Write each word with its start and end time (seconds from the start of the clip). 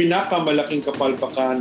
pinakamalaking 0.00 0.80
kapalpakan 0.80 1.60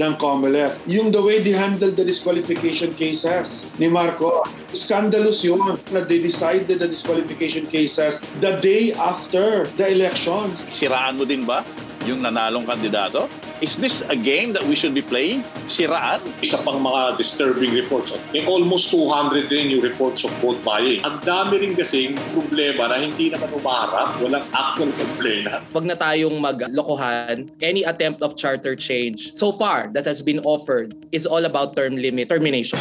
ng 0.00 0.12
COMELEC. 0.16 0.72
Yung 0.88 1.12
the 1.12 1.20
way 1.20 1.44
they 1.44 1.52
handled 1.52 2.00
the 2.00 2.02
disqualification 2.02 2.96
cases 2.96 3.68
ni 3.76 3.92
Marco, 3.92 4.42
scandalous 4.72 5.44
yun 5.44 5.76
na 5.92 6.00
they 6.00 6.18
decided 6.18 6.80
the 6.80 6.88
disqualification 6.88 7.68
cases 7.68 8.24
the 8.40 8.56
day 8.64 8.96
after 8.96 9.68
the 9.76 9.86
elections. 9.86 10.64
Siraan 10.72 11.20
mo 11.20 11.28
din 11.28 11.44
ba 11.44 11.60
yung 12.04 12.22
nanalong 12.22 12.68
kandidato? 12.68 13.26
Is 13.64 13.80
this 13.80 14.04
a 14.12 14.16
game 14.16 14.52
that 14.52 14.62
we 14.68 14.76
should 14.76 14.92
be 14.92 15.00
playing? 15.00 15.40
Siraan? 15.66 16.20
Isa 16.44 16.60
pang 16.60 16.84
mga 16.84 17.16
disturbing 17.16 17.72
reports. 17.72 18.12
May 18.36 18.44
almost 18.44 18.92
200 18.92 19.48
din 19.48 19.72
yung 19.72 19.82
reports 19.82 20.22
of 20.28 20.32
vote 20.44 20.60
buying. 20.60 21.00
Ang 21.00 21.24
dami 21.24 21.64
rin 21.64 21.72
kasing 21.72 22.20
problema 22.36 22.92
na 22.92 23.00
hindi 23.00 23.32
naman 23.32 23.48
umaharap. 23.56 24.20
Walang 24.20 24.44
actual 24.52 24.92
complainant. 24.94 25.64
Wag 25.72 25.86
na 25.88 25.96
tayong 25.96 26.36
maglokohan. 26.36 27.48
Any 27.64 27.88
attempt 27.88 28.20
of 28.20 28.36
charter 28.36 28.76
change 28.76 29.32
so 29.32 29.54
far 29.54 29.88
that 29.96 30.04
has 30.04 30.20
been 30.20 30.44
offered 30.44 30.92
is 31.08 31.24
all 31.24 31.48
about 31.48 31.72
term 31.72 31.96
limit 31.96 32.28
termination. 32.28 32.76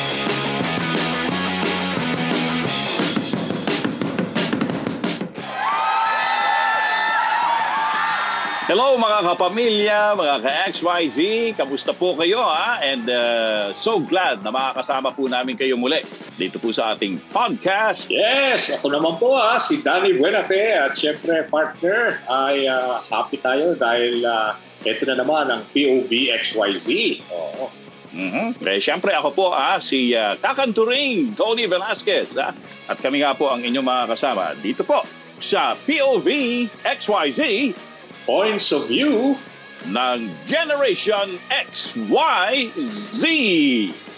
Hello 8.64 8.96
mga 8.96 9.28
kapamilya, 9.28 10.16
mga 10.16 10.36
ka-XYZ, 10.40 11.20
kamusta 11.60 11.92
po 11.92 12.16
kayo 12.16 12.40
ha? 12.40 12.80
And 12.80 13.04
uh, 13.12 13.76
so 13.76 14.00
glad 14.00 14.40
na 14.40 14.56
makakasama 14.56 15.12
po 15.12 15.28
namin 15.28 15.60
kayo 15.60 15.76
muli 15.76 16.00
dito 16.40 16.64
po 16.64 16.72
sa 16.72 16.96
ating 16.96 17.20
podcast. 17.36 18.08
Yes, 18.08 18.80
ako 18.80 18.96
naman 18.96 19.20
po 19.20 19.36
ha, 19.36 19.60
si 19.60 19.84
Danny 19.84 20.16
Buenafe 20.16 20.80
at 20.80 20.96
syempre 20.96 21.44
partner 21.52 22.24
ay 22.32 22.64
uh, 22.72 23.04
happy 23.04 23.36
tayo 23.44 23.76
dahil 23.76 24.24
uh, 24.24 24.56
ito 24.88 25.04
na 25.12 25.20
naman 25.20 25.52
ang 25.52 25.68
POV 25.76 26.32
XYZ. 26.32 27.20
Oo. 27.36 27.68
Mm-hmm. 28.16 28.64
Eh, 28.64 28.80
Siyempre 28.80 29.12
ako 29.12 29.30
po 29.36 29.46
ah, 29.52 29.84
si 29.84 30.16
uh, 30.16 30.40
Kakanturing 30.40 31.36
Tony 31.36 31.68
Velasquez 31.68 32.32
ah. 32.40 32.56
at 32.88 32.96
kami 33.04 33.28
nga 33.28 33.36
po 33.36 33.52
ang 33.52 33.60
inyong 33.60 33.84
mga 33.84 34.04
kasama 34.16 34.56
dito 34.56 34.88
po 34.88 35.04
sa 35.44 35.76
POV 35.76 36.32
XYZ 36.88 37.42
Points 38.24 38.72
of 38.72 38.88
view 38.88 39.36
ng 39.92 40.32
Generation 40.48 41.36
XYZ. 41.52 43.24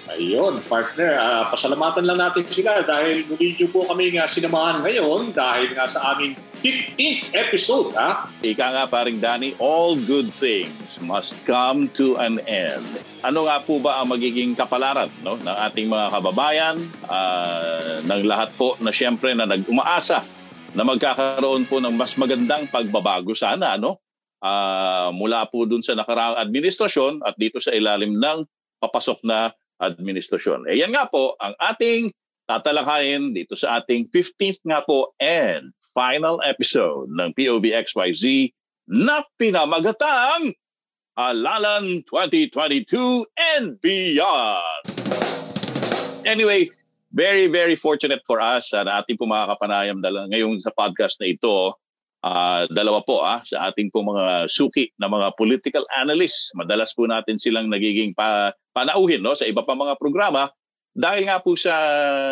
Ayun, 0.06 0.62
partner, 0.70 1.18
uh, 1.18 1.50
pasalamatan 1.50 2.06
lang 2.06 2.22
natin 2.22 2.46
sila 2.46 2.86
dahil 2.86 3.26
muli 3.26 3.58
niyo 3.58 3.66
po 3.74 3.90
kami 3.90 4.14
nga 4.14 4.30
sinamahan 4.30 4.86
ngayon 4.86 5.34
dahil 5.34 5.74
nga 5.74 5.90
sa 5.90 6.14
aming 6.14 6.38
15th 6.62 7.34
episode. 7.34 7.90
Ha? 7.98 8.30
Ika 8.46 8.66
nga 8.78 8.86
paring 8.86 9.18
Danny, 9.18 9.58
all 9.58 9.98
good 9.98 10.30
things 10.30 11.02
must 11.02 11.34
come 11.50 11.90
to 11.98 12.22
an 12.22 12.38
end. 12.46 12.86
Ano 13.26 13.50
nga 13.50 13.58
po 13.58 13.82
ba 13.82 14.06
ang 14.06 14.14
magiging 14.14 14.54
kapalaran 14.54 15.10
no, 15.26 15.42
ng 15.42 15.58
ating 15.66 15.90
mga 15.90 16.14
kababayan, 16.14 16.78
uh, 17.10 18.06
ng 18.06 18.22
lahat 18.30 18.54
po 18.54 18.78
na 18.86 18.94
siyempre 18.94 19.34
na 19.34 19.50
nag-umaasa 19.50 20.22
na 20.76 20.84
magkakaroon 20.84 21.64
po 21.66 21.80
ng 21.80 21.96
mas 21.96 22.20
magandang 22.20 22.68
pagbabago 22.68 23.32
sana 23.32 23.80
no 23.80 23.98
uh, 24.44 25.10
mula 25.16 25.48
po 25.48 25.64
dun 25.64 25.82
sa 25.82 25.96
nakaraang 25.96 26.36
administrasyon 26.38 27.24
at 27.24 27.34
dito 27.40 27.64
sa 27.64 27.72
ilalim 27.72 28.20
ng 28.20 28.44
papasok 28.84 29.24
na 29.24 29.56
administrasyon. 29.80 30.68
Eh 30.72 30.80
yan 30.80 30.92
nga 30.96 31.08
po 31.08 31.36
ang 31.40 31.56
ating 31.60 32.12
tatalakayin 32.46 33.34
dito 33.34 33.58
sa 33.58 33.82
ating 33.82 34.08
15th 34.14 34.62
nga 34.68 34.86
po 34.86 35.16
and 35.18 35.74
final 35.96 36.38
episode 36.46 37.10
ng 37.10 37.34
POV 37.34 37.74
XYZ 37.74 38.54
na 38.92 39.26
pinamagatang 39.40 40.54
Alalan 41.16 42.04
2022 42.12 43.24
and 43.56 43.80
beyond. 43.80 44.84
Anyway, 46.28 46.68
very, 47.16 47.48
very 47.48 47.80
fortunate 47.80 48.20
for 48.28 48.44
us 48.44 48.76
uh, 48.76 48.84
na 48.84 49.00
ating 49.00 49.16
po 49.16 49.24
makakapanayam 49.24 50.04
dala 50.04 50.28
ngayon 50.28 50.60
sa 50.60 50.76
podcast 50.76 51.18
na 51.24 51.32
ito. 51.32 51.74
Uh, 52.26 52.66
dalawa 52.74 53.06
po 53.06 53.22
ah, 53.22 53.46
sa 53.46 53.70
ating 53.70 53.94
po 53.94 54.02
mga 54.02 54.50
suki 54.52 54.92
na 55.00 55.08
mga 55.08 55.32
political 55.40 55.86
analysts. 55.96 56.52
Madalas 56.58 56.92
po 56.92 57.08
natin 57.08 57.40
silang 57.40 57.72
nagiging 57.72 58.12
pa, 58.18 58.52
panauhin 58.76 59.24
no, 59.24 59.38
sa 59.38 59.48
iba 59.48 59.64
pa 59.64 59.78
mga 59.78 59.96
programa 59.96 60.52
dahil 60.92 61.30
nga 61.30 61.38
po 61.40 61.56
sa 61.56 61.72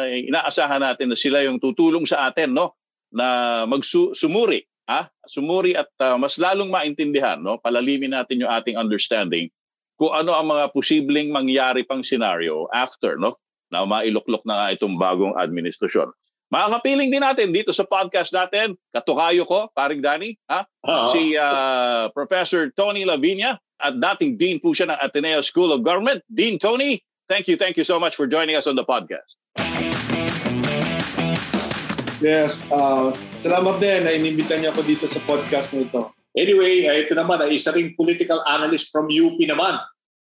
inaasahan 0.09 0.81
natin 0.81 1.13
na 1.13 1.17
sila 1.17 1.45
yung 1.45 1.61
tutulong 1.61 2.03
sa 2.09 2.27
atin 2.27 2.51
no, 2.51 2.75
na 3.13 3.63
magsumuri. 3.69 4.67
Ah, 4.83 5.07
sumuri 5.31 5.79
at 5.79 5.87
uh, 6.03 6.19
mas 6.19 6.35
lalong 6.35 6.67
maintindihan, 6.67 7.39
no, 7.39 7.55
palalimin 7.55 8.11
natin 8.11 8.43
yung 8.43 8.51
ating 8.51 8.75
understanding 8.75 9.47
kung 9.95 10.11
ano 10.11 10.35
ang 10.35 10.51
mga 10.51 10.75
posibleng 10.75 11.29
mangyari 11.31 11.85
pang 11.85 12.03
scenario 12.03 12.67
after 12.73 13.15
no 13.15 13.37
na 13.73 13.89
mailuklok 13.89 14.45
na 14.45 14.53
nga 14.53 14.67
itong 14.77 15.01
bagong 15.01 15.33
administrasyon. 15.33 16.13
Makakapiling 16.53 17.09
din 17.09 17.25
natin 17.25 17.49
dito 17.49 17.73
sa 17.73 17.81
podcast 17.81 18.29
natin, 18.29 18.77
katukayo 18.93 19.41
ko, 19.49 19.73
paring 19.73 20.05
Danny, 20.05 20.37
ha? 20.45 20.61
Uh-huh. 20.85 21.09
si 21.09 21.33
uh, 21.33 22.13
Professor 22.13 22.69
Tony 22.77 23.09
Lavinia 23.09 23.57
at 23.81 23.97
dating 23.97 24.37
Dean 24.37 24.57
po 24.61 24.69
siya 24.69 24.93
ng 24.93 24.99
Ateneo 25.01 25.41
School 25.41 25.73
of 25.73 25.81
Government. 25.81 26.21
Dean 26.29 26.61
Tony, 26.61 27.01
thank 27.25 27.49
you, 27.49 27.57
thank 27.57 27.73
you 27.73 27.81
so 27.81 27.97
much 27.97 28.13
for 28.13 28.29
joining 28.29 28.53
us 28.53 28.69
on 28.69 28.77
the 28.77 28.85
podcast. 28.85 29.33
Yes, 32.21 32.69
uh, 32.69 33.11
salamat 33.41 33.81
din 33.81 34.05
na 34.05 34.13
inimbitan 34.13 34.61
niyo 34.61 34.77
ako 34.77 34.81
dito 34.85 35.09
sa 35.09 35.19
podcast 35.25 35.73
na 35.73 35.89
ito. 35.89 36.13
Anyway, 36.37 36.85
ito 36.85 37.17
naman 37.17 37.41
isa 37.49 37.73
ring 37.73 37.97
political 37.97 38.45
analyst 38.45 38.93
from 38.93 39.09
UP 39.09 39.41
naman. 39.41 39.81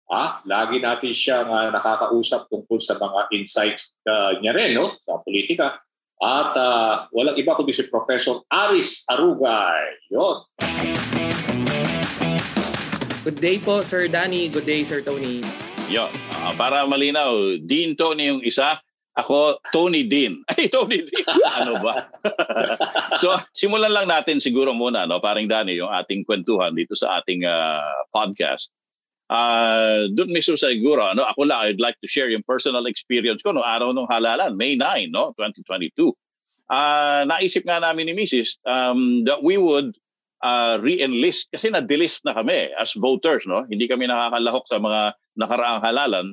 Ah, 0.08 0.40
lagi 0.48 0.80
natin 0.80 1.12
siyang 1.12 1.52
uh, 1.52 1.68
nakakausap 1.68 2.48
tungkol 2.48 2.80
sa 2.80 2.96
mga 2.96 3.28
insights 3.36 3.92
uh, 4.08 4.40
niya 4.40 4.56
rin 4.56 4.72
no, 4.72 4.88
sa 5.04 5.20
politika. 5.20 5.84
At 6.16 6.56
uh, 6.56 7.12
walang 7.12 7.36
iba 7.36 7.52
kundi 7.52 7.76
si 7.76 7.84
Professor 7.92 8.40
Aris 8.48 9.04
Arugay. 9.12 10.00
Yon. 10.08 10.48
Good 13.20 13.36
day 13.36 13.60
po, 13.60 13.84
Sir 13.84 14.08
Danny. 14.08 14.48
Good 14.48 14.64
day, 14.64 14.80
Sir 14.80 15.04
Tony. 15.04 15.44
Yon. 15.92 16.08
Uh, 16.40 16.56
para 16.56 16.88
malinaw, 16.88 17.60
Dean 17.68 17.92
Tony 17.92 18.32
yung 18.32 18.40
isa, 18.40 18.80
ako, 19.12 19.60
Tony 19.76 20.08
Dean. 20.08 20.40
Ay, 20.56 20.72
Tony 20.72 21.04
Dean. 21.04 21.26
ano 21.60 21.84
ba? 21.84 22.08
so, 23.20 23.36
simulan 23.52 23.92
lang 23.92 24.08
natin 24.08 24.40
siguro 24.40 24.72
muna, 24.72 25.04
no, 25.04 25.20
paring 25.20 25.52
Danny, 25.52 25.76
yung 25.76 25.92
ating 25.92 26.24
kwentuhan 26.24 26.72
dito 26.72 26.96
sa 26.96 27.20
ating 27.20 27.44
uh, 27.44 28.08
podcast 28.08 28.72
uh, 29.28 30.08
doon 30.12 30.32
mismo 30.32 30.56
sa 30.56 30.72
siguro, 30.72 31.04
ano, 31.04 31.24
ako 31.24 31.48
lang, 31.48 31.60
I'd 31.68 31.80
like 31.80 31.96
to 32.00 32.08
share 32.10 32.28
yung 32.28 32.44
personal 32.44 32.88
experience 32.88 33.44
ko 33.44 33.52
no 33.52 33.64
araw 33.64 33.92
ng 33.92 34.08
halalan, 34.08 34.56
May 34.56 34.74
9, 34.76 35.12
no, 35.12 35.36
2022. 35.36 36.12
Uh, 36.68 37.24
naisip 37.24 37.64
nga 37.64 37.80
namin 37.80 38.12
ni 38.12 38.14
Mrs. 38.16 38.60
Um, 38.68 39.24
that 39.24 39.40
we 39.40 39.56
would 39.56 39.96
uh, 40.44 40.76
re-enlist 40.80 41.48
kasi 41.48 41.72
na-delist 41.72 42.24
na 42.28 42.36
kami 42.36 42.68
as 42.76 42.92
voters, 42.92 43.48
no? 43.48 43.64
Hindi 43.68 43.88
kami 43.88 44.04
nakakalahok 44.04 44.64
sa 44.68 44.76
mga 44.76 45.00
nakaraang 45.38 45.80
halalan. 45.80 46.26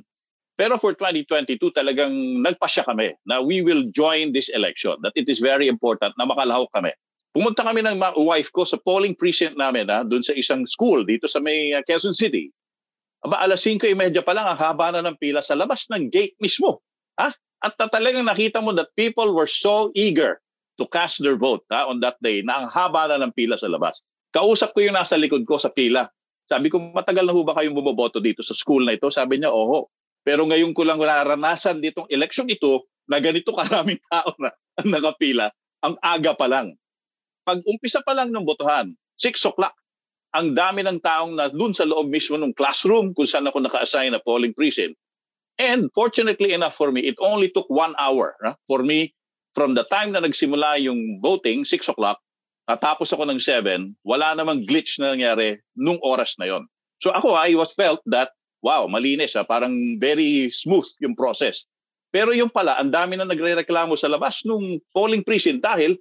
Pero 0.56 0.80
for 0.80 0.96
2022, 0.96 1.60
talagang 1.76 2.40
nagpasya 2.40 2.88
kami 2.88 3.12
na 3.28 3.44
we 3.44 3.60
will 3.60 3.84
join 3.92 4.32
this 4.32 4.48
election, 4.56 4.96
that 5.04 5.12
it 5.20 5.28
is 5.28 5.44
very 5.44 5.68
important 5.68 6.16
na 6.16 6.24
makalahok 6.24 6.72
kami. 6.72 6.96
Pumunta 7.36 7.68
kami 7.68 7.84
ng 7.84 8.00
wife 8.24 8.48
ko 8.56 8.64
sa 8.64 8.80
polling 8.80 9.12
precinct 9.12 9.60
namin 9.60 9.92
ha, 9.92 10.08
doon 10.08 10.24
sa 10.24 10.32
isang 10.32 10.64
school 10.64 11.04
dito 11.04 11.28
sa 11.28 11.44
may 11.44 11.76
Quezon 11.84 12.16
City. 12.16 12.48
Aba, 13.26 13.42
alas 13.42 13.66
5.30 13.66 14.22
pa 14.22 14.38
lang, 14.38 14.46
ang 14.46 14.60
haba 14.62 14.94
na 14.94 15.02
ng 15.02 15.18
pila 15.18 15.42
sa 15.42 15.58
labas 15.58 15.90
ng 15.90 16.14
gate 16.14 16.38
mismo. 16.38 16.86
Ha? 17.18 17.34
At 17.66 17.74
talagang 17.90 18.30
nakita 18.30 18.62
mo 18.62 18.70
that 18.78 18.94
people 18.94 19.34
were 19.34 19.50
so 19.50 19.90
eager 19.98 20.38
to 20.78 20.86
cast 20.86 21.26
their 21.26 21.34
vote 21.34 21.66
ha, 21.74 21.90
on 21.90 21.98
that 22.06 22.22
day 22.22 22.46
na 22.46 22.62
ang 22.62 22.68
haba 22.70 23.10
na 23.10 23.26
ng 23.26 23.34
pila 23.34 23.58
sa 23.58 23.66
labas. 23.66 24.06
Kausap 24.30 24.78
ko 24.78 24.86
yung 24.86 24.94
nasa 24.94 25.18
likod 25.18 25.42
ko 25.48 25.58
sa 25.58 25.74
pila. 25.74 26.06
Sabi 26.46 26.70
ko, 26.70 26.78
matagal 26.78 27.26
na 27.26 27.34
ho 27.34 27.42
ba 27.42 27.58
kayong 27.58 27.74
bumoboto 27.74 28.22
dito 28.22 28.46
sa 28.46 28.54
school 28.54 28.86
na 28.86 28.94
ito? 28.94 29.10
Sabi 29.10 29.42
niya, 29.42 29.50
oho. 29.50 29.90
Pero 30.22 30.46
ngayon 30.46 30.78
ko 30.78 30.86
lang 30.86 31.02
naranasan 31.02 31.82
ditong 31.82 32.06
election 32.14 32.46
ito 32.46 32.86
na 33.10 33.18
ganito 33.18 33.54
karaming 33.54 34.02
tao 34.06 34.38
na 34.38 34.54
ang 34.78 34.90
nakapila. 34.94 35.50
Ang 35.82 35.98
aga 36.02 36.38
pa 36.38 36.46
lang. 36.46 36.78
Pag 37.46 37.66
umpisa 37.66 38.06
pa 38.06 38.14
lang 38.14 38.30
ng 38.30 38.46
botohan, 38.46 38.94
6 39.18 39.50
o'clock, 39.50 39.74
ang 40.36 40.52
dami 40.52 40.84
ng 40.84 41.00
taong 41.00 41.40
na 41.40 41.48
dun 41.48 41.72
sa 41.72 41.88
loob 41.88 42.12
mismo 42.12 42.36
ng 42.36 42.52
classroom 42.60 43.16
kung 43.16 43.24
saan 43.24 43.48
ako 43.48 43.64
naka-assign 43.64 44.12
na 44.12 44.20
polling 44.20 44.52
precinct. 44.52 45.00
And 45.56 45.88
fortunately 45.96 46.52
enough 46.52 46.76
for 46.76 46.92
me, 46.92 47.08
it 47.08 47.16
only 47.24 47.48
took 47.48 47.72
one 47.72 47.96
hour 47.96 48.36
no? 48.44 48.60
for 48.68 48.84
me 48.84 49.16
from 49.56 49.72
the 49.72 49.88
time 49.88 50.12
na 50.12 50.20
nagsimula 50.20 50.84
yung 50.84 51.24
voting, 51.24 51.64
6 51.64 51.96
o'clock, 51.96 52.20
natapos 52.68 53.16
ako 53.16 53.24
ng 53.32 53.40
7, 53.40 53.96
wala 54.04 54.36
namang 54.36 54.68
glitch 54.68 55.00
na 55.00 55.16
nangyari 55.16 55.56
nung 55.80 55.96
oras 56.04 56.36
na 56.36 56.52
yon. 56.52 56.68
So 57.00 57.16
ako, 57.16 57.40
I 57.40 57.56
was 57.56 57.72
felt 57.72 58.04
that, 58.12 58.36
wow, 58.60 58.84
malinis, 58.92 59.40
ha? 59.40 59.48
parang 59.48 59.96
very 60.04 60.52
smooth 60.52 60.88
yung 61.00 61.16
process. 61.16 61.64
Pero 62.12 62.36
yung 62.36 62.52
pala, 62.52 62.76
ang 62.76 62.92
dami 62.92 63.16
na 63.16 63.24
nagre-reklamo 63.24 63.96
sa 63.96 64.12
labas 64.12 64.44
nung 64.44 64.84
polling 64.92 65.24
precinct 65.24 65.64
dahil 65.64 65.96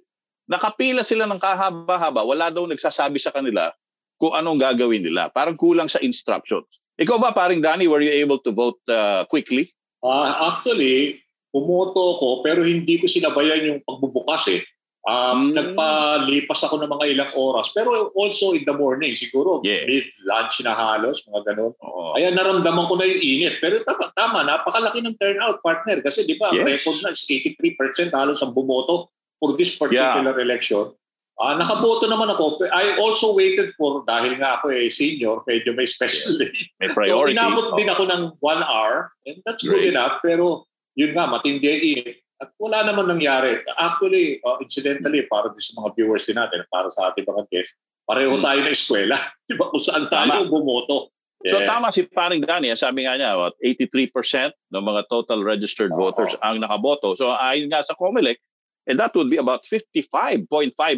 nakapila 0.51 1.07
sila 1.07 1.23
ng 1.23 1.39
kahaba-haba, 1.39 2.27
wala 2.27 2.51
daw 2.51 2.67
nagsasabi 2.67 3.15
sa 3.23 3.31
kanila 3.31 3.71
kung 4.19 4.33
anong 4.35 4.59
gagawin 4.59 5.03
nila. 5.03 5.27
Parang 5.31 5.59
kulang 5.59 5.91
sa 5.91 5.99
instructions. 5.99 6.67
Ikaw 6.95 7.19
ba, 7.19 7.35
paring 7.35 7.59
Danny, 7.59 7.91
were 7.91 7.99
you 7.99 8.11
able 8.11 8.39
to 8.39 8.51
vote 8.55 8.79
uh, 8.87 9.27
quickly? 9.27 9.75
Uh, 9.99 10.31
actually, 10.47 11.19
pumoto 11.51 12.19
ko 12.19 12.29
pero 12.43 12.63
hindi 12.63 12.99
ko 12.99 13.07
sinabayan 13.07 13.67
yung 13.67 13.79
pagbubukas 13.83 14.47
eh. 14.51 14.61
Um, 15.05 15.53
mm. 15.53 15.53
Nagpalipas 15.53 16.65
ako 16.65 16.81
ng 16.81 16.89
mga 16.89 17.05
ilang 17.13 17.31
oras. 17.37 17.69
Pero 17.77 18.09
also 18.17 18.57
in 18.57 18.65
the 18.65 18.73
morning, 18.73 19.13
siguro 19.13 19.61
yeah. 19.61 19.85
mid-lunch 19.85 20.65
na 20.65 20.73
halos, 20.73 21.21
mga 21.29 21.53
ganun. 21.53 21.73
Oh. 21.77 22.17
Kaya 22.17 22.33
naramdaman 22.33 22.89
ko 22.89 22.97
na 22.97 23.05
yung 23.05 23.21
init. 23.21 23.61
Pero 23.61 23.85
tama, 23.85 24.09
tama 24.17 24.41
napakalaki 24.41 25.05
ng 25.05 25.13
turnout, 25.21 25.61
partner. 25.61 26.01
Kasi 26.01 26.25
di 26.25 26.33
ba, 26.41 26.49
yes. 26.49 26.65
record 26.65 26.97
na 27.05 27.13
is 27.13 27.21
83% 27.29 28.17
halos 28.17 28.41
ang 28.41 28.57
bumoto 28.57 29.13
for 29.37 29.53
this 29.53 29.77
particular 29.77 30.33
yeah. 30.33 30.45
election. 30.45 30.89
Uh, 31.35 31.59
nakaboto 31.59 32.07
naman 32.07 32.31
ako. 32.31 32.63
I 32.71 32.95
also 32.95 33.35
waited 33.35 33.75
for, 33.75 34.07
dahil 34.07 34.39
nga 34.39 34.59
ako 34.59 34.71
eh 34.71 34.87
senior, 34.87 35.43
medyo 35.43 35.75
may 35.75 35.83
special 35.83 36.39
day. 36.39 36.55
May 36.79 36.87
priority. 36.95 37.35
So 37.35 37.43
inabot 37.43 37.65
oh. 37.71 37.75
din 37.75 37.91
ako 37.91 38.03
ng 38.07 38.21
one 38.39 38.63
hour. 38.63 39.11
And 39.27 39.43
that's 39.43 39.59
Great. 39.59 39.83
good 39.83 39.85
enough. 39.91 40.23
Pero 40.23 40.63
yun 40.95 41.11
nga, 41.11 41.27
matindi 41.27 41.67
init 41.91 42.23
at 42.39 42.51
wala 42.59 42.83
naman 42.83 43.07
nangyari. 43.07 43.63
Actually, 43.79 44.43
uh, 44.43 44.59
incidentally, 44.59 45.23
para 45.31 45.51
sa 45.55 45.71
mga 45.79 45.89
viewers 45.95 46.27
din 46.27 46.35
natin, 46.35 46.63
para 46.67 46.87
sa 46.91 47.11
ating 47.11 47.23
mga 47.27 47.43
guests, 47.51 47.75
pareho 48.03 48.35
hmm. 48.35 48.43
tayo 48.43 48.59
na 48.63 48.71
eskwela. 48.71 49.17
Di 49.47 49.55
ba? 49.55 49.71
Kung 49.71 49.83
saan 49.83 50.07
tayo 50.11 50.43
tama. 50.43 50.51
bumoto. 50.51 51.11
Yeah. 51.45 51.51
So 51.51 51.57
tama 51.67 51.93
si 51.93 52.09
Paring 52.09 52.41
Danny, 52.41 52.73
ah, 52.73 52.79
sabi 52.79 53.05
nga 53.05 53.13
niya, 53.19 53.37
what, 53.37 53.53
83% 53.61 54.55
ng 54.73 54.83
mga 54.83 55.01
total 55.13 55.45
registered 55.45 55.93
uh-huh. 55.93 56.09
voters 56.09 56.33
ang 56.41 56.57
nakaboto. 56.57 57.13
So 57.13 57.29
ayon 57.37 57.69
nga 57.69 57.85
sa 57.85 57.93
COMELEC, 57.93 58.41
and 58.87 58.99
that 59.01 59.13
would 59.13 59.29
be 59.29 59.37
about 59.37 59.65
55.5 59.65 60.47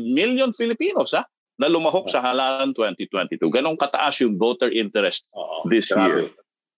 million 0.04 0.52
Filipinos 0.54 1.12
ha, 1.16 1.26
na 1.58 1.68
lumahok 1.68 2.08
uh-huh. 2.08 2.22
sa 2.22 2.26
halalan 2.34 2.76
2022. 2.76 3.50
Ganong 3.50 3.80
kataas 3.80 4.22
yung 4.22 4.38
voter 4.38 4.70
interest 4.70 5.26
uh-huh. 5.34 5.66
this 5.68 5.90
Grabe. 5.90 6.06
year. 6.08 6.22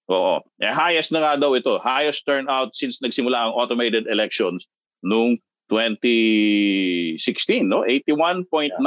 Oo. 0.10 0.42
Eh, 0.58 0.74
highest 0.74 1.14
na 1.14 1.22
nga 1.22 1.38
daw 1.38 1.54
ito. 1.54 1.78
Highest 1.78 2.26
turnout 2.26 2.74
since 2.74 2.98
nagsimula 2.98 3.38
ang 3.38 3.54
automated 3.54 4.10
elections 4.10 4.66
noong 5.06 5.38
2016. 5.70 7.22
No? 7.70 7.86
81.95% 7.86 8.82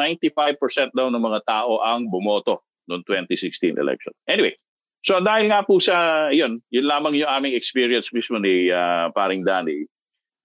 daw 0.99 1.07
ng 1.07 1.23
mga 1.23 1.41
tao 1.47 1.79
ang 1.79 2.11
bumoto 2.11 2.67
noong 2.91 3.07
2016 3.07 3.79
election. 3.79 4.11
Anyway, 4.27 4.59
so 5.07 5.23
dahil 5.23 5.47
nga 5.47 5.63
po 5.63 5.79
sa, 5.79 6.27
yun, 6.35 6.59
yun 6.75 6.91
lamang 6.91 7.15
yung 7.15 7.31
aming 7.31 7.55
experience 7.55 8.11
mismo 8.11 8.43
ni 8.43 8.75
uh, 8.75 9.15
paring 9.15 9.47
Danny. 9.47 9.87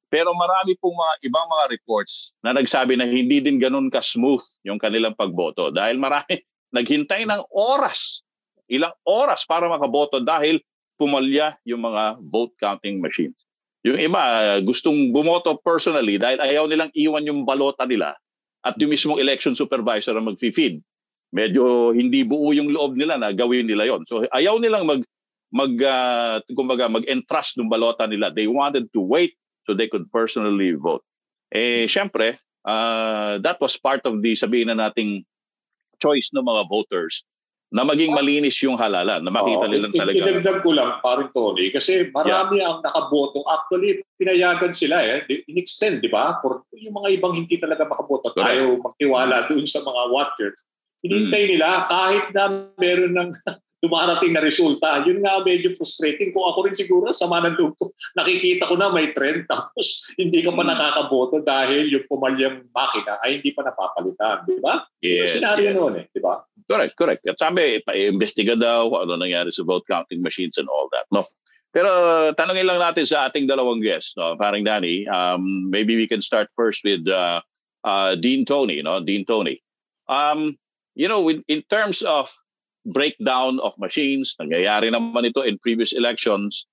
Pero 0.08 0.32
marami 0.32 0.80
pong 0.80 0.96
mga 0.96 1.14
ibang 1.28 1.48
mga 1.52 1.66
reports 1.76 2.32
na 2.40 2.56
nagsabi 2.56 2.96
na 2.96 3.04
hindi 3.04 3.44
din 3.44 3.60
ganun 3.60 3.92
ka-smooth 3.92 4.44
yung 4.64 4.80
kanilang 4.80 5.16
pagboto 5.20 5.68
dahil 5.70 6.00
marami 6.00 6.40
naghintay 6.76 7.28
ng 7.28 7.44
oras 7.52 8.24
ilang 8.68 8.94
oras 9.08 9.48
para 9.48 9.66
makaboto 9.72 10.20
dahil 10.20 10.60
pumalya 11.00 11.56
yung 11.64 11.88
mga 11.88 12.20
vote 12.20 12.54
counting 12.60 13.00
machines. 13.00 13.40
Yung 13.88 13.96
iba 13.96 14.60
gustong 14.68 15.16
bumoto 15.16 15.56
personally 15.64 16.20
dahil 16.20 16.44
ayaw 16.44 16.68
nilang 16.68 16.92
iwan 16.92 17.24
yung 17.24 17.48
balota 17.48 17.88
nila 17.88 18.20
at 18.68 18.76
yung 18.76 18.92
mismong 18.92 19.24
election 19.24 19.56
supervisor 19.56 20.20
ang 20.20 20.28
mag-feed. 20.28 20.84
Medyo 21.32 21.96
hindi 21.96 22.28
buo 22.28 22.52
yung 22.52 22.72
loob 22.72 23.00
nila 23.00 23.16
na 23.16 23.32
gawin 23.32 23.68
nila 23.68 23.88
yon. 23.88 24.04
So 24.04 24.28
ayaw 24.28 24.60
nilang 24.60 24.88
mag 24.88 25.02
mag 25.48 25.74
uh, 25.80 26.44
kumbaga 26.52 26.92
mag-entrust 26.92 27.56
ng 27.56 27.72
balota 27.72 28.04
nila. 28.04 28.36
They 28.36 28.52
wanted 28.52 28.92
to 28.92 29.00
wait 29.00 29.40
so 29.68 29.76
they 29.76 29.92
could 29.92 30.08
personally 30.16 30.72
vote. 30.72 31.04
Eh 31.52 31.92
syempre, 31.92 32.40
uh, 32.64 33.38
that 33.44 33.60
was 33.60 33.76
part 33.76 34.02
of 34.08 34.24
the 34.24 34.32
sabihin 34.32 34.72
na 34.72 34.88
nating 34.88 35.28
choice 36.00 36.32
ng 36.32 36.48
mga 36.48 36.72
voters 36.72 37.28
na 37.68 37.84
maging 37.84 38.16
malinis 38.16 38.56
yung 38.64 38.80
halalan, 38.80 39.20
na 39.20 39.28
makita 39.28 39.68
oh, 39.68 39.72
nilang 39.72 39.92
talaga. 39.92 40.24
Inagdag 40.24 40.64
ko 40.64 40.72
lang, 40.72 41.04
paring 41.04 41.32
Tony, 41.36 41.68
kasi 41.68 42.08
marami 42.16 42.64
yeah. 42.64 42.72
ang 42.72 42.80
nakaboto. 42.80 43.44
Actually, 43.44 44.00
pinayagan 44.16 44.72
sila 44.72 45.04
eh. 45.04 45.28
In-extend, 45.52 46.00
di 46.00 46.08
ba? 46.08 46.40
For 46.40 46.64
yung 46.80 46.96
mga 46.96 47.20
ibang 47.20 47.36
hindi 47.36 47.60
talaga 47.60 47.84
makaboto, 47.84 48.32
Correct. 48.32 48.40
tayo 48.40 48.80
magtiwala 48.80 49.52
doon 49.52 49.68
sa 49.68 49.84
mga 49.84 50.02
watchers. 50.16 50.64
Hinintay 51.04 51.44
mm. 51.44 51.50
nila 51.60 51.68
kahit 51.92 52.26
na 52.32 52.44
meron 52.80 53.14
ng 53.20 53.30
dumarating 53.82 54.34
na 54.34 54.42
resulta. 54.42 55.06
Yun 55.06 55.22
nga 55.22 55.38
medyo 55.46 55.70
frustrating. 55.78 56.34
Kung 56.34 56.50
ako 56.50 56.66
rin 56.66 56.76
siguro, 56.76 57.14
sama 57.14 57.46
ng 57.46 57.58
loob 57.62 57.74
ko, 57.78 57.94
nakikita 58.18 58.66
ko 58.66 58.74
na 58.74 58.90
may 58.90 59.14
trend 59.14 59.46
tapos 59.52 60.10
hindi 60.18 60.42
ka 60.42 60.54
pa 60.54 60.66
hmm. 60.66 60.72
nakakaboto 60.74 61.38
dahil 61.46 61.94
yung 61.94 62.06
pumalyang 62.10 62.66
makina 62.74 63.22
ay 63.22 63.42
hindi 63.42 63.54
pa 63.54 63.62
napapalitan. 63.66 64.46
Di 64.50 64.58
ba? 64.58 64.82
Yes, 65.02 65.30
yung 65.30 65.34
scenario 65.42 65.70
yes. 65.70 65.76
noon 65.78 65.94
eh. 66.02 66.06
Di 66.10 66.20
ba? 66.22 66.42
Correct, 66.68 66.94
correct. 67.00 67.24
At 67.30 67.40
sabi, 67.40 67.80
pa-investiga 67.86 68.58
daw 68.58 68.92
kung 68.92 69.08
ano 69.08 69.16
nangyari 69.16 69.54
sa 69.54 69.64
vote 69.64 69.88
counting 69.88 70.20
machines 70.20 70.60
and 70.60 70.68
all 70.68 70.90
that. 70.92 71.08
No? 71.14 71.24
Pero 71.72 71.90
tanongin 72.34 72.66
lang 72.66 72.82
natin 72.82 73.06
sa 73.06 73.30
ating 73.30 73.46
dalawang 73.46 73.86
guests, 73.86 74.18
no? 74.18 74.34
Parang 74.36 74.66
Danny, 74.66 75.06
um, 75.08 75.70
maybe 75.70 75.94
we 75.94 76.10
can 76.10 76.26
start 76.26 76.50
first 76.58 76.82
with 76.82 77.06
uh, 77.06 77.40
uh, 77.86 78.18
Dean 78.18 78.44
Tony, 78.44 78.82
no? 78.82 78.98
Dean 79.00 79.24
Tony. 79.24 79.62
Um, 80.10 80.58
you 80.98 81.06
know, 81.08 81.22
with, 81.22 81.46
in 81.48 81.62
terms 81.70 82.02
of 82.02 82.34
breakdown 82.88 83.60
of 83.60 83.78
machines. 83.78 84.36
Nangyayari 84.40 84.90
naman 84.90 85.28
ito 85.28 85.44
in 85.44 85.60
previous 85.60 85.92
elections. 85.92 86.66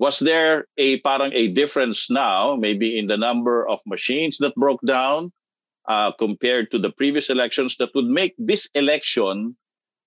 Was 0.00 0.18
there 0.18 0.64
a 0.80 0.96
parang 1.04 1.30
a 1.36 1.52
difference 1.52 2.08
now, 2.08 2.56
maybe 2.56 2.96
in 2.96 3.04
the 3.04 3.20
number 3.20 3.68
of 3.68 3.84
machines 3.84 4.40
that 4.40 4.56
broke 4.56 4.80
down 4.88 5.28
uh, 5.84 6.12
compared 6.16 6.72
to 6.72 6.80
the 6.80 6.88
previous 6.88 7.28
elections 7.28 7.76
that 7.76 7.92
would 7.94 8.08
make 8.08 8.32
this 8.40 8.64
election 8.72 9.56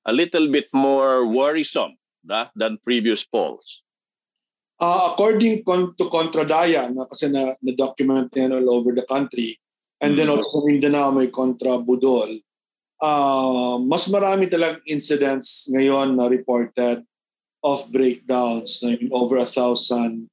a 0.06 0.14
little 0.14 0.50
bit 0.50 0.66
more 0.74 1.30
worrisome 1.30 1.94
da, 2.26 2.50
than 2.58 2.82
previous 2.82 3.24
polls? 3.24 3.86
Uh, 4.82 5.14
according 5.14 5.64
con- 5.64 5.94
to 5.96 6.10
Contradaya, 6.10 6.90
na 6.90 7.06
kasi 7.06 7.30
na, 7.30 7.54
na-document 7.62 8.34
yan 8.36 8.52
all 8.52 8.74
over 8.74 8.92
the 8.92 9.06
country, 9.06 9.56
and 10.02 10.18
mm-hmm. 10.18 10.28
then 10.28 10.34
also 10.34 10.66
Mindanao 10.66 11.12
may 11.12 11.30
Contra 11.30 11.78
Budol, 11.80 12.42
uh, 13.04 13.76
mas 13.84 14.08
marami 14.08 14.48
talagang 14.48 14.80
incidents 14.88 15.68
ngayon 15.76 16.16
na 16.16 16.32
reported 16.32 17.04
of 17.64 17.84
breakdowns 17.92 18.80
na 18.80 18.96
over 19.12 19.44
a 19.44 19.48
thousand 19.48 20.32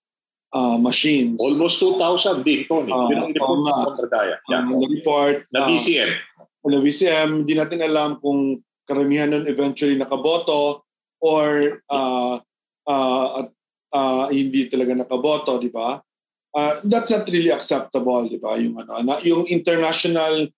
uh, 0.54 0.78
machines. 0.78 1.38
Almost 1.42 1.82
2,000 1.82 2.46
din, 2.46 2.66
Tony. 2.70 2.90
Uh, 2.90 3.10
Yun 3.10 3.18
ang 3.26 3.34
report 3.34 3.58
uh, 3.58 4.06
ng. 4.06 4.10
Yeah. 4.50 4.62
Um, 4.62 4.82
report, 4.82 5.36
na 5.54 5.66
BCM. 5.66 6.10
Uh, 6.38 6.70
na 6.70 6.78
BCM, 6.82 7.30
hindi 7.46 7.54
natin 7.54 7.80
alam 7.82 8.18
kung 8.22 8.62
karamihan 8.86 9.30
nun 9.30 9.46
eventually 9.46 9.94
nakaboto 9.94 10.82
or 11.22 11.78
uh, 11.86 12.42
uh, 12.90 13.28
at 13.38 13.48
uh, 13.94 14.26
hindi 14.30 14.66
talaga 14.66 14.98
nakaboto, 14.98 15.62
di 15.62 15.70
ba? 15.70 16.02
Uh, 16.50 16.82
that's 16.82 17.14
not 17.14 17.22
really 17.30 17.54
acceptable, 17.54 18.26
di 18.26 18.42
ba? 18.42 18.58
Yung 18.58 18.74
ano, 18.82 18.98
na, 19.06 19.22
yung 19.22 19.46
international 19.46 20.50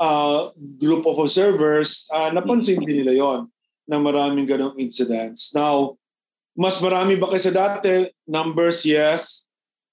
uh, 0.00 0.50
group 0.80 1.06
of 1.06 1.18
observers, 1.18 2.08
uh, 2.12 2.30
napansin 2.32 2.84
din 2.84 3.04
nila 3.04 3.14
yon 3.16 3.40
na 3.86 4.02
maraming 4.02 4.48
ganong 4.48 4.74
incidents. 4.76 5.54
Now, 5.54 5.94
mas 6.56 6.80
marami 6.80 7.20
ba 7.20 7.30
kaysa 7.30 7.52
dati? 7.52 8.10
Numbers, 8.26 8.82
yes. 8.82 9.46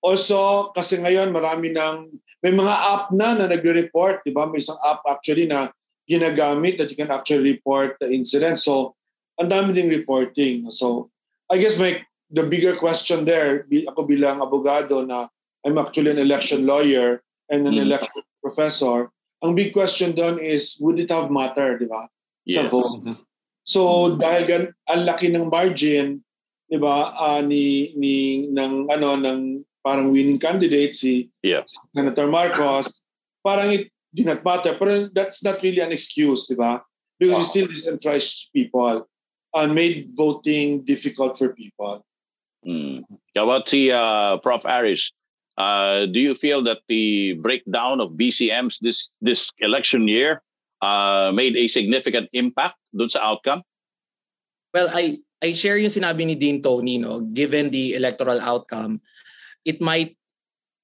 Also, 0.04 0.72
kasi 0.76 1.00
ngayon 1.00 1.32
marami 1.32 1.72
ng, 1.72 2.12
may 2.44 2.52
mga 2.52 2.76
app 2.76 3.06
na 3.16 3.38
na 3.38 3.46
nagre-report, 3.48 4.24
di 4.28 4.36
ba? 4.36 4.48
May 4.50 4.60
isang 4.60 4.80
app 4.84 5.04
actually 5.08 5.48
na 5.48 5.72
ginagamit 6.10 6.76
that 6.80 6.92
you 6.92 6.98
can 7.00 7.12
actually 7.12 7.56
report 7.56 7.96
the 8.04 8.12
incident. 8.12 8.60
So, 8.60 8.96
ang 9.40 9.48
dami 9.48 9.72
ding 9.72 9.90
reporting. 9.90 10.68
So, 10.72 11.08
I 11.48 11.60
guess 11.60 11.80
my 11.80 12.04
the 12.34 12.44
bigger 12.44 12.76
question 12.76 13.24
there, 13.24 13.64
ako 13.88 14.10
bilang 14.10 14.42
abogado 14.42 15.06
na 15.06 15.30
I'm 15.64 15.78
actually 15.78 16.12
an 16.12 16.20
election 16.20 16.66
lawyer 16.68 17.24
and 17.48 17.64
an 17.64 17.80
mm. 17.80 17.88
election 17.88 18.24
professor, 18.44 19.14
ang 19.44 19.54
big 19.54 19.76
question 19.76 20.16
doon 20.16 20.40
is, 20.40 20.80
would 20.80 20.98
it 20.98 21.12
have 21.12 21.28
matter, 21.28 21.76
di 21.76 21.86
ba? 21.86 22.08
Yeah. 22.48 22.64
Sa 22.64 22.72
votes. 22.72 23.22
Mm-hmm. 23.22 23.32
So, 23.64 23.82
dahil 24.16 24.44
gan, 24.48 24.64
ang 24.88 25.04
laki 25.04 25.32
ng 25.32 25.52
margin, 25.52 26.24
di 26.72 26.80
ba, 26.80 27.12
uh, 27.12 27.44
ni, 27.44 27.92
ni, 28.00 28.48
ng, 28.48 28.88
ano, 28.88 29.20
ng 29.20 29.64
parang 29.84 30.16
winning 30.16 30.40
candidate, 30.40 30.96
si, 30.96 31.28
yeah. 31.44 31.68
Senator 31.92 32.32
Marcos, 32.32 33.04
parang 33.44 33.68
it 33.68 33.92
did 34.16 34.32
not 34.32 34.44
matter. 34.48 34.76
Pero 34.80 35.12
that's 35.12 35.44
not 35.44 35.60
really 35.60 35.84
an 35.84 35.92
excuse, 35.92 36.48
di 36.48 36.56
ba? 36.56 36.80
Because 37.20 37.36
wow. 37.36 37.44
it 37.44 37.52
still 37.52 37.68
disenfranchised 37.68 38.52
people 38.56 39.08
and 39.54 39.76
made 39.76 40.12
voting 40.16 40.88
difficult 40.88 41.38
for 41.38 41.52
people. 41.52 42.04
Mm. 42.64 43.04
How 43.36 43.44
about 43.44 43.68
si 43.68 43.92
uh, 43.92 44.40
Prof. 44.40 44.66
Aris? 44.66 45.12
Uh, 45.58 46.10
do 46.10 46.20
you 46.20 46.34
feel 46.34 46.64
that 46.66 46.82
the 46.90 47.38
breakdown 47.46 48.02
of 48.02 48.18
BCMs 48.18 48.82
this 48.82 49.14
this 49.22 49.54
election 49.62 50.10
year 50.10 50.42
uh, 50.82 51.30
made 51.30 51.54
a 51.56 51.70
significant 51.70 52.26
impact 52.34 52.82
dun 52.90 53.10
sa 53.10 53.22
outcome? 53.22 53.62
Well, 54.74 54.90
I 54.90 55.22
I 55.46 55.54
share 55.54 55.78
yung 55.78 55.94
sinabi 55.94 56.26
ni 56.26 56.34
Dean 56.34 56.66
Tony, 56.66 56.98
no, 56.98 57.22
given 57.22 57.70
the 57.70 57.94
electoral 57.94 58.42
outcome, 58.42 58.98
it 59.62 59.78
might 59.78 60.18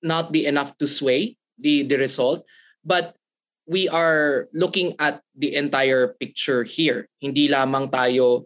not 0.06 0.30
be 0.30 0.46
enough 0.46 0.78
to 0.78 0.86
sway 0.86 1.34
the 1.58 1.82
the 1.82 1.98
result, 1.98 2.46
but 2.86 3.18
we 3.66 3.90
are 3.90 4.46
looking 4.54 4.94
at 5.02 5.26
the 5.34 5.58
entire 5.58 6.14
picture 6.22 6.62
here. 6.62 7.10
Hindi 7.18 7.50
lamang 7.50 7.90
tayo 7.90 8.46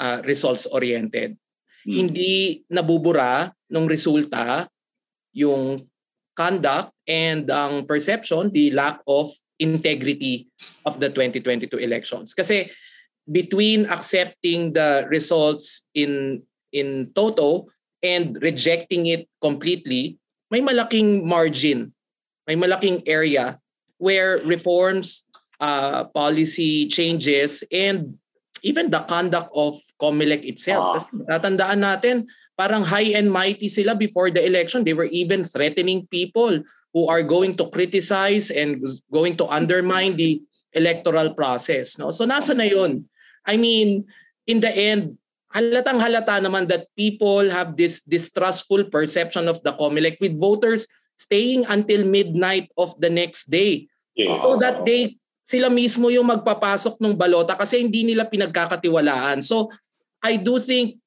uh, 0.00 0.24
results 0.24 0.64
oriented. 0.64 1.36
Hmm. 1.84 1.92
Hindi 1.92 2.64
nabubura 2.72 3.52
ng 3.68 3.84
resulta 3.84 4.71
yung 5.32 5.88
conduct 6.36 6.92
and 7.08 7.48
ang 7.50 7.84
perception, 7.84 8.48
the 8.52 8.70
lack 8.72 9.00
of 9.08 9.32
integrity 9.60 10.48
of 10.84 10.98
the 10.98 11.08
2022 11.08 11.76
elections. 11.76 12.32
Kasi 12.32 12.72
between 13.30 13.86
accepting 13.86 14.72
the 14.72 15.06
results 15.08 15.86
in 15.94 16.42
in 16.72 17.12
toto 17.14 17.68
and 18.02 18.34
rejecting 18.42 19.06
it 19.06 19.28
completely, 19.38 20.18
may 20.50 20.60
malaking 20.60 21.22
margin, 21.22 21.94
may 22.48 22.56
malaking 22.56 23.04
area 23.06 23.60
where 24.02 24.42
reforms, 24.42 25.22
uh, 25.62 26.04
policy 26.10 26.90
changes, 26.90 27.62
and 27.70 28.18
even 28.66 28.90
the 28.90 28.98
conduct 29.06 29.50
of 29.54 29.78
COMELEC 30.02 30.42
itself. 30.42 30.82
Ah. 30.82 30.92
Kasi 30.98 31.06
tatandaan 31.30 31.78
natin, 31.78 32.16
parang 32.56 32.84
high 32.84 33.16
and 33.16 33.32
mighty 33.32 33.68
sila 33.68 33.94
before 33.94 34.30
the 34.30 34.44
election. 34.44 34.84
They 34.84 34.94
were 34.94 35.10
even 35.10 35.44
threatening 35.44 36.06
people 36.08 36.62
who 36.92 37.08
are 37.08 37.24
going 37.24 37.56
to 37.56 37.68
criticize 37.72 38.52
and 38.52 38.84
going 39.10 39.36
to 39.40 39.48
undermine 39.48 40.16
the 40.16 40.42
electoral 40.72 41.32
process. 41.32 41.96
No? 41.98 42.12
So 42.12 42.28
nasa 42.28 42.56
na 42.56 42.68
yun? 42.68 43.08
I 43.44 43.56
mean, 43.56 44.04
in 44.46 44.60
the 44.60 44.70
end, 44.70 45.16
halatang 45.52 46.00
halata 46.00 46.40
naman 46.40 46.68
that 46.68 46.88
people 46.96 47.48
have 47.52 47.76
this 47.76 48.00
distrustful 48.04 48.88
perception 48.88 49.48
of 49.48 49.60
the 49.64 49.72
COMELEC 49.76 50.20
with 50.20 50.38
voters 50.40 50.88
staying 51.16 51.68
until 51.68 52.08
midnight 52.08 52.72
of 52.76 52.96
the 53.00 53.10
next 53.12 53.52
day. 53.52 53.88
Yeah. 54.16 54.40
So 54.40 54.56
that 54.60 54.84
they 54.84 55.16
sila 55.48 55.68
mismo 55.68 56.08
yung 56.08 56.32
magpapasok 56.32 56.96
ng 56.96 57.12
balota 57.12 57.52
kasi 57.52 57.84
hindi 57.84 58.08
nila 58.08 58.24
pinagkakatiwalaan. 58.24 59.44
So 59.44 59.68
I 60.24 60.40
do 60.40 60.56
think 60.56 61.01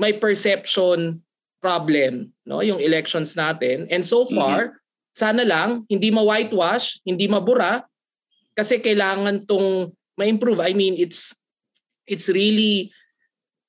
may 0.00 0.16
perception 0.16 1.20
problem 1.60 2.32
no 2.48 2.64
yung 2.64 2.80
elections 2.80 3.36
natin 3.36 3.84
and 3.92 4.00
so 4.00 4.24
mm-hmm. 4.24 4.36
far 4.40 4.60
mm-hmm. 4.72 4.78
sana 5.12 5.44
lang 5.44 5.84
hindi 5.92 6.08
ma-whitewash, 6.08 7.04
hindi 7.04 7.28
mabura 7.28 7.84
kasi 8.56 8.80
kailangan 8.80 9.48
tong 9.48 9.92
ma-improve. 10.20 10.60
I 10.60 10.76
mean 10.76 11.00
it's 11.00 11.32
it's 12.04 12.28
really 12.28 12.92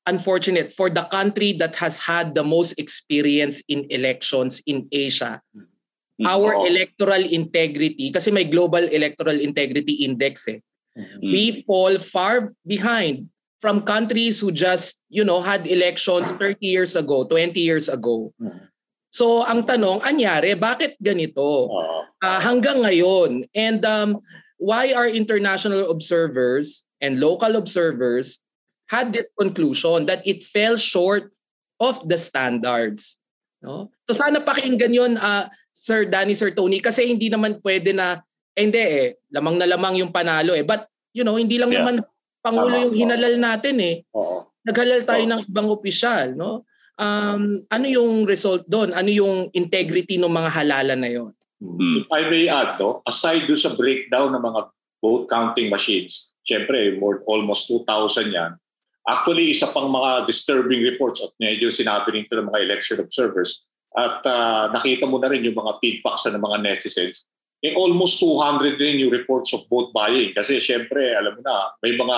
unfortunate 0.09 0.73
for 0.75 0.89
the 0.89 1.05
country 1.07 1.53
that 1.61 1.77
has 1.77 2.01
had 2.01 2.35
the 2.35 2.43
most 2.43 2.75
experience 2.75 3.63
in 3.71 3.87
elections 3.87 4.59
in 4.67 4.89
Asia. 4.91 5.39
Mm-hmm. 5.55 6.27
Our 6.27 6.53
oh. 6.53 6.69
electoral 6.69 7.23
integrity, 7.25 8.13
kasi 8.13 8.29
may 8.29 8.45
Global 8.45 8.85
Electoral 8.93 9.41
Integrity 9.41 10.05
Index 10.05 10.45
eh. 10.53 10.61
Mm-hmm. 10.93 11.19
We 11.23 11.65
fall 11.65 11.97
far 11.97 12.53
behind 12.61 13.30
from 13.61 13.85
countries 13.85 14.41
who 14.41 14.49
just, 14.51 15.05
you 15.07 15.23
know, 15.23 15.39
had 15.39 15.69
elections 15.69 16.33
30 16.33 16.57
years 16.65 16.97
ago, 16.97 17.23
20 17.23 17.55
years 17.61 17.87
ago. 17.87 18.33
Mm-hmm. 18.41 18.67
So 19.13 19.45
ang 19.45 19.63
tanong, 19.69 20.01
anyari, 20.01 20.57
bakit 20.57 20.97
ganito? 20.97 21.69
Uh, 22.19 22.39
hanggang 22.41 22.81
ngayon. 22.81 23.45
And 23.53 23.85
um, 23.85 24.19
why 24.57 24.91
are 24.97 25.05
international 25.05 25.93
observers 25.93 26.83
and 27.03 27.21
local 27.21 27.55
observers 27.55 28.41
had 28.89 29.13
this 29.13 29.29
conclusion 29.37 30.09
that 30.09 30.25
it 30.25 30.43
fell 30.43 30.75
short 30.75 31.31
of 31.79 32.01
the 32.07 32.17
standards. 32.17 33.15
No? 33.61 33.93
So 34.09 34.17
sana 34.17 34.41
pakinggan 34.41 34.91
yon 34.91 35.13
uh, 35.15 35.47
Sir 35.71 36.03
Danny, 36.03 36.35
Sir 36.35 36.51
Tony, 36.51 36.83
kasi 36.83 37.07
hindi 37.07 37.31
naman 37.31 37.63
pwede 37.63 37.95
na, 37.95 38.19
eh, 38.53 38.63
hindi 38.67 38.79
eh, 38.79 39.15
lamang 39.31 39.55
na 39.55 39.67
lamang 39.69 40.03
yung 40.03 40.11
panalo 40.11 40.51
eh. 40.51 40.67
But, 40.67 40.87
you 41.15 41.23
know, 41.23 41.39
hindi 41.39 41.55
lang 41.55 41.71
yeah. 41.71 41.83
naman 41.83 42.03
Pangulo 42.41 42.75
Tama. 42.75 42.83
yung 42.89 42.95
hinalal 42.97 43.35
natin 43.37 43.75
eh. 43.79 43.95
Oo. 44.17 44.49
Naghalal 44.65 45.01
tayo 45.05 45.23
Oo. 45.23 45.31
ng 45.31 45.41
ibang 45.47 45.69
opisyal, 45.69 46.33
no? 46.33 46.65
Um, 47.01 47.65
ano 47.65 47.85
yung 47.89 48.29
result 48.29 48.65
doon? 48.69 48.93
Ano 48.93 49.09
yung 49.09 49.49
integrity 49.53 50.21
ng 50.21 50.29
mga 50.29 50.49
halalan 50.53 50.99
na 51.01 51.09
yon? 51.09 51.31
Hmm. 51.61 52.01
If 52.01 52.09
I 52.09 52.29
may 52.29 52.45
add, 52.49 52.77
no, 52.81 53.05
aside 53.05 53.45
do 53.45 53.57
sa 53.57 53.73
breakdown 53.77 54.33
ng 54.33 54.41
mga 54.41 54.59
vote 55.01 55.25
counting 55.29 55.69
machines, 55.69 56.33
syempre, 56.45 56.97
more, 56.97 57.25
almost 57.25 57.69
2,000 57.69 58.33
yan, 58.33 58.53
Actually, 59.09 59.49
isa 59.49 59.65
pang 59.73 59.89
mga 59.89 60.29
disturbing 60.29 60.85
reports 60.85 61.25
at 61.25 61.33
medyo 61.41 61.73
sinabi 61.73 62.13
rin 62.13 62.25
ng 62.29 62.49
mga 62.53 62.61
election 62.69 63.01
observers 63.01 63.65
at 63.97 64.21
uh, 64.23 64.69
nakita 64.69 65.09
mo 65.09 65.17
na 65.17 65.33
rin 65.33 65.41
yung 65.41 65.57
mga 65.57 65.81
feedbacks 65.81 66.29
ng 66.29 66.37
mga 66.37 66.57
netizens. 66.61 67.25
Eh, 67.61 67.77
almost 67.77 68.17
200 68.17 68.81
din 68.81 69.05
yung 69.05 69.13
reports 69.13 69.53
of 69.53 69.69
vote 69.69 69.93
buying 69.93 70.33
kasi 70.33 70.57
syempre, 70.57 71.13
alam 71.13 71.37
mo 71.37 71.41
na, 71.45 71.77
may 71.85 71.93
mga 71.93 72.17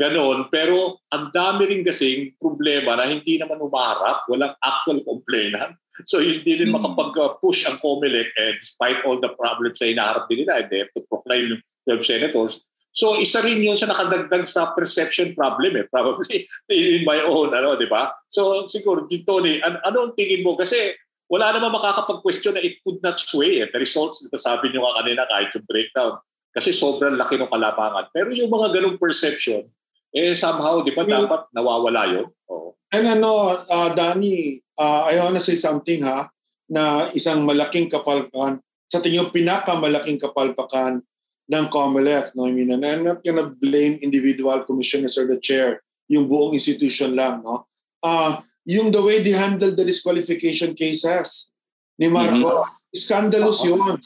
ganon. 0.00 0.48
Pero 0.48 1.04
ang 1.12 1.28
dami 1.32 1.68
rin 1.68 1.84
kasing 1.84 2.32
problema 2.40 2.96
na 2.96 3.04
hindi 3.04 3.36
naman 3.36 3.60
umaharap, 3.60 4.24
walang 4.28 4.56
actual 4.60 5.00
complainant. 5.04 5.76
So 6.08 6.16
hindi 6.16 6.56
din 6.56 6.72
mm. 6.72 6.80
makapag-push 6.80 7.68
ang 7.68 7.76
COMELEC 7.84 8.32
and 8.40 8.56
despite 8.56 9.04
all 9.04 9.20
the 9.20 9.36
problems 9.36 9.76
na 9.84 9.92
hinaharap 9.92 10.32
din 10.32 10.48
nila, 10.48 10.64
they 10.72 10.80
have 10.80 10.92
to 10.96 11.04
proclaim 11.12 11.52
yung 11.52 11.62
12 11.84 12.00
senators, 12.00 12.64
So 12.90 13.14
isa 13.22 13.38
rin 13.46 13.62
yun 13.62 13.78
sa 13.78 13.86
nakadagdag 13.86 14.50
sa 14.50 14.74
perception 14.74 15.38
problem 15.38 15.78
eh. 15.78 15.86
Probably 15.86 16.46
in 16.70 17.06
my 17.06 17.22
own, 17.22 17.54
ano, 17.54 17.78
di 17.78 17.86
ba? 17.86 18.10
So 18.26 18.66
siguro, 18.66 19.06
Tony, 19.06 19.62
an- 19.62 19.82
ano 19.86 20.10
ang 20.10 20.12
tingin 20.18 20.42
mo? 20.42 20.58
Kasi 20.58 20.94
wala 21.30 21.54
naman 21.54 21.70
makakapag-question 21.70 22.58
na 22.58 22.62
it 22.66 22.82
could 22.82 22.98
not 23.06 23.14
sway 23.14 23.62
eh. 23.62 23.70
The 23.70 23.78
results, 23.78 24.26
sabi 24.34 24.74
nyo 24.74 24.82
nga 24.82 24.98
kanina 25.00 25.22
kahit 25.30 25.54
yung 25.54 25.66
breakdown. 25.70 26.18
Kasi 26.50 26.74
sobrang 26.74 27.14
laki 27.14 27.38
ng 27.38 27.46
kalapangan. 27.46 28.10
Pero 28.10 28.34
yung 28.34 28.50
mga 28.50 28.74
ganong 28.74 28.98
perception, 28.98 29.62
eh 30.10 30.34
somehow, 30.34 30.82
di 30.82 30.90
ba 30.90 31.06
dapat 31.06 31.46
nawawala 31.54 32.10
yun? 32.10 32.26
Oh. 32.50 32.74
And 32.90 33.06
ano, 33.06 33.62
uh, 33.62 33.90
Danny, 33.94 34.58
uh, 34.74 35.06
I 35.06 35.22
wanna 35.22 35.38
say 35.38 35.54
something 35.54 36.02
ha, 36.02 36.26
na 36.66 37.06
isang 37.14 37.46
malaking 37.46 37.86
kapalpakan, 37.86 38.58
sa 38.90 38.98
tingin 38.98 39.30
pinakamalaking 39.30 40.18
kapalpakan 40.18 40.98
ng 41.46 41.64
COMELEC. 41.70 42.34
No? 42.34 42.50
I 42.50 42.54
mean, 42.54 42.74
and 42.74 42.82
I'm 42.82 43.06
not 43.06 43.22
gonna 43.22 43.54
blame 43.54 44.02
individual 44.02 44.66
commissioners 44.66 45.14
or 45.14 45.30
the 45.30 45.38
chair, 45.38 45.78
yung 46.10 46.26
buong 46.26 46.58
institution 46.58 47.14
lang. 47.14 47.46
No? 47.46 47.70
Uh, 48.02 48.42
yung 48.66 48.90
the 48.92 49.02
way 49.02 49.22
they 49.22 49.32
handled 49.32 49.76
the 49.76 49.84
disqualification 49.84 50.74
cases 50.74 51.52
ni 51.98 52.08
Marco, 52.08 52.64
mm-hmm. 52.64 52.96
scandalous 52.96 53.64
uh-huh. 53.64 53.96
yun. 53.96 54.00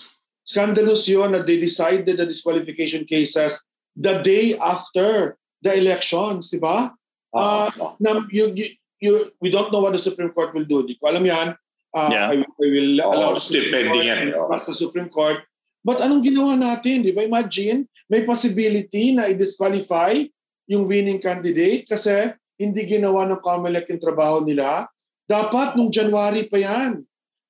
Scandalous 0.44 1.08
yun 1.08 1.32
that 1.32 1.46
they 1.46 1.58
decided 1.58 2.18
the 2.18 2.26
disqualification 2.26 3.04
cases 3.04 3.64
the 3.96 4.20
day 4.23 4.58
after 4.61 5.38
the 5.62 5.73
elections, 5.73 6.50
di 6.50 6.58
ba? 6.58 6.92
Uh, 7.32 7.70
uh-huh. 7.70 7.96
na, 7.99 8.23
you, 8.30 8.52
you, 8.54 8.66
you, 9.00 9.12
we 9.40 9.50
don't 9.50 9.73
know 9.73 9.80
what 9.80 9.92
the 9.92 9.99
Supreme 9.99 10.30
Court 10.30 10.54
will 10.54 10.68
do. 10.68 10.87
Di 10.87 10.94
ko 11.00 11.08
alam 11.08 11.25
yan. 11.25 11.56
Uh, 11.94 12.11
yeah. 12.11 12.26
I, 12.30 12.34
I 12.42 12.66
will 12.68 13.00
oh, 13.02 13.14
allow 13.14 13.34
the 13.34 13.40
Supreme 13.40 13.88
Court, 13.88 14.04
yan. 14.04 14.34
the 14.34 14.75
Supreme 14.75 15.08
Court 15.08 15.40
But 15.84 16.00
anong 16.00 16.25
ginawa 16.25 16.56
natin? 16.56 17.04
Di 17.04 17.12
ba? 17.12 17.28
Imagine, 17.28 17.84
may 18.08 18.25
possibility 18.25 19.12
na 19.12 19.28
i-disqualify 19.28 20.16
yung 20.64 20.88
winning 20.88 21.20
candidate 21.20 21.84
kasi 21.84 22.32
hindi 22.58 22.87
ginawa 22.87 23.26
ng 23.26 23.42
COMELEC 23.42 23.90
yung 23.90 24.02
trabaho 24.02 24.42
nila. 24.42 24.87
Dapat 25.26 25.75
nung 25.75 25.90
January 25.90 26.46
pa 26.46 26.58
yan. 26.61 27.02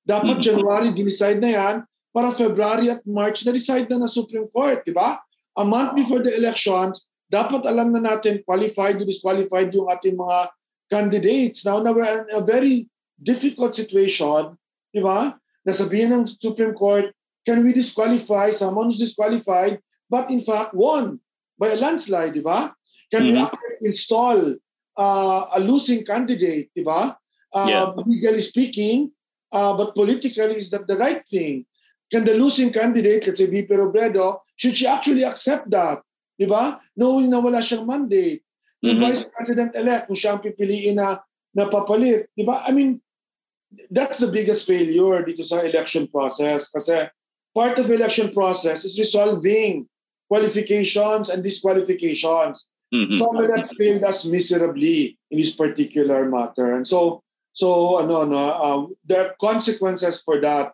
Dapat 0.05 0.41
mm-hmm. 0.41 0.47
January, 0.47 0.89
dinicide 0.93 1.41
na 1.41 1.51
yan 1.51 1.75
para 2.15 2.31
February 2.31 2.93
at 2.93 3.03
March 3.03 3.43
na-decide 3.43 3.89
na 3.91 4.05
ng 4.05 4.11
Supreme 4.11 4.47
Court. 4.47 4.85
Di 4.87 4.95
ba? 4.95 5.19
A 5.59 5.63
month 5.65 5.97
before 5.99 6.23
the 6.23 6.31
elections, 6.31 7.09
dapat 7.27 7.65
alam 7.67 7.91
na 7.91 8.01
natin 8.15 8.39
qualified 8.45 9.01
or 9.01 9.07
disqualified 9.07 9.73
yung 9.73 9.89
ating 9.91 10.15
mga 10.15 10.39
candidates. 10.87 11.65
Now, 11.65 11.81
now 11.81 11.91
we're 11.91 12.05
in 12.05 12.29
a 12.31 12.43
very 12.45 12.87
difficult 13.19 13.75
situation, 13.75 14.55
di 14.93 15.01
ba? 15.01 15.35
Nasabihin 15.65 16.13
ng 16.13 16.23
Supreme 16.39 16.77
Court, 16.77 17.11
can 17.43 17.65
we 17.65 17.73
disqualify 17.73 18.53
someone 18.53 18.87
who's 18.87 19.01
disqualified 19.01 19.81
but 20.07 20.29
in 20.29 20.37
fact 20.37 20.77
won 20.77 21.17
by 21.57 21.73
a 21.73 21.79
landslide, 21.79 22.37
di 22.37 22.43
ba? 22.45 22.71
Can 23.09 23.27
mm-hmm. 23.27 23.49
we 23.49 23.89
install 23.89 24.55
uh, 24.97 25.47
a 25.55 25.59
losing 25.59 26.03
candidate, 26.03 26.71
di 26.75 26.83
ba? 26.83 27.15
Uh, 27.53 27.67
yeah. 27.69 27.85
Legally 28.05 28.41
speaking, 28.41 29.11
uh, 29.51 29.75
but 29.77 29.95
politically 29.95 30.59
is 30.59 30.69
that 30.71 30.87
the 30.87 30.97
right 30.97 31.23
thing? 31.23 31.65
Can 32.11 32.23
the 32.23 32.35
losing 32.35 32.71
candidate, 32.71 33.25
let's 33.27 33.39
say 33.39 33.47
VP 33.47 33.73
Robredo, 33.73 34.39
should 34.55 34.77
she 34.77 34.87
actually 34.87 35.23
accept 35.23 35.69
that? 35.71 36.03
Di 36.39 36.45
ba? 36.45 36.79
Knowing 36.95 37.29
na 37.29 37.39
wala 37.39 37.59
siyang 37.63 37.87
mandate. 37.87 38.43
Mm-hmm. 38.83 38.99
Vice 39.01 39.23
President-elect, 39.33 40.07
kung 40.07 40.19
siya 40.19 40.37
ang 40.37 40.43
pipiliin 40.43 40.99
na 40.99 41.17
napapalit. 41.55 42.27
Di 42.35 42.43
ba? 42.43 42.61
I 42.67 42.71
mean, 42.75 43.01
that's 43.89 44.19
the 44.19 44.29
biggest 44.29 44.67
failure 44.67 45.23
dito 45.25 45.43
sa 45.43 45.63
election 45.63 46.07
process 46.07 46.71
kasi 46.71 47.07
part 47.51 47.79
of 47.79 47.91
election 47.91 48.31
process 48.31 48.85
is 48.85 48.99
resolving 48.99 49.87
qualifications 50.29 51.29
and 51.29 51.43
disqualifications. 51.43 52.67
Mm-hmm. 52.93 53.19
Comelec 53.21 53.65
failed 53.77 54.03
us 54.03 54.25
miserably 54.25 55.17
in 55.31 55.39
this 55.39 55.55
particular 55.55 56.29
matter. 56.29 56.73
And 56.73 56.87
so, 56.87 57.21
so 57.51 57.99
ano, 57.99 58.25
no, 58.25 58.43
um, 58.61 58.79
there 59.05 59.25
are 59.25 59.35
consequences 59.41 60.21
for 60.21 60.39
that 60.41 60.73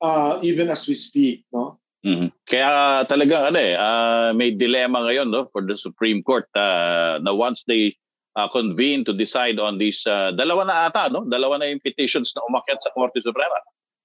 uh, 0.00 0.40
even 0.42 0.70
as 0.70 0.88
we 0.88 0.94
speak. 0.94 1.44
No? 1.52 1.78
Mm-hmm. 2.04 2.32
Kaya 2.48 3.04
talagang 3.04 3.52
ano 3.52 3.58
eh, 3.60 3.76
uh, 3.76 4.32
may 4.32 4.56
dilemma 4.56 5.04
ngayon 5.04 5.28
no, 5.28 5.52
for 5.52 5.60
the 5.60 5.76
Supreme 5.76 6.24
Court 6.24 6.48
uh, 6.56 7.20
na 7.20 7.36
once 7.36 7.64
they 7.68 7.92
uh, 8.36 8.48
convene 8.48 9.04
to 9.04 9.12
decide 9.12 9.60
on 9.60 9.76
these, 9.76 10.00
uh, 10.08 10.32
dalawa 10.32 10.64
na 10.66 10.88
ata, 10.88 11.12
no? 11.12 11.28
dalawa 11.28 11.60
na 11.60 11.68
yung 11.68 11.84
petitions 11.84 12.32
na 12.32 12.42
umakyat 12.48 12.80
sa 12.80 12.90
Korte 12.96 13.20
Suprema. 13.20 13.60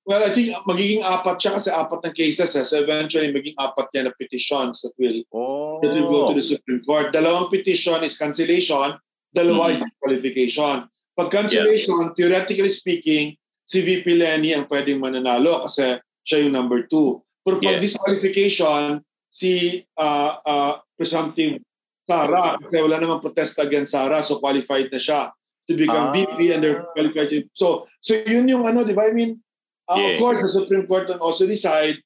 Well, 0.05 0.21
I 0.21 0.29
think 0.29 0.53
magiging 0.69 1.01
apat 1.01 1.41
siya 1.41 1.57
kasi 1.57 1.69
apat 1.73 2.05
ng 2.05 2.13
cases. 2.13 2.53
Eh. 2.53 2.61
So 2.61 2.77
eventually, 2.77 3.33
magiging 3.33 3.57
apat 3.57 3.89
yan 3.97 4.05
na 4.05 4.13
petitions 4.13 4.85
that 4.85 4.93
will, 5.01 5.25
oh. 5.33 5.81
that 5.81 5.97
will 5.97 6.13
go 6.13 6.19
to 6.29 6.37
the 6.37 6.45
Supreme 6.45 6.85
Court. 6.85 7.09
Dalawang 7.09 7.49
petition 7.49 8.05
is 8.05 8.13
cancellation, 8.13 8.93
dalawa 9.33 9.73
mm-hmm. 9.73 9.81
is 9.81 9.85
disqualification. 9.89 10.85
Pag 11.17 11.29
cancellation, 11.33 11.97
yeah. 12.05 12.13
theoretically 12.13 12.69
speaking, 12.69 13.33
si 13.65 13.81
VP 13.81 14.13
Lenny 14.13 14.53
ang 14.53 14.69
pwedeng 14.69 15.01
mananalo 15.01 15.65
kasi 15.65 15.97
siya 16.21 16.45
yung 16.45 16.53
number 16.53 16.85
two. 16.85 17.25
Pero 17.41 17.57
pag 17.57 17.81
yes. 17.81 17.89
disqualification, 17.89 19.01
si 19.33 19.81
uh, 19.97 20.37
uh, 20.45 20.73
presumptive 20.95 21.65
Sara, 22.05 22.61
kasi 22.61 22.77
wala 22.77 23.01
namang 23.01 23.25
protest 23.25 23.57
against 23.57 23.97
Sara, 23.97 24.21
so 24.21 24.37
qualified 24.37 24.93
na 24.93 25.01
siya 25.01 25.33
to 25.65 25.73
become 25.73 26.09
ah. 26.09 26.13
VP 26.13 26.53
and 26.53 26.61
they're 26.61 26.85
qualified. 26.93 27.49
So, 27.57 27.89
so 27.97 28.13
yun 28.29 28.45
yung 28.45 28.61
ano, 28.69 28.85
di 28.85 28.93
ba? 28.93 29.09
I 29.09 29.13
mean, 29.17 29.41
uh, 29.89 29.97
yeah. 29.97 30.07
of 30.07 30.19
course, 30.19 30.41
the 30.41 30.49
Supreme 30.49 30.87
Court 30.87 31.07
can 31.07 31.19
also 31.19 31.45
decide 31.47 31.97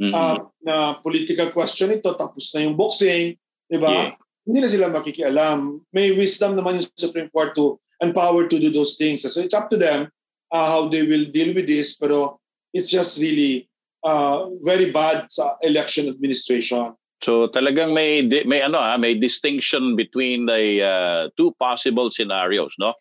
mm-hmm. 0.00 0.14
uh, 0.14 0.38
na 0.62 0.98
political 1.00 1.50
question 1.52 1.92
ito, 1.92 2.12
tapos 2.16 2.52
na 2.54 2.64
yung 2.64 2.76
boxing, 2.76 3.36
di 3.68 3.78
ba? 3.78 3.92
Yeah. 3.92 4.10
Hindi 4.46 4.58
na 4.62 4.70
sila 4.70 4.86
makikialam. 4.94 5.82
May 5.90 6.14
wisdom 6.14 6.54
naman 6.54 6.78
yung 6.78 6.86
Supreme 6.94 7.30
Court 7.34 7.54
to 7.58 7.82
and 8.00 8.14
power 8.14 8.46
to 8.46 8.56
do 8.60 8.70
those 8.70 8.96
things. 8.96 9.24
So 9.24 9.40
it's 9.40 9.54
up 9.56 9.70
to 9.70 9.76
them 9.76 10.12
uh, 10.52 10.66
how 10.66 10.88
they 10.88 11.02
will 11.02 11.24
deal 11.26 11.54
with 11.54 11.66
this, 11.66 11.96
pero 11.96 12.38
it's 12.74 12.90
just 12.90 13.18
really 13.18 13.68
uh, 14.04 14.46
very 14.62 14.92
bad 14.92 15.26
sa 15.32 15.56
election 15.62 16.08
administration. 16.08 16.94
So 17.24 17.48
talagang 17.48 17.96
may 17.96 18.28
may 18.44 18.60
ano 18.60 18.76
ah, 18.76 19.00
may 19.00 19.16
distinction 19.16 19.96
between 19.96 20.44
the 20.46 20.84
uh, 20.84 21.22
two 21.40 21.56
possible 21.56 22.12
scenarios, 22.12 22.76
no? 22.78 22.92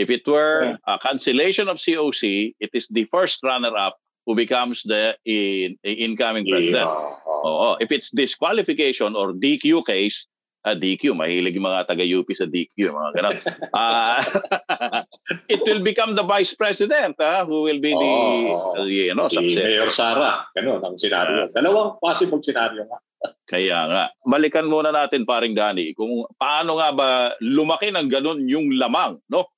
If 0.00 0.08
it 0.08 0.24
were 0.24 0.80
a 0.88 0.96
cancellation 0.96 1.68
of 1.68 1.76
COC, 1.76 2.56
it 2.56 2.72
is 2.72 2.88
the 2.88 3.04
first 3.12 3.44
runner-up 3.44 4.00
who 4.24 4.32
becomes 4.32 4.80
the 4.88 5.12
in, 5.28 5.76
incoming 5.84 6.48
president. 6.48 6.88
Yeah. 6.88 7.44
Oo. 7.44 7.76
If 7.84 7.92
it's 7.92 8.08
disqualification 8.08 9.12
or 9.12 9.36
DQ 9.36 9.84
case, 9.84 10.24
uh, 10.64 10.72
ah, 10.72 10.76
DQ, 10.76 11.16
mahilig 11.16 11.56
yung 11.56 11.68
mga 11.68 11.88
taga-UP 11.88 12.28
sa 12.32 12.48
DQ, 12.48 12.96
mga 12.96 13.10
ganun. 13.16 13.36
uh, 13.76 14.20
it 15.52 15.60
will 15.68 15.84
become 15.84 16.16
the 16.16 16.24
vice 16.24 16.52
president 16.56 17.16
uh, 17.20 17.44
who 17.44 17.68
will 17.68 17.80
be 17.80 17.92
the, 17.92 18.00
oh, 18.00 18.80
uh, 18.80 18.88
you 18.88 19.12
know, 19.12 19.28
si 19.28 19.36
success. 19.36 19.68
Mayor 19.68 19.90
Sara, 19.92 20.48
ganun 20.56 20.80
ang 20.80 20.96
senaryo. 20.96 21.48
Uh, 21.48 21.52
Dalawang 21.52 22.00
possible 22.00 22.40
senaryo 22.40 22.88
nga. 22.88 22.98
Kaya 23.52 23.78
nga, 23.84 24.02
balikan 24.24 24.64
muna 24.64 24.92
natin 24.92 25.28
paring 25.28 25.52
Dani 25.52 25.92
kung 25.92 26.24
paano 26.40 26.80
nga 26.80 26.88
ba 26.92 27.08
lumaki 27.44 27.92
ng 27.92 28.08
ganun 28.08 28.48
yung 28.48 28.72
lamang, 28.76 29.20
no? 29.28 29.48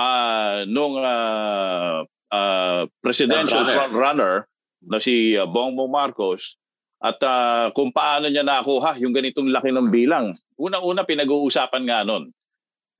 Uh, 0.00 0.64
nung 0.64 0.96
uh, 0.96 2.08
uh, 2.32 2.82
presidential 3.04 3.68
front 3.68 3.92
runner 3.92 4.48
na 4.80 4.96
si 4.96 5.36
Bongbong 5.36 5.92
Marcos 5.92 6.56
at 7.00 7.16
uh, 7.24 7.72
kung 7.72 7.92
paano 7.92 8.28
niya 8.28 8.44
nakuha 8.44 8.96
yung 9.00 9.16
ganitong 9.16 9.48
laki 9.48 9.72
ng 9.72 9.88
bilang. 9.88 10.36
Una-una 10.60 11.04
pinag-uusapan 11.04 11.84
nga 11.88 12.00
nun. 12.04 12.28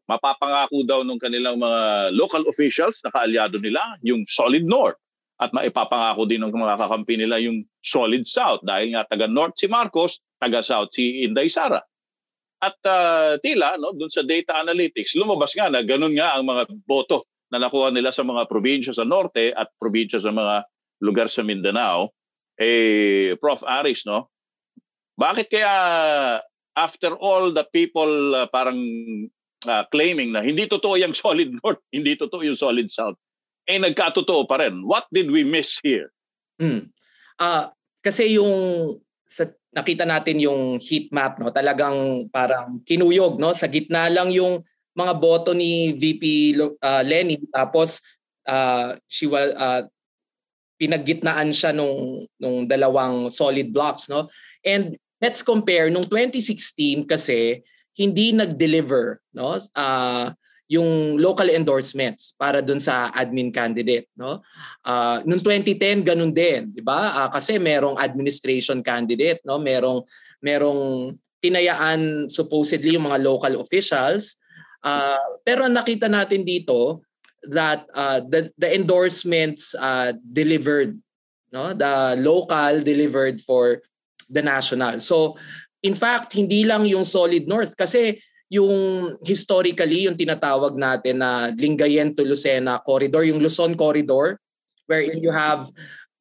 Mapapangako 0.09 0.83
daw 0.89 1.01
ng 1.05 1.21
kanilang 1.21 1.61
mga 1.61 2.13
local 2.17 2.49
officials 2.49 2.97
na 3.05 3.13
kaalyado 3.13 3.61
nila 3.61 4.01
yung 4.01 4.25
Solid 4.25 4.65
North. 4.65 4.97
At 5.41 5.57
maipapangako 5.57 6.29
din 6.29 6.45
ng 6.45 6.53
mga 6.53 6.81
kakampi 6.81 7.17
nila 7.17 7.41
yung 7.41 7.65
Solid 7.81 8.29
South 8.29 8.61
dahil 8.61 8.93
nga 8.93 9.09
taga 9.09 9.25
North 9.25 9.57
si 9.57 9.69
Marcos, 9.69 10.21
taga 10.37 10.61
South 10.61 10.93
si 10.93 11.25
Inday 11.25 11.49
Sara. 11.49 11.81
At 12.61 12.77
uh, 12.85 13.41
tila, 13.41 13.81
no, 13.81 13.97
dun 13.97 14.13
sa 14.13 14.21
data 14.21 14.61
analytics, 14.61 15.17
lumabas 15.17 15.57
nga 15.57 15.73
na 15.73 15.81
ganun 15.81 16.13
nga 16.13 16.37
ang 16.37 16.45
mga 16.45 16.69
boto 16.85 17.25
na 17.49 17.59
nakuha 17.59 17.91
nila 17.91 18.13
sa 18.13 18.23
mga 18.23 18.47
probinsya 18.47 18.93
sa 18.95 19.09
norte 19.09 19.51
at 19.51 19.73
probinsya 19.81 20.21
sa 20.21 20.31
mga 20.31 20.69
lugar 21.01 21.33
sa 21.33 21.41
Mindanao. 21.41 22.13
Eh 22.61 23.35
Prof. 23.41 23.65
Aris 23.65 24.05
no 24.05 24.29
bakit 25.17 25.53
kaya 25.53 25.73
after 26.77 27.13
all 27.17 27.53
the 27.53 27.65
people 27.73 28.37
uh, 28.37 28.49
parang 28.49 28.81
uh, 29.69 29.85
claiming 29.93 30.33
na 30.33 30.41
hindi 30.41 30.65
totoo 30.65 30.97
yung 30.97 31.17
solid 31.25 31.53
north 31.61 31.81
hindi 31.93 32.17
totoo 32.17 32.41
yung 32.45 32.57
solid 32.57 32.89
south 32.89 33.17
eh 33.69 33.79
nagkatotoo 33.79 34.51
pa 34.51 34.59
rin? 34.59 34.83
What 34.83 35.07
did 35.15 35.31
we 35.31 35.47
miss 35.47 35.79
here? 35.79 36.11
Mm. 36.61 36.93
uh, 37.41 37.73
kasi 38.05 38.37
yung 38.37 38.53
sa, 39.25 39.49
nakita 39.71 40.03
natin 40.03 40.43
yung 40.43 40.83
heat 40.83 41.11
map 41.15 41.39
no? 41.39 41.55
Talagang 41.55 42.27
parang 42.31 42.83
kinuyog 42.83 43.39
no? 43.39 43.55
Sa 43.55 43.71
gitna 43.71 44.11
lang 44.11 44.35
yung 44.35 44.63
mga 44.95 45.15
boto 45.17 45.55
ni 45.55 45.95
VP 45.95 46.55
uh, 46.59 47.03
Lenny. 47.07 47.39
Tapos 47.55 48.03
uh, 48.51 48.99
she 49.07 49.31
was 49.31 49.55
uh, 49.55 49.87
pinaggitnaan 50.81 51.55
siya 51.55 51.71
nung 51.71 52.27
nung 52.41 52.67
dalawang 52.67 53.31
solid 53.31 53.71
blocks 53.71 54.11
no? 54.11 54.27
And 54.67 54.99
let's 55.23 55.45
compare 55.45 55.89
nung 55.93 56.09
2016 56.09 57.07
kasi 57.07 57.63
hindi 57.95 58.35
nag-deliver 58.35 59.23
no? 59.37 59.63
Uh, 59.77 60.35
yung 60.71 61.19
local 61.19 61.51
endorsements 61.51 62.31
para 62.39 62.63
dun 62.63 62.79
sa 62.79 63.11
admin 63.11 63.51
candidate 63.51 64.07
no? 64.15 64.39
Uh, 64.87 65.19
nung 65.27 65.43
2010 65.43 66.07
ganun 66.07 66.31
din 66.31 66.71
di 66.71 66.79
ba? 66.79 67.27
Uh, 67.27 67.31
kasi 67.35 67.59
merong 67.59 67.99
administration 67.99 68.79
candidate 68.79 69.43
no? 69.43 69.59
Merong 69.59 70.07
merong 70.39 71.11
tinayaan 71.43 72.31
supposedly 72.31 72.95
yung 72.95 73.11
mga 73.11 73.19
local 73.19 73.59
officials. 73.59 74.39
Uh, 74.87 75.19
pero 75.43 75.67
ang 75.67 75.75
nakita 75.75 76.07
natin 76.07 76.47
dito 76.47 77.03
that 77.51 77.83
uh, 77.91 78.23
the 78.23 78.55
the 78.55 78.71
endorsements 78.71 79.75
uh, 79.75 80.15
delivered 80.23 80.95
no? 81.51 81.75
The 81.75 82.15
local 82.23 82.79
delivered 82.87 83.43
for 83.43 83.83
the 84.31 84.39
national. 84.39 85.03
So 85.03 85.35
in 85.83 85.99
fact 85.99 86.39
hindi 86.39 86.63
lang 86.63 86.87
yung 86.87 87.03
solid 87.03 87.51
north 87.51 87.75
kasi 87.75 88.23
yung 88.51 89.15
historically 89.23 90.11
yung 90.11 90.19
tinatawag 90.19 90.75
natin 90.75 91.23
na 91.23 91.55
Lingayen 91.55 92.11
to 92.19 92.27
Lucena 92.27 92.83
corridor 92.83 93.23
yung 93.23 93.39
Luzon 93.39 93.79
corridor 93.79 94.43
where 94.91 95.07
you 95.07 95.31
have 95.31 95.71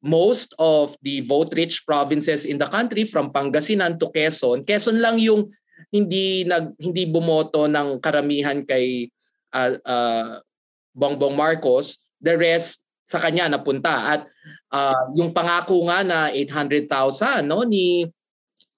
most 0.00 0.54
of 0.56 0.94
the 1.02 1.26
vote 1.26 1.50
rich 1.58 1.82
provinces 1.82 2.46
in 2.46 2.56
the 2.56 2.70
country 2.70 3.04
from 3.04 3.28
Pangasinan 3.34 4.00
to 4.00 4.08
Quezon. 4.08 4.64
Quezon 4.64 5.02
lang 5.02 5.18
yung 5.20 5.50
hindi 5.92 6.46
nag 6.46 6.78
hindi 6.80 7.04
bumoto 7.10 7.68
ng 7.68 8.00
karamihan 8.00 8.64
kay 8.64 9.10
uh, 9.52 9.76
uh, 9.84 10.38
Bongbong 10.94 11.36
Marcos, 11.36 12.00
the 12.22 12.38
rest 12.38 12.86
sa 13.04 13.18
kanya 13.18 13.50
napunta. 13.50 14.16
At 14.16 14.22
uh, 14.72 15.12
yung 15.18 15.34
pangako 15.34 15.82
nga 15.90 16.06
na 16.06 16.18
800,000 16.32 17.44
no 17.44 17.66
ni 17.66 18.08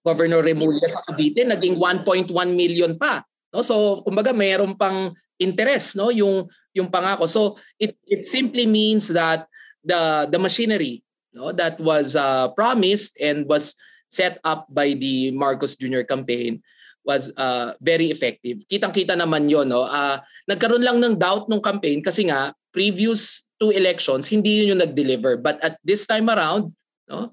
Governor 0.03 0.43
Remulla 0.43 0.89
sa 0.91 1.05
Cavite 1.07 1.47
naging 1.47 1.79
1.1 1.79 2.33
million 2.51 2.99
pa 2.99 3.23
no 3.53 3.61
so 3.61 4.01
kumbaga 4.03 4.33
mayroon 4.33 4.75
pang 4.75 5.13
interest 5.37 5.95
no 5.95 6.09
yung 6.09 6.49
yung 6.73 6.89
pangako 6.89 7.29
so 7.29 7.55
it 7.77 7.95
it 8.09 8.25
simply 8.25 8.65
means 8.65 9.13
that 9.13 9.45
the 9.85 10.27
the 10.33 10.41
machinery 10.41 11.05
no 11.37 11.53
that 11.53 11.77
was 11.79 12.17
uh, 12.17 12.49
promised 12.57 13.15
and 13.21 13.45
was 13.47 13.77
set 14.13 14.37
up 14.45 14.69
by 14.69 14.93
the 14.93 15.33
Marcos 15.33 15.73
Jr. 15.77 16.05
campaign 16.05 16.61
was 17.03 17.33
uh, 17.35 17.75
very 17.83 18.13
effective. 18.15 18.63
Kitang-kita 18.69 19.17
naman 19.17 19.51
'yon, 19.51 19.73
no. 19.73 19.89
Uh, 19.89 20.21
nagkaroon 20.47 20.85
lang 20.85 21.01
ng 21.01 21.17
doubt 21.19 21.49
nung 21.51 21.65
campaign 21.65 22.05
kasi 22.05 22.29
nga 22.29 22.55
previous 22.71 23.49
two 23.59 23.73
elections 23.75 24.29
hindi 24.29 24.63
yun 24.63 24.77
yung 24.77 24.83
nag-deliver. 24.85 25.41
But 25.41 25.59
at 25.65 25.81
this 25.83 26.07
time 26.07 26.31
around, 26.31 26.71
no, 27.09 27.33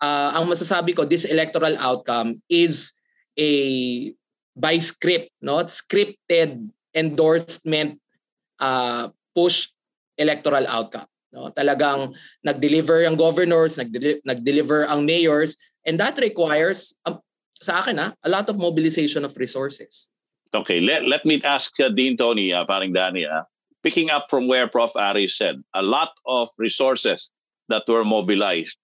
uh, 0.00 0.30
ang 0.32 0.48
masasabi 0.48 0.96
ko 0.96 1.04
this 1.04 1.28
electoral 1.28 1.76
outcome 1.82 2.40
is 2.48 2.94
a 3.36 3.50
by 4.56 4.78
script, 4.78 5.30
no? 5.40 5.64
Scripted 5.64 6.68
endorsement 6.94 8.00
uh, 8.60 9.08
push 9.34 9.68
electoral 10.18 10.66
outcome. 10.68 11.08
No, 11.32 11.48
talagang 11.48 12.12
nag-deliver 12.44 13.08
ang 13.08 13.16
governors, 13.16 13.80
nag-deliver 13.80 14.84
ang 14.84 15.08
mayors, 15.08 15.56
and 15.88 15.96
that 15.96 16.20
requires 16.20 16.92
um, 17.08 17.24
sa 17.56 17.80
akin 17.80 17.96
ha, 17.96 18.12
a 18.20 18.28
lot 18.28 18.44
of 18.52 18.60
mobilization 18.60 19.24
of 19.24 19.32
resources. 19.40 20.12
Okay, 20.52 20.84
let, 20.84 21.08
let 21.08 21.24
me 21.24 21.40
ask 21.40 21.72
uh, 21.80 21.88
Dean 21.88 22.20
Tony, 22.20 22.52
uh, 22.52 22.66
paring 22.66 22.92
Danny, 22.92 23.24
uh, 23.24 23.48
picking 23.82 24.10
up 24.10 24.28
from 24.28 24.46
where 24.46 24.68
Prof. 24.68 24.92
Ari 24.94 25.28
said, 25.28 25.56
a 25.72 25.80
lot 25.80 26.12
of 26.26 26.50
resources 26.58 27.30
that 27.68 27.88
were 27.88 28.04
mobilized. 28.04 28.76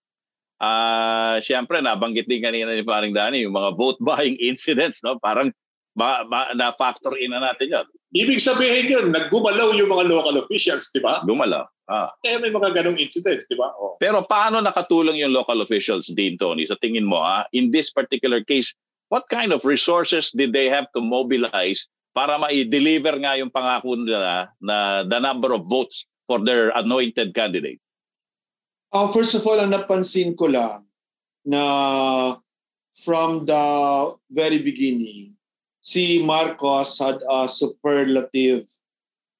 Uh, 0.58 1.38
Siyempre, 1.40 1.78
nabanggit 1.78 2.26
din 2.26 2.42
kanina 2.42 2.74
ni 2.74 2.82
paring 2.82 3.14
Danny 3.14 3.46
yung 3.46 3.54
mga 3.54 3.78
vote 3.78 3.98
buying 4.02 4.34
incidents. 4.50 5.00
No? 5.06 5.18
Parang 5.22 5.54
ba, 5.98 6.22
ba, 6.26 6.54
na-factor 6.54 7.18
in 7.18 7.34
na 7.34 7.42
natin 7.42 7.74
yun. 7.74 7.86
Ibig 8.14 8.40
sabihin 8.40 8.86
yun, 8.88 9.06
naggumalaw 9.10 9.74
yung 9.76 9.90
mga 9.90 10.04
local 10.08 10.36
officials, 10.40 10.88
di 10.94 11.02
ba? 11.02 11.20
Gumalaw. 11.26 11.66
Ah. 11.90 12.08
Kaya 12.24 12.40
may 12.40 12.54
mga 12.54 12.72
ganong 12.72 12.96
incidents, 12.96 13.44
di 13.50 13.58
ba? 13.58 13.68
Oh. 13.76 13.98
Pero 14.00 14.24
paano 14.24 14.62
nakatulong 14.62 15.18
yung 15.20 15.34
local 15.34 15.60
officials 15.60 16.08
din, 16.14 16.38
Tony, 16.40 16.64
sa 16.64 16.78
tingin 16.80 17.04
mo, 17.04 17.20
ah, 17.20 17.44
in 17.52 17.68
this 17.74 17.90
particular 17.92 18.40
case, 18.40 18.72
what 19.12 19.28
kind 19.28 19.52
of 19.52 19.64
resources 19.66 20.32
did 20.32 20.54
they 20.54 20.70
have 20.70 20.88
to 20.94 21.02
mobilize 21.02 21.88
para 22.16 22.40
ma-deliver 22.40 23.18
nga 23.20 23.36
yung 23.36 23.52
pangako 23.52 23.98
nila 23.98 24.48
na 24.62 25.04
the 25.04 25.20
number 25.20 25.52
of 25.52 25.68
votes 25.68 26.08
for 26.24 26.40
their 26.40 26.72
anointed 26.78 27.34
candidate? 27.36 27.80
Uh, 28.88 29.09
first 29.12 29.37
of 29.37 29.44
all, 29.44 29.61
ang 29.61 29.72
napansin 29.72 30.33
ko 30.33 30.48
lang 30.48 30.88
na 31.44 32.37
from 33.05 33.44
the 33.44 33.64
very 34.33 34.59
beginning, 34.64 35.37
si 35.85 36.24
Marcos 36.24 36.98
had 37.01 37.20
a 37.29 37.48
superlative 37.48 38.64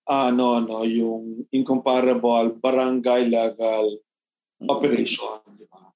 ano 0.09 0.65
no 0.65 0.89
yung 0.89 1.45
incomparable 1.53 2.57
barangay 2.65 3.29
level 3.29 4.01
mm-hmm. 4.01 4.73
operation 4.73 5.37
di 5.61 5.69
ba 5.69 5.93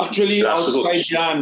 actually 0.00 0.40
Grassroots. 0.40 0.80
outside 0.80 1.04
yan 1.12 1.38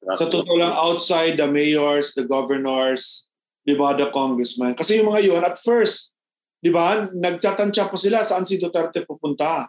Grassroots. 0.00 0.16
sa 0.16 0.26
totoo 0.32 0.56
lang 0.56 0.72
outside 0.72 1.36
the 1.36 1.44
mayors 1.44 2.16
the 2.16 2.24
governors 2.24 3.28
di 3.68 3.76
ba 3.76 3.92
the 3.92 4.08
congressman 4.16 4.72
kasi 4.72 4.96
yung 4.96 5.12
mga 5.12 5.28
yun 5.28 5.44
at 5.44 5.60
first 5.60 6.16
di 6.64 6.72
ba 6.72 7.04
nagtatansya 7.12 7.92
pa 7.92 7.96
sila 8.00 8.24
saan 8.24 8.48
si 8.48 8.56
Duterte 8.56 9.04
pupunta 9.04 9.68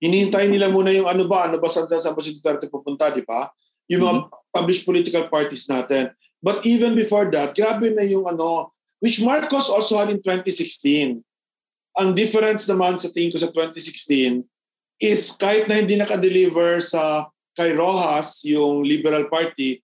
hinihintay 0.00 0.48
nila 0.48 0.72
muna 0.72 0.90
yung 0.90 1.06
ano 1.06 1.28
ba 1.28 1.46
ano 1.46 1.60
ba 1.60 1.68
saan, 1.68 1.86
saan 1.88 2.16
ba 2.16 2.24
si 2.24 2.36
Duterte 2.36 2.66
pupunta 2.72 3.12
di 3.12 3.22
ba 3.22 3.48
yung 3.86 4.02
mga 4.04 4.14
mm-hmm. 4.24 4.52
published 4.52 4.84
political 4.88 5.24
parties 5.28 5.68
natin 5.68 6.10
but 6.40 6.64
even 6.64 6.96
before 6.96 7.28
that 7.28 7.52
grabe 7.52 7.92
na 7.92 8.04
yung 8.04 8.24
ano 8.24 8.72
which 9.04 9.20
Marcos 9.20 9.68
also 9.68 10.00
had 10.00 10.08
in 10.08 10.20
2016 10.24 11.20
ang 12.00 12.10
difference 12.16 12.64
naman 12.64 12.96
sa 12.96 13.12
tingin 13.12 13.34
ko 13.34 13.38
sa 13.38 13.52
2016 13.52 14.44
is 15.00 15.32
kahit 15.40 15.64
na 15.66 15.80
hindi 15.80 15.96
naka-deliver 15.96 16.78
sa 16.84 17.32
kay 17.56 17.74
Rojas, 17.74 18.44
yung 18.46 18.84
Liberal 18.84 19.26
Party, 19.26 19.80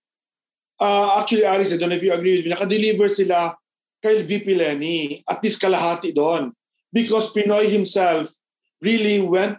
uh, 0.79 1.19
actually, 1.19 1.43
Aris, 1.43 1.73
I 1.73 1.77
don't 1.77 1.89
know 1.89 1.99
if 1.99 2.05
you 2.05 2.13
agree 2.13 2.39
with 2.39 2.45
me, 2.45 2.53
naka-deliver 2.53 3.09
sila 3.09 3.57
kay 3.99 4.21
VP 4.21 4.55
Lenny, 4.55 5.25
at 5.25 5.41
least 5.41 5.59
kalahati 5.59 6.13
doon. 6.13 6.53
Because 6.93 7.33
Pinoy 7.33 7.67
himself 7.67 8.31
really 8.79 9.19
went, 9.19 9.57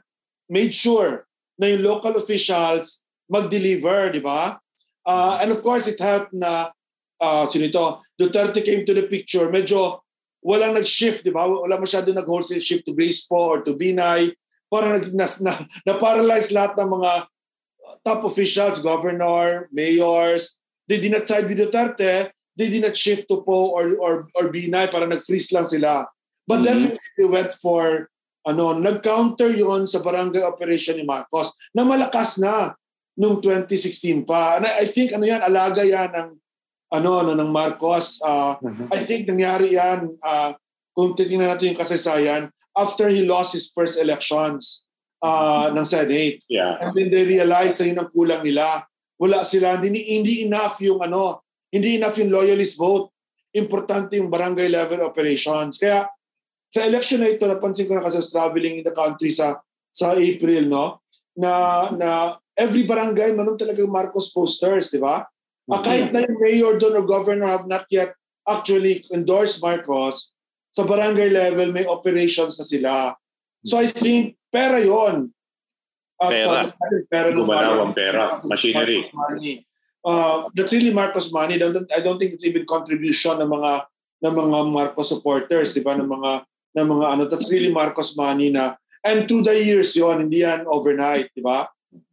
made 0.48 0.72
sure 0.72 1.28
na 1.60 1.68
yung 1.68 1.84
local 1.84 2.16
officials 2.16 3.04
mag-deliver, 3.28 4.08
di 4.12 4.24
ba? 4.24 4.56
Uh, 5.04 5.38
and 5.40 5.52
of 5.52 5.60
course, 5.62 5.86
it 5.86 6.00
helped 6.00 6.32
na, 6.32 6.72
uh, 7.20 7.44
sino 7.48 7.68
ito, 7.68 8.00
Duterte 8.16 8.64
came 8.64 8.84
to 8.84 8.96
the 8.96 9.06
picture, 9.06 9.48
medyo 9.52 10.00
walang 10.44 10.74
nag-shift, 10.74 11.24
di 11.24 11.32
ba? 11.32 11.44
Wala 11.44 11.76
masyado 11.76 12.12
nag-wholesale 12.12 12.64
shift 12.64 12.88
to 12.88 12.96
Gracepo 12.96 13.36
or 13.36 13.60
to 13.62 13.76
Binay. 13.76 14.32
Parang 14.68 14.96
nag, 14.96 15.12
na, 15.12 15.26
na, 15.40 15.52
na-paralyze 15.88 16.52
lahat 16.52 16.76
ng 16.76 16.88
mga 16.88 17.12
top 18.04 18.24
officials, 18.24 18.80
governor, 18.80 19.68
mayors. 19.72 20.56
They 20.88 21.00
did 21.00 21.12
not 21.12 21.28
side 21.28 21.48
with 21.48 21.60
Duterte. 21.60 22.32
They 22.56 22.68
did 22.68 22.82
not 22.84 22.96
shift 22.96 23.28
to 23.28 23.44
Po 23.44 23.72
or, 23.72 23.96
or, 24.00 24.28
or 24.36 24.44
Binay. 24.52 24.92
Parang 24.92 25.12
nag-freeze 25.12 25.52
lang 25.52 25.64
sila. 25.68 26.08
But 26.48 26.64
mm-hmm. 26.64 26.96
definitely 26.96 27.12
they 27.16 27.28
went 27.28 27.52
for, 27.60 28.08
ano, 28.48 28.72
nag-counter 28.72 29.52
yon 29.52 29.84
sa 29.84 30.00
barangay 30.00 30.40
operation 30.40 30.96
ni 30.96 31.04
Marcos 31.04 31.52
na 31.76 31.84
malakas 31.84 32.40
na 32.40 32.72
nung 33.18 33.44
2016 33.44 34.24
pa. 34.24 34.56
And 34.56 34.64
I, 34.64 34.88
think 34.88 35.12
ano 35.12 35.28
yan, 35.28 35.44
alaga 35.44 35.84
yan 35.84 36.08
ng 36.16 36.28
ano, 36.96 37.10
ano 37.20 37.36
ng 37.36 37.50
Marcos. 37.52 38.24
Uh, 38.24 38.56
uh-huh. 38.56 38.88
I 38.88 39.04
think 39.04 39.28
nangyari 39.28 39.76
yan, 39.76 40.16
uh, 40.24 40.56
kung 40.96 41.12
titingnan 41.12 41.52
natin 41.52 41.76
yung 41.76 41.80
kasaysayan, 41.82 42.48
after 42.78 43.10
he 43.12 43.26
lost 43.28 43.52
his 43.52 43.68
first 43.68 44.00
elections 44.00 44.88
uh, 45.20 45.68
ng 45.74 45.84
Senate. 45.84 46.40
Yeah. 46.48 46.78
And 46.80 46.94
then 46.94 47.10
they 47.12 47.26
realized 47.26 47.82
na 47.82 47.86
yun 47.90 48.00
ang 48.00 48.10
kulang 48.14 48.46
nila. 48.46 48.86
Wala 49.18 49.42
sila, 49.42 49.76
hindi, 49.76 49.98
hindi 50.06 50.46
enough 50.46 50.78
yung 50.80 51.02
ano, 51.02 51.42
hindi 51.68 51.98
enough 51.98 52.16
yung 52.16 52.30
loyalist 52.32 52.78
vote. 52.78 53.10
Importante 53.52 54.16
yung 54.16 54.30
barangay 54.30 54.70
level 54.70 55.02
operations. 55.02 55.76
Kaya 55.76 56.06
sa 56.68 56.84
election 56.84 57.24
na 57.24 57.32
ito, 57.32 57.48
napansin 57.48 57.88
ko 57.88 57.96
na 57.96 58.04
kasi 58.04 58.20
traveling 58.28 58.80
in 58.80 58.86
the 58.86 58.92
country 58.92 59.32
sa 59.32 59.60
sa 59.88 60.14
April, 60.14 60.68
no? 60.68 61.00
Na, 61.38 61.88
na 61.94 62.36
every 62.58 62.84
barangay, 62.84 63.32
manon 63.32 63.56
talaga 63.56 63.82
Marcos 63.88 64.30
posters, 64.34 64.92
di 64.92 65.00
ba? 65.00 65.24
Uh, 65.68 65.80
kahit 65.84 66.12
na 66.12 66.24
yung 66.24 66.38
mayor 66.40 66.74
doon 66.80 66.96
or 66.96 67.04
governor 67.04 67.48
have 67.48 67.68
not 67.68 67.84
yet 67.92 68.16
actually 68.48 69.04
endorsed 69.12 69.60
Marcos, 69.60 70.32
sa 70.72 70.84
barangay 70.84 71.32
level 71.32 71.72
may 71.72 71.84
operations 71.88 72.56
na 72.56 72.66
sila. 72.66 72.92
So 73.64 73.80
I 73.80 73.88
think 73.92 74.36
pera 74.52 74.80
yon. 74.80 75.32
At 76.20 76.30
pera. 76.32 76.48
Sa, 76.48 76.88
pera 77.08 77.28
Gumalaw 77.32 77.84
ang 77.84 77.94
pera. 77.96 78.40
Machinery. 78.44 79.08
Uh, 80.04 80.48
that's 80.56 80.72
really 80.72 80.94
Marcos 80.94 81.32
money. 81.34 81.58
I 81.58 81.68
don't, 81.68 81.90
I 81.92 82.00
don't 82.00 82.16
think 82.16 82.38
it's 82.38 82.46
even 82.46 82.64
contribution 82.64 83.36
ng 83.38 83.50
mga 83.50 83.72
ng 84.18 84.34
mga 84.34 84.58
Marcos 84.72 85.10
supporters, 85.14 85.76
di 85.76 85.82
ba? 85.84 85.94
Ng 85.94 86.10
mga 86.10 86.42
ng 86.78 86.86
mga 86.86 87.06
ano, 87.18 87.22
that's 87.26 87.50
really 87.50 87.74
Marcos 87.74 88.14
money 88.14 88.54
na 88.54 88.78
and 89.02 89.26
through 89.26 89.42
the 89.42 89.54
years 89.58 89.98
yon, 89.98 90.30
hindi 90.30 90.46
yan 90.46 90.62
overnight, 90.70 91.34
di 91.34 91.42
ba? 91.42 91.66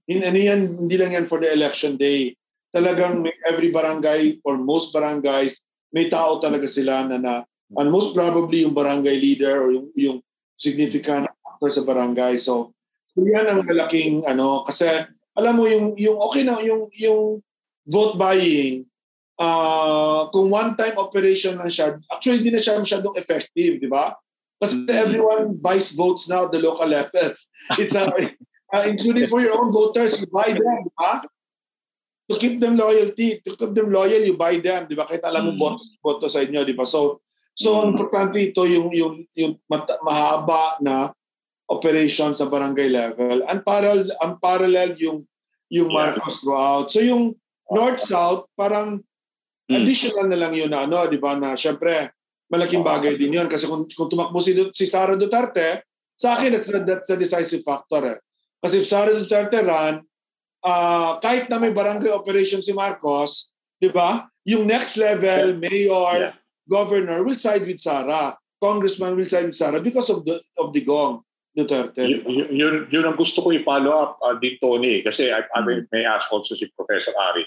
Hindi, 0.06 0.50
yan, 0.50 0.86
hindi 0.86 0.96
lang 0.98 1.14
yan 1.14 1.26
for 1.30 1.38
the 1.42 1.50
election 1.50 1.98
day 1.98 2.34
talagang 2.76 3.24
may 3.24 3.32
every 3.48 3.72
barangay 3.72 4.44
or 4.44 4.60
most 4.60 4.92
barangays, 4.92 5.64
may 5.96 6.12
tao 6.12 6.44
talaga 6.44 6.68
sila 6.68 7.08
na, 7.08 7.16
na 7.16 7.34
and 7.80 7.88
most 7.88 8.12
probably 8.12 8.68
yung 8.68 8.76
barangay 8.76 9.16
leader 9.16 9.64
or 9.64 9.72
yung, 9.72 9.88
yung 9.96 10.18
significant 10.60 11.32
actor 11.48 11.72
sa 11.72 11.88
barangay. 11.88 12.36
So, 12.36 12.76
yan 13.16 13.48
ang 13.48 13.64
malaking 13.64 14.28
ano 14.28 14.68
kasi 14.68 14.92
alam 15.40 15.56
mo 15.56 15.64
yung 15.72 15.96
yung 15.96 16.20
okay 16.20 16.44
na 16.44 16.60
yung 16.60 16.92
yung 17.00 17.40
vote 17.88 18.20
buying 18.20 18.84
uh, 19.40 20.28
kung 20.36 20.52
one 20.52 20.76
time 20.76 21.00
operation 21.00 21.56
lang 21.56 21.72
siya 21.72 21.96
actually 22.12 22.44
hindi 22.44 22.52
na 22.52 22.60
siya 22.60 22.76
masyadong 22.76 23.16
effective 23.16 23.80
di 23.80 23.88
ba 23.88 24.12
kasi 24.66 24.82
mm-hmm. 24.82 24.98
everyone 24.98 25.54
buys 25.62 25.94
votes 25.94 26.26
now 26.26 26.50
at 26.50 26.52
the 26.52 26.60
local 26.60 26.90
levels 26.90 27.48
it's 27.78 27.94
a, 27.94 28.10
uh, 28.74 28.84
including 28.90 29.30
for 29.30 29.40
your 29.46 29.54
own 29.54 29.70
voters 29.70 30.18
you 30.18 30.26
buy 30.34 30.50
them 30.50 30.80
di 30.82 30.92
ba 30.98 31.22
to 32.30 32.38
keep 32.38 32.60
them 32.60 32.78
loyalty, 32.78 33.40
to 33.46 33.56
keep 33.56 33.74
them 33.74 33.94
loyal, 33.94 34.22
you 34.22 34.38
buy 34.38 34.58
them, 34.58 34.90
di 34.90 34.98
ba? 34.98 35.06
Kahit 35.06 35.22
alam 35.22 35.46
mo 35.46 35.52
mm. 35.54 35.60
boto, 35.62 35.84
boto 36.02 36.26
sa 36.26 36.42
inyo, 36.42 36.66
di 36.66 36.74
ba? 36.74 36.86
So, 36.86 37.22
so 37.54 37.82
mm. 37.82 37.94
importante 37.94 38.42
ito 38.42 38.66
yung 38.66 38.90
yung 38.90 39.22
yung 39.38 39.54
mata, 39.70 40.02
mahaba 40.02 40.82
na 40.82 41.14
operation 41.70 42.34
sa 42.34 42.50
barangay 42.50 42.90
level. 42.90 43.46
And 43.46 43.62
parallel 43.62 44.10
ang 44.22 44.42
parallel 44.42 44.98
yung 44.98 45.26
yung 45.70 45.90
Marcos 45.94 46.42
throughout. 46.42 46.90
So 46.90 47.02
yung 47.02 47.38
north 47.70 48.02
south 48.02 48.50
parang 48.58 49.06
mm. 49.70 49.76
additional 49.78 50.26
na 50.30 50.38
lang 50.42 50.54
yun 50.58 50.74
na 50.74 50.90
ano, 50.90 51.06
di 51.06 51.22
ba? 51.22 51.38
Na 51.38 51.54
syempre 51.54 52.10
malaking 52.52 52.86
bagay 52.86 53.18
din 53.18 53.34
yun 53.34 53.50
kasi 53.50 53.66
kung, 53.66 53.90
kung 53.90 54.10
tumakbo 54.10 54.38
si, 54.42 54.54
si 54.74 54.86
Sara 54.86 55.18
Duterte, 55.18 55.82
sa 56.16 56.38
akin 56.38 56.56
that's, 56.56 56.70
that's 56.72 57.10
a 57.12 57.18
decisive 57.18 57.64
factor 57.66 58.16
eh. 58.16 58.20
Kasi 58.62 58.82
if 58.82 58.88
Sara 58.88 59.12
Duterte 59.12 59.62
run, 59.66 60.02
uh, 60.64 61.18
kahit 61.20 61.50
na 61.52 61.60
may 61.60 61.74
barangay 61.74 62.10
operation 62.10 62.62
si 62.62 62.72
Marcos, 62.72 63.52
di 63.78 63.90
ba? 63.92 64.30
Yung 64.46 64.66
next 64.70 64.96
level, 64.96 65.58
mayor, 65.58 66.32
yeah. 66.32 66.34
governor 66.70 67.26
will 67.26 67.38
side 67.38 67.66
with 67.66 67.82
Sara. 67.82 68.38
Congressman 68.62 69.18
will 69.18 69.28
side 69.28 69.50
with 69.50 69.58
Sara 69.58 69.82
because 69.82 70.10
of 70.10 70.26
the 70.26 70.38
of 70.58 70.72
the 70.72 70.82
gong 70.86 71.22
Duterte. 71.52 72.06
Y- 72.06 72.24
y- 72.24 72.52
yun, 72.52 72.88
yun 72.92 73.06
ang 73.06 73.18
gusto 73.18 73.42
ko 73.42 73.52
i-follow 73.52 73.92
up 73.92 74.12
uh, 74.22 74.38
din, 74.38 74.56
Tony. 74.62 75.02
Kasi 75.02 75.34
I, 75.34 75.44
I 75.44 75.60
may, 75.66 75.82
may 75.92 76.04
ask 76.06 76.30
also 76.32 76.54
si 76.54 76.70
Professor 76.74 77.16
Ari. 77.32 77.44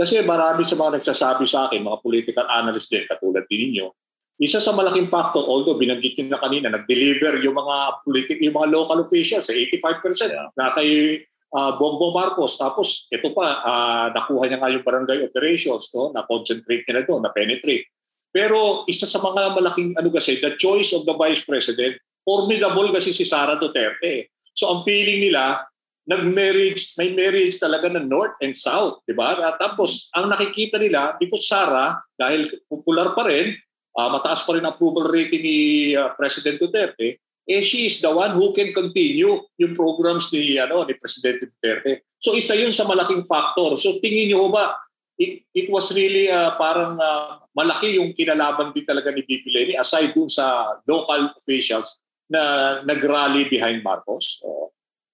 Kasi 0.00 0.24
marami 0.24 0.64
sa 0.64 0.80
mga 0.80 1.00
nagsasabi 1.00 1.44
sa 1.44 1.68
akin, 1.68 1.84
mga 1.84 2.00
political 2.00 2.46
analyst 2.48 2.88
din, 2.88 3.04
katulad 3.04 3.44
din 3.52 3.68
ninyo, 3.68 3.92
isa 4.40 4.56
sa 4.56 4.72
malaking 4.72 5.12
factor, 5.12 5.44
although 5.44 5.76
binanggit 5.76 6.16
nyo 6.16 6.32
na 6.32 6.40
kanina, 6.40 6.72
nag-deliver 6.72 7.44
yung 7.44 7.60
mga 7.60 7.76
politic, 8.08 8.40
yung 8.40 8.56
mga 8.56 8.72
local 8.72 9.04
officials, 9.04 9.52
85% 9.52 10.32
yeah. 10.32 10.48
na 10.56 10.72
kay 10.72 11.20
uh, 11.52 11.76
Bongbong 11.76 12.16
Marcos. 12.16 12.56
Tapos 12.56 13.04
ito 13.12 13.36
pa, 13.36 13.60
uh, 13.60 14.06
nakuha 14.16 14.48
niya 14.48 14.58
nga 14.64 14.72
yung 14.72 14.80
barangay 14.80 15.28
operations, 15.28 15.92
no? 15.92 16.08
na-concentrate 16.16 16.88
niya 16.88 16.94
na 16.96 17.04
doon, 17.04 17.20
na-penetrate. 17.20 17.84
Pero 18.32 18.88
isa 18.88 19.04
sa 19.04 19.20
mga 19.20 19.60
malaking 19.60 19.92
ano 20.00 20.08
kasi, 20.08 20.40
the 20.40 20.56
choice 20.56 20.96
of 20.96 21.04
the 21.04 21.12
Vice 21.20 21.44
President, 21.44 22.00
formidable 22.24 22.88
kasi 22.96 23.12
si 23.12 23.28
Sara 23.28 23.60
Duterte. 23.60 24.32
So 24.56 24.72
ang 24.72 24.80
feeling 24.88 25.28
nila, 25.28 25.68
nag-marriage, 26.08 26.96
may 26.96 27.12
marriage 27.12 27.60
talaga 27.60 27.92
ng 27.92 28.08
North 28.08 28.40
and 28.40 28.56
South, 28.56 29.04
di 29.04 29.12
ba? 29.12 29.36
At 29.36 29.60
tapos 29.60 30.08
ang 30.16 30.32
nakikita 30.32 30.80
nila, 30.80 31.20
because 31.20 31.44
Sara, 31.44 32.00
dahil 32.16 32.48
popular 32.72 33.12
pa 33.12 33.28
rin, 33.28 33.52
uh, 34.00 34.08
mataas 34.16 34.40
pa 34.48 34.56
rin 34.56 34.64
approval 34.64 35.12
rating 35.12 35.44
ni 35.44 35.58
uh, 35.92 36.16
President 36.16 36.56
Duterte, 36.56 37.20
eh 37.44 37.60
she 37.60 37.84
is 37.84 38.00
the 38.00 38.08
one 38.08 38.32
who 38.32 38.56
can 38.56 38.72
continue 38.72 39.36
yung 39.60 39.72
programs 39.76 40.32
ni 40.32 40.56
ano 40.56 40.88
ni 40.88 40.96
Presidente 40.96 41.44
Duterte. 41.44 42.08
So 42.16 42.32
isa 42.32 42.56
yun 42.56 42.72
sa 42.72 42.88
malaking 42.88 43.28
factor. 43.28 43.76
So 43.76 44.00
tingin 44.00 44.32
niyo 44.32 44.48
ba 44.48 44.72
it, 45.20 45.44
it 45.52 45.66
was 45.68 45.92
really 45.92 46.32
uh, 46.32 46.56
parang 46.56 46.96
uh, 46.96 47.44
malaki 47.52 48.00
yung 48.00 48.16
kinalaban 48.16 48.72
din 48.72 48.88
talaga 48.88 49.12
ni 49.12 49.20
BP 49.26 49.44
Lenny 49.52 49.74
aside 49.76 50.16
dun 50.16 50.30
sa 50.32 50.78
local 50.88 51.34
officials 51.36 52.00
na 52.30 52.78
nag-rally 52.86 53.50
behind 53.50 53.82
Marcos? 53.82 54.38
O, 54.46 54.70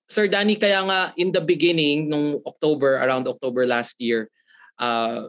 Sir 0.07 0.31
Danny, 0.31 0.55
kaya 0.55 0.85
nga 0.87 1.01
in 1.19 1.35
the 1.35 1.43
beginning, 1.43 2.07
nung 2.07 2.39
October, 2.47 3.03
around 3.03 3.27
October 3.27 3.67
last 3.67 3.99
year, 3.99 4.31
uh, 4.79 5.27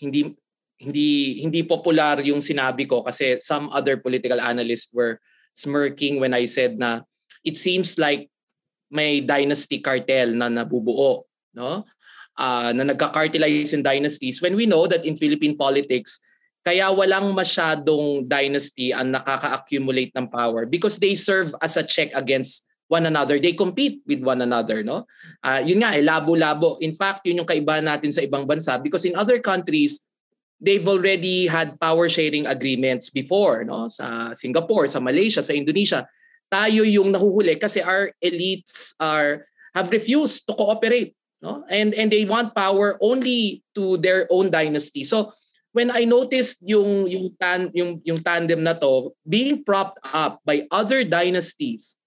hindi 0.00 0.34
hindi 0.78 1.40
hindi 1.40 1.62
popular 1.62 2.18
yung 2.26 2.42
sinabi 2.42 2.84
ko 2.84 3.02
kasi 3.06 3.38
some 3.38 3.70
other 3.70 3.96
political 3.98 4.40
analysts 4.42 4.90
were 4.90 5.22
smirking 5.54 6.18
when 6.18 6.34
I 6.34 6.50
said 6.50 6.76
na 6.76 7.06
it 7.46 7.54
seems 7.54 7.94
like 7.94 8.26
may 8.90 9.22
dynasty 9.22 9.78
cartel 9.78 10.34
na 10.34 10.50
nabubuo, 10.50 11.26
no? 11.54 11.86
Uh, 12.34 12.74
na 12.74 12.82
nagka-cartelize 12.90 13.70
in 13.70 13.78
dynasties 13.78 14.42
when 14.42 14.58
we 14.58 14.66
know 14.66 14.90
that 14.90 15.06
in 15.06 15.14
Philippine 15.14 15.54
politics 15.54 16.18
kaya 16.66 16.90
walang 16.90 17.30
masyadong 17.30 18.26
dynasty 18.26 18.90
ang 18.90 19.14
nakaka-accumulate 19.14 20.10
ng 20.18 20.26
power 20.26 20.66
because 20.66 20.98
they 20.98 21.14
serve 21.14 21.54
as 21.62 21.78
a 21.78 21.84
check 21.86 22.10
against 22.16 22.66
one 22.88 23.04
another. 23.04 23.36
They 23.36 23.52
compete 23.52 24.00
with 24.08 24.24
one 24.24 24.40
another, 24.40 24.82
no? 24.82 25.04
Uh, 25.44 25.60
yun 25.60 25.84
nga, 25.84 25.92
eh, 25.92 26.02
labo-labo. 26.04 26.80
In 26.80 26.96
fact, 26.96 27.28
yun 27.28 27.44
yung 27.44 27.48
kaibahan 27.48 27.84
natin 27.84 28.10
sa 28.10 28.24
ibang 28.24 28.48
bansa 28.48 28.80
because 28.80 29.04
in 29.04 29.12
other 29.14 29.38
countries, 29.44 30.02
they've 30.60 30.86
already 30.86 31.46
had 31.46 31.78
power 31.80 32.08
sharing 32.08 32.46
agreements 32.46 33.10
before, 33.10 33.64
no? 33.64 33.88
Sa 33.88 34.32
Singapore, 34.34 34.88
sa 34.88 35.00
Malaysia, 35.00 35.42
sa 35.42 35.52
Indonesia. 35.52 36.06
Tayo 36.50 36.86
yung 36.86 37.10
nahuhuli 37.10 37.58
kasi 37.58 37.82
our 37.82 38.12
elites 38.22 38.94
are 39.00 39.46
have 39.74 39.90
refused 39.90 40.46
to 40.46 40.54
cooperate, 40.54 41.16
no? 41.42 41.66
And 41.66 41.92
and 41.94 42.08
they 42.08 42.24
want 42.24 42.54
power 42.54 42.96
only 43.02 43.64
to 43.74 43.98
their 43.98 44.30
own 44.30 44.48
dynasty. 44.48 45.02
So 45.02 45.34
when 45.74 45.90
I 45.90 46.06
noticed 46.06 46.62
yung 46.62 47.10
yung 47.10 47.34
tan 47.36 47.74
yung 47.74 47.98
yung 48.06 48.22
tandem 48.22 48.62
na 48.62 48.78
to 48.78 49.12
being 49.26 49.66
propped 49.66 49.98
up 50.14 50.38
by 50.46 50.70
other 50.70 51.02
dynasties, 51.02 51.98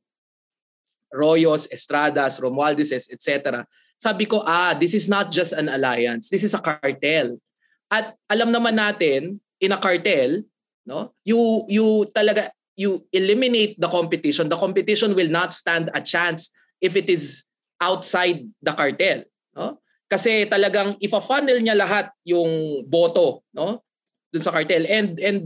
Royos, 1.11 1.67
Estradas, 1.67 2.39
Romualdeses, 2.39 3.11
etc. 3.11 3.67
Sabi 3.97 4.29
ko, 4.29 4.45
ah, 4.45 4.77
this 4.77 4.93
is 4.93 5.09
not 5.09 5.33
just 5.33 5.51
an 5.51 5.67
alliance. 5.67 6.29
This 6.29 6.45
is 6.45 6.53
a 6.53 6.61
cartel. 6.61 7.41
At 7.87 8.15
alam 8.27 8.51
naman 8.51 8.75
natin 8.75 9.39
in 9.59 9.71
a 9.71 9.79
cartel, 9.79 10.43
no? 10.83 11.15
You 11.23 11.63
you 11.71 12.07
talaga 12.11 12.51
you 12.77 13.03
eliminate 13.11 13.79
the 13.79 13.89
competition. 13.89 14.51
The 14.51 14.59
competition 14.59 15.17
will 15.17 15.31
not 15.31 15.55
stand 15.55 15.89
a 15.95 16.01
chance 16.03 16.51
if 16.83 16.93
it 16.93 17.09
is 17.09 17.47
outside 17.81 18.45
the 18.61 18.73
cartel, 18.73 19.23
no? 19.55 19.81
Kasi 20.07 20.47
talagang 20.47 20.95
ifa-funnel 21.03 21.59
niya 21.59 21.75
lahat 21.75 22.11
yung 22.23 22.83
boto, 22.87 23.43
no? 23.51 23.83
Dun 24.31 24.43
sa 24.43 24.55
cartel. 24.55 24.87
And 24.87 25.19
and 25.19 25.39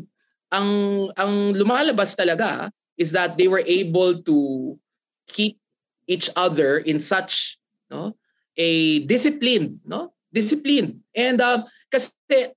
ang 0.51 0.69
ang 1.15 1.55
lumalabas 1.55 2.13
talaga 2.13 2.69
is 2.99 3.15
that 3.15 3.39
they 3.39 3.47
were 3.47 3.63
able 3.65 4.19
to 4.21 4.37
keep 5.31 5.57
each 6.11 6.27
other 6.35 6.83
in 6.83 6.99
such 6.99 7.55
no 7.87 8.13
a 8.59 8.99
discipline 9.07 9.79
no 9.87 10.11
discipline 10.31 11.03
and 11.11 11.43
uh, 11.43 11.59
kasi 11.91 12.09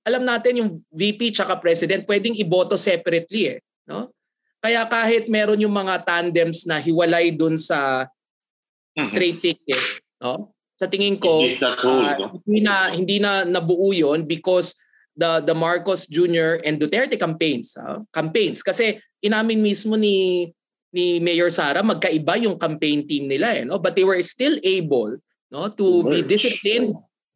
alam 0.07 0.23
natin 0.23 0.63
yung 0.63 0.69
VP 0.95 1.35
tsaka 1.35 1.59
president 1.59 2.07
pwedeng 2.07 2.39
iboto 2.39 2.79
separately 2.79 3.51
eh, 3.51 3.59
no? 3.85 4.15
Kaya 4.63 4.81
kahit 4.89 5.29
meron 5.29 5.61
yung 5.61 5.75
mga 5.75 6.01
tandems 6.01 6.65
na 6.65 6.81
hiwalay 6.81 7.29
dun 7.29 7.53
sa 7.53 8.07
mm-hmm. 8.07 9.07
straight 9.11 9.37
ticket, 9.43 9.83
no? 10.17 10.55
Sa 10.79 10.89
tingin 10.89 11.21
ko, 11.21 11.37
whole, 11.83 12.07
uh, 12.07 12.17
no? 12.17 12.41
hindi 12.41 12.59
na 12.63 12.75
hindi 12.89 13.17
na 13.21 13.45
nabuo 13.45 13.93
yon 13.93 14.25
because 14.25 14.73
the 15.13 15.43
the 15.43 15.53
Marcos 15.53 16.07
Jr. 16.07 16.63
and 16.63 16.79
Duterte 16.81 17.19
campaigns, 17.19 17.75
uh, 17.77 18.01
campaigns 18.09 18.63
kasi 18.63 18.97
inamin 19.21 19.61
mismo 19.61 19.99
ni 19.99 20.49
ni 20.95 21.19
Mayor 21.19 21.51
Sara 21.51 21.83
magkaiba 21.83 22.39
yung 22.39 22.55
campaign 22.55 23.03
team 23.03 23.27
nila 23.27 23.51
eh, 23.51 23.67
no? 23.67 23.77
But 23.77 23.99
they 23.99 24.07
were 24.07 24.19
still 24.23 24.55
able 24.63 25.19
no 25.51 25.69
to 25.75 26.01
Merge. 26.01 26.09
be 26.09 26.19
disciplined 26.25 26.95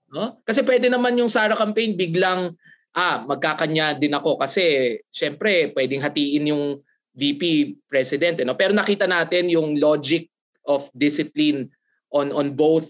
No? 0.10 0.42
Kasi 0.42 0.66
pwede 0.66 0.90
naman 0.90 1.18
yung 1.18 1.30
Sara 1.30 1.54
campaign 1.54 1.94
biglang 1.94 2.54
ah 2.98 3.22
magkakanya 3.22 3.94
din 3.94 4.18
ako 4.18 4.42
kasi 4.42 4.98
syempre 5.14 5.70
pwedeng 5.78 6.02
hatiin 6.02 6.50
yung 6.50 6.82
VP 7.14 7.76
president 7.86 8.42
eh, 8.42 8.46
no? 8.46 8.58
Pero 8.58 8.74
nakita 8.74 9.06
natin 9.06 9.52
yung 9.52 9.78
logic 9.78 10.30
of 10.66 10.90
discipline 10.98 11.70
on 12.10 12.34
on 12.34 12.58
both 12.58 12.90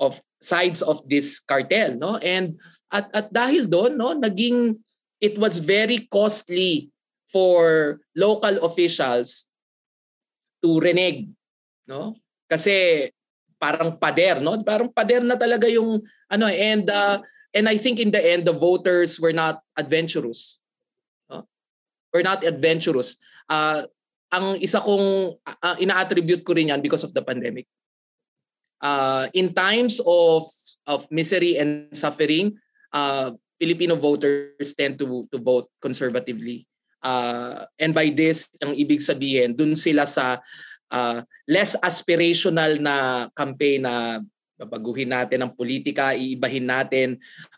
of 0.00 0.20
sides 0.42 0.82
of 0.82 1.00
this 1.06 1.38
cartel 1.38 1.94
no 1.94 2.18
and 2.18 2.58
at 2.90 3.06
at 3.14 3.26
dahil 3.30 3.70
doon 3.70 3.94
no 3.94 4.12
naging 4.16 4.74
it 5.22 5.38
was 5.38 5.62
very 5.62 6.08
costly 6.10 6.90
for 7.30 7.96
local 8.18 8.52
officials 8.66 9.46
to 10.58 10.82
renege 10.82 11.30
no 11.86 12.18
kasi 12.50 13.08
parang 13.62 13.94
pader 13.94 14.42
no? 14.42 14.58
Parang 14.66 14.90
pader 14.90 15.22
na 15.22 15.38
talaga 15.38 15.70
yung 15.70 16.02
ano 16.26 16.50
and 16.50 16.90
uh, 16.90 17.22
and 17.54 17.70
I 17.70 17.78
think 17.78 18.02
in 18.02 18.10
the 18.10 18.18
end 18.18 18.42
the 18.42 18.56
voters 18.56 19.22
were 19.22 19.30
not 19.30 19.62
adventurous 19.78 20.58
no? 21.30 21.46
were 22.10 22.26
not 22.26 22.42
adventurous. 22.42 23.22
Uh, 23.46 23.86
ang 24.34 24.58
isa 24.58 24.82
kong 24.82 25.38
uh, 25.46 25.76
ina-attribute 25.78 26.42
ko 26.42 26.58
rin 26.58 26.74
yan 26.74 26.82
because 26.82 27.06
of 27.06 27.14
the 27.14 27.22
pandemic. 27.22 27.70
Uh, 28.82 29.30
in 29.30 29.54
times 29.54 30.02
of 30.02 30.42
of 30.90 31.06
misery 31.14 31.54
and 31.54 31.86
suffering 31.94 32.58
uh, 32.90 33.30
Filipino 33.62 33.94
voters 33.94 34.74
tend 34.74 34.98
to 34.98 35.22
to 35.30 35.38
vote 35.38 35.70
conservatively. 35.78 36.66
Uh, 36.98 37.62
and 37.78 37.94
by 37.94 38.10
this 38.10 38.50
ang 38.58 38.74
ibig 38.74 38.98
sabihin 38.98 39.54
dun 39.54 39.78
sila 39.78 40.02
sa 40.02 40.42
uh, 40.92 41.24
less 41.48 41.72
aspirational 41.80 42.76
na 42.78 43.26
campaign 43.32 43.88
na 43.88 44.20
babaguhin 44.60 45.10
natin 45.10 45.42
ang 45.42 45.52
politika, 45.56 46.14
iibahin 46.14 46.68
natin 46.68 47.08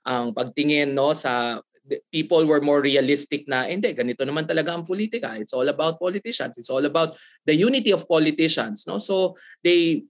ang 0.06 0.32
pagtingin 0.32 0.94
no 0.94 1.12
sa 1.12 1.60
people 2.08 2.48
were 2.48 2.64
more 2.64 2.80
realistic 2.80 3.44
na 3.44 3.68
hindi 3.68 3.92
ganito 3.92 4.24
naman 4.24 4.48
talaga 4.48 4.72
ang 4.72 4.88
politika. 4.88 5.36
It's 5.36 5.52
all 5.52 5.68
about 5.68 6.00
politicians. 6.00 6.56
It's 6.56 6.72
all 6.72 6.84
about 6.88 7.18
the 7.44 7.52
unity 7.52 7.92
of 7.92 8.08
politicians, 8.08 8.88
no? 8.88 8.96
So 8.96 9.36
they 9.60 10.08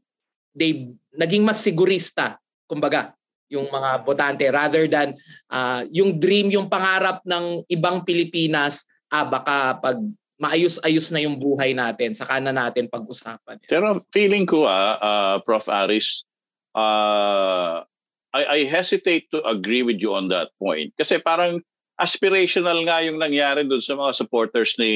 they 0.55 0.95
naging 1.19 1.43
mas 1.43 1.59
sigurista 1.59 2.39
kumbaga 2.71 3.11
yung 3.51 3.69
mga 3.69 3.91
botante 4.07 4.47
rather 4.49 4.87
than 4.87 5.19
uh, 5.51 5.83
yung 5.91 6.17
dream, 6.19 6.51
yung 6.55 6.71
pangarap 6.71 7.23
ng 7.27 7.67
ibang 7.71 8.07
Pilipinas, 8.07 8.87
ah 9.11 9.27
baka 9.27 9.79
pag 9.79 9.99
maayos-ayos 10.39 11.15
na 11.15 11.23
yung 11.23 11.39
buhay 11.39 11.73
natin, 11.77 12.13
saka 12.13 12.43
na 12.43 12.51
natin 12.51 12.91
pag-usapan. 12.91 13.63
Pero 13.71 14.03
feeling 14.11 14.45
ko 14.47 14.67
ah, 14.67 14.99
uh, 14.99 15.37
Prof. 15.47 15.71
Aris, 15.71 16.27
uh, 16.75 17.87
I, 18.35 18.43
I 18.43 18.59
hesitate 18.67 19.31
to 19.31 19.39
agree 19.47 19.87
with 19.87 20.03
you 20.03 20.15
on 20.15 20.27
that 20.35 20.51
point. 20.59 20.91
Kasi 20.99 21.23
parang 21.23 21.63
aspirational 21.95 22.83
nga 22.83 22.99
yung 23.07 23.23
nangyari 23.23 23.63
doon 23.63 23.83
sa 23.83 23.95
mga 23.95 24.13
supporters 24.19 24.75
ni 24.83 24.93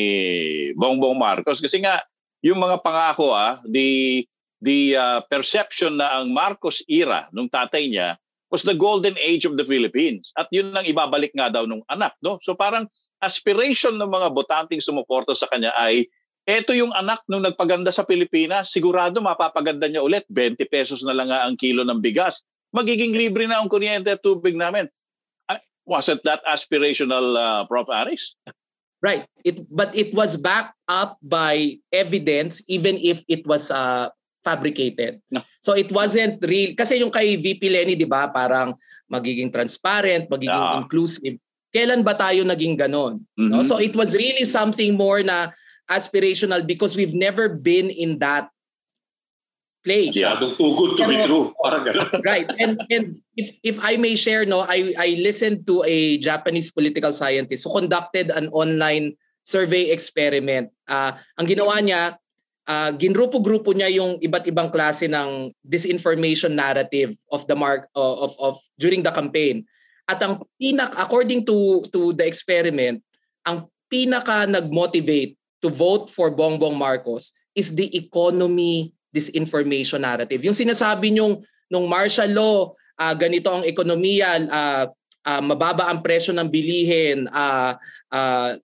Bongbong 0.75 1.15
Marcos. 1.15 1.63
Kasi 1.63 1.79
nga, 1.79 2.03
yung 2.43 2.59
mga 2.59 2.83
pangako, 2.83 3.31
ah, 3.31 3.63
the, 3.63 4.27
the 4.59 4.99
uh, 4.99 5.23
perception 5.31 6.03
na 6.03 6.19
ang 6.19 6.35
Marcos 6.35 6.83
era 6.91 7.31
nung 7.31 7.47
tatay 7.47 7.87
niya 7.87 8.19
was 8.51 8.65
the 8.65 8.75
golden 8.75 9.15
age 9.21 9.45
of 9.45 9.55
the 9.55 9.63
Philippines. 9.63 10.33
At 10.35 10.51
yun 10.51 10.73
lang 10.73 10.89
ibabalik 10.89 11.31
nga 11.37 11.53
daw 11.53 11.69
nung 11.69 11.85
anak. 11.87 12.17
No? 12.25 12.41
So 12.43 12.57
parang 12.57 12.89
aspiration 13.23 13.99
ng 13.99 14.11
mga 14.11 14.29
botanteng 14.35 14.83
sumuporta 14.83 15.35
sa 15.35 15.51
kanya 15.51 15.75
ay 15.75 16.07
eto 16.49 16.73
yung 16.73 16.95
anak 16.97 17.21
nung 17.29 17.45
nagpaganda 17.45 17.93
sa 17.93 18.09
Pilipinas, 18.09 18.73
sigurado 18.73 19.21
mapapaganda 19.21 19.85
niya 19.85 20.01
ulit. 20.01 20.25
20 20.33 20.57
pesos 20.73 21.05
na 21.05 21.13
lang 21.13 21.29
ang 21.29 21.61
kilo 21.61 21.85
ng 21.85 22.01
bigas. 22.01 22.41
Magiging 22.73 23.13
libre 23.13 23.45
na 23.45 23.61
ang 23.61 23.69
kuryente 23.69 24.09
at 24.17 24.25
tubig 24.25 24.57
namin. 24.57 24.89
Wasn't 25.89 26.21
that 26.29 26.45
aspirational, 26.45 27.37
uh, 27.37 27.65
Prof. 27.65 27.89
Aris? 27.89 28.37
Right. 29.01 29.25
It, 29.41 29.65
but 29.73 29.95
it 29.97 30.13
was 30.13 30.37
backed 30.37 30.77
up 30.85 31.17
by 31.25 31.81
evidence 31.89 32.61
even 32.69 33.01
if 33.01 33.25
it 33.25 33.47
was 33.49 33.73
uh, 33.73 34.13
fabricated. 34.45 35.21
No. 35.33 35.45
So 35.61 35.73
it 35.73 35.89
wasn't 35.93 36.45
real. 36.45 36.77
Kasi 36.77 37.01
yung 37.01 37.13
kay 37.13 37.41
VP 37.41 37.63
Lenny, 37.73 37.95
di 37.97 38.09
ba, 38.09 38.29
parang 38.29 38.77
magiging 39.09 39.49
transparent, 39.49 40.29
magiging 40.29 40.53
yeah. 40.53 40.77
inclusive 40.77 41.37
kailan 41.75 42.05
ba 42.05 42.17
tayo 42.17 42.45
naging 42.45 42.79
ganon? 42.79 43.25
Mm-hmm. 43.37 43.51
No? 43.53 43.63
So 43.63 43.79
it 43.79 43.95
was 43.97 44.15
really 44.17 44.45
something 44.45 44.97
more 44.97 45.21
na 45.23 45.53
aspirational 45.89 46.65
because 46.65 46.97
we've 46.97 47.17
never 47.17 47.49
been 47.49 47.89
in 47.89 48.21
that 48.21 48.53
place. 49.85 50.13
Yeah, 50.13 50.37
too 50.37 50.53
good 50.53 51.01
to 51.01 51.05
Pero, 51.05 51.11
be 51.11 51.17
true. 51.25 51.45
Parang 51.57 51.83
right. 52.29 52.49
And 52.61 52.77
and 52.93 53.05
if 53.41 53.57
if 53.65 53.77
I 53.81 53.97
may 53.97 54.15
share 54.21 54.45
no, 54.45 54.69
I 54.69 54.93
I 55.01 55.17
listened 55.21 55.65
to 55.67 55.81
a 55.89 56.21
Japanese 56.21 56.69
political 56.69 57.17
scientist 57.17 57.65
who 57.65 57.73
conducted 57.73 58.29
an 58.29 58.53
online 58.53 59.17
survey 59.41 59.89
experiment. 59.89 60.69
Uh, 60.85 61.17
ang 61.41 61.49
ginawa 61.49 61.81
niya, 61.81 62.21
uh, 62.69 62.93
ginrupo-grupo 62.93 63.73
niya 63.73 63.89
yung 63.97 64.21
iba't 64.21 64.45
ibang 64.45 64.69
klase 64.69 65.09
ng 65.09 65.57
disinformation 65.65 66.53
narrative 66.53 67.17
of 67.33 67.49
the 67.49 67.57
mark 67.57 67.89
uh, 67.97 68.17
of 68.29 68.37
of 68.37 68.55
during 68.77 69.01
the 69.01 69.13
campaign. 69.15 69.65
At 70.09 70.25
ang 70.25 70.41
pinak 70.57 70.97
according 70.97 71.45
to 71.45 71.85
to 71.93 72.17
the 72.17 72.25
experiment, 72.25 73.05
ang 73.45 73.69
pinaka 73.93 74.49
nag-motivate 74.49 75.37
to 75.61 75.69
vote 75.69 76.09
for 76.09 76.33
Bongbong 76.33 76.81
Marcos 76.81 77.37
is 77.53 77.77
the 77.77 77.93
economy 77.93 78.97
disinformation 79.13 80.01
narrative. 80.01 80.41
Yung 80.45 80.57
sinasabi 80.57 81.13
nyong 81.13 81.45
nung 81.69 81.85
martial 81.85 82.33
law, 82.33 82.73
uh, 82.97 83.15
ganito 83.17 83.53
ang 83.53 83.65
ekonomiya, 83.65 84.49
uh, 84.49 84.85
uh, 85.29 85.43
mababa 85.45 85.93
ang 85.93 86.01
presyo 86.01 86.33
ng 86.33 86.49
bilihin, 86.49 87.29
uh, 87.29 87.77
uh, 88.13 88.57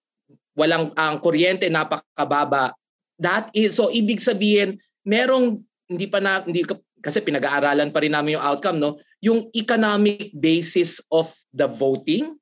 walang 0.57 0.93
ang 0.97 1.21
kuryente 1.21 1.69
napakababa. 1.69 2.73
That 3.21 3.53
is 3.53 3.77
so 3.77 3.93
ibig 3.93 4.25
sabihin 4.25 4.81
merong 5.05 5.61
hindi 5.87 6.07
pa 6.09 6.19
na 6.19 6.41
hindi 6.41 6.65
kasi 7.05 7.21
pinag-aaralan 7.21 7.93
pa 7.93 8.01
rin 8.01 8.17
namin 8.17 8.41
yung 8.41 8.47
outcome 8.49 8.81
no, 8.81 8.97
yung 9.21 9.53
economic 9.53 10.33
basis 10.33 11.05
of 11.13 11.29
the 11.53 11.69
voting 11.69 12.33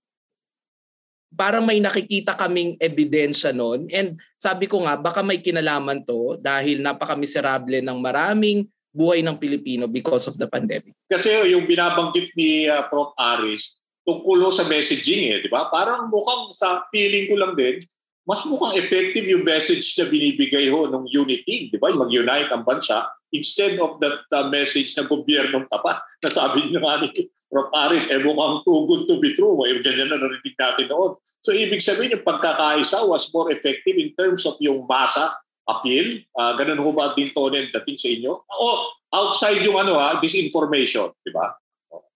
parang 1.32 1.64
may 1.64 1.80
nakikita 1.80 2.36
kaming 2.36 2.76
ebidensya 2.76 3.56
noon. 3.56 3.88
And 3.88 4.20
sabi 4.36 4.68
ko 4.68 4.84
nga, 4.84 5.00
baka 5.00 5.24
may 5.24 5.40
kinalaman 5.40 6.04
to 6.04 6.36
dahil 6.38 6.84
napaka-miserable 6.84 7.80
ng 7.80 7.98
maraming 7.98 8.68
buhay 8.92 9.24
ng 9.24 9.40
Pilipino 9.40 9.88
because 9.88 10.28
of 10.28 10.36
the 10.36 10.44
pandemic. 10.44 10.92
Kasi 11.08 11.32
yung 11.48 11.64
binabanggit 11.64 12.28
ni 12.36 12.68
uh, 12.68 12.84
Prof. 12.92 13.16
Aris, 13.16 13.80
tungkol 14.04 14.44
sa 14.52 14.68
messaging 14.68 15.32
eh, 15.32 15.36
di 15.40 15.48
ba? 15.48 15.72
Parang 15.72 16.12
mukhang 16.12 16.52
sa 16.52 16.84
feeling 16.92 17.32
ko 17.32 17.40
lang 17.40 17.56
din, 17.56 17.80
mas 18.28 18.44
mukhang 18.44 18.76
effective 18.76 19.24
yung 19.24 19.48
message 19.48 19.96
na 19.96 20.06
binibigay 20.12 20.68
ho 20.68 20.84
ng 20.92 21.08
unity, 21.08 21.72
di 21.72 21.78
ba? 21.80 21.88
Mag-unite 21.96 22.52
ang 22.52 22.68
bansa 22.68 23.08
instead 23.32 23.80
of 23.80 23.96
that 23.98 24.22
uh, 24.30 24.46
message 24.52 24.92
na 24.94 25.08
gobyernong 25.08 25.66
tapat. 25.72 25.98
Nasabi 26.20 26.68
niyo 26.68 26.84
nga 26.84 27.00
ni 27.00 27.08
Prof. 27.52 27.68
Aris, 27.72 28.08
eh 28.08 28.20
mukhang 28.20 28.64
too 28.64 28.88
good 28.88 29.04
to 29.08 29.20
be 29.20 29.36
true. 29.36 29.56
Eh, 29.68 29.76
ganyan 29.84 30.08
na 30.08 30.16
narinig 30.16 30.56
natin 30.56 30.88
noon. 30.88 31.16
So 31.44 31.52
ibig 31.52 31.84
sabihin 31.84 32.16
yung 32.16 32.24
pagkakaisa 32.24 33.04
was 33.04 33.28
more 33.32 33.52
effective 33.52 33.96
in 33.96 34.12
terms 34.16 34.48
of 34.48 34.56
yung 34.60 34.88
masa 34.88 35.36
appeal. 35.68 36.20
Uh, 36.32 36.56
ganun 36.56 36.80
ho 36.80 36.92
ba 36.96 37.12
din 37.12 37.28
to 37.28 37.52
dating 37.52 37.98
sa 37.98 38.08
inyo? 38.08 38.32
O 38.40 38.66
outside 39.12 39.60
yung 39.60 39.76
ano 39.76 40.00
ha, 40.00 40.16
disinformation, 40.20 41.12
di 41.20 41.32
ba? 41.32 41.52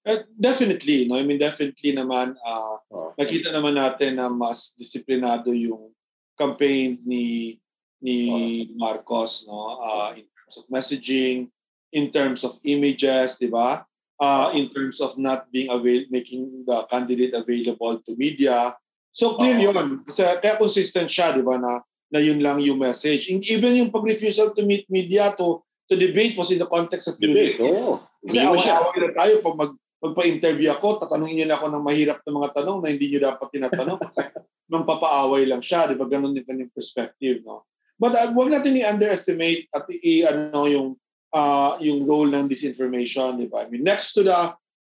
Uh, 0.06 0.22
definitely, 0.38 1.10
no? 1.10 1.18
I 1.18 1.26
mean, 1.26 1.42
definitely 1.42 1.90
naman, 1.92 2.38
uh, 2.40 2.78
oh. 2.94 3.10
nakita 3.18 3.50
naman 3.50 3.74
natin 3.74 4.22
na 4.22 4.30
mas 4.30 4.72
disiplinado 4.78 5.50
yung 5.50 5.90
campaign 6.38 7.02
ni 7.02 7.58
ni 7.98 8.16
oh. 8.30 8.78
Marcos, 8.78 9.44
no? 9.50 9.82
Uh, 9.82 10.14
in 10.14 10.24
terms 10.46 10.56
of 10.62 10.64
messaging, 10.70 11.50
in 11.90 12.14
terms 12.14 12.46
of 12.46 12.54
images, 12.62 13.42
di 13.42 13.50
ba? 13.50 13.82
Uh, 14.16 14.48
in 14.54 14.70
terms 14.72 15.02
of 15.02 15.18
not 15.18 15.50
being 15.52 15.68
avail 15.68 16.06
making 16.08 16.64
the 16.64 16.86
candidate 16.88 17.34
available 17.34 18.00
to 18.06 18.16
media, 18.16 18.72
So 19.16 19.32
clear 19.40 19.56
uh-huh. 19.56 19.72
yun. 19.72 20.04
Kasi, 20.04 20.28
kaya 20.44 20.60
consistent 20.60 21.08
siya, 21.08 21.32
di 21.32 21.40
ba, 21.40 21.56
na, 21.56 21.80
na 22.12 22.20
yun 22.20 22.36
lang 22.44 22.60
yung 22.60 22.76
message. 22.76 23.32
Even 23.32 23.72
yung 23.80 23.88
pag-refusal 23.88 24.52
to 24.52 24.60
meet 24.68 24.84
media 24.92 25.32
to 25.40 25.64
to 25.88 25.96
debate 25.96 26.36
was 26.36 26.52
in 26.52 26.60
the 26.60 26.68
context 26.68 27.08
of 27.08 27.16
debate. 27.16 27.56
Oh. 27.64 28.04
Kasi 28.20 28.44
away-away 28.44 28.98
na 29.00 29.12
tayo 29.16 29.34
pag 29.40 29.56
mag, 29.56 29.72
magpa-interview 30.04 30.68
ako, 30.74 31.00
tatanungin 31.00 31.40
niyo 31.40 31.46
na 31.48 31.56
ako 31.56 31.72
ng 31.72 31.86
mahirap 31.86 32.20
na 32.20 32.36
mga 32.36 32.50
tanong 32.60 32.78
na 32.84 32.90
hindi 32.92 33.06
niyo 33.08 33.20
dapat 33.24 33.48
tinatanong. 33.48 34.00
Nung 34.70 34.84
papaaway 34.84 35.46
lang 35.48 35.62
siya, 35.64 35.88
di 35.88 35.96
ba? 35.96 36.04
Ganun 36.10 36.36
yung 36.36 36.44
kanyang 36.44 36.74
perspective, 36.74 37.40
no? 37.46 37.64
But 37.96 38.12
uh, 38.12 38.28
huwag 38.32 38.52
natin 38.52 38.76
i-underestimate 38.76 39.72
at 39.72 39.88
i 39.88 40.24
ano 40.28 40.68
yung 40.68 40.88
uh, 41.32 41.80
yung 41.80 42.04
role 42.04 42.28
ng 42.28 42.48
disinformation, 42.48 43.40
di 43.40 43.48
ba? 43.48 43.64
I 43.64 43.72
mean, 43.72 43.84
next 43.84 44.12
to 44.16 44.22
the 44.24 44.36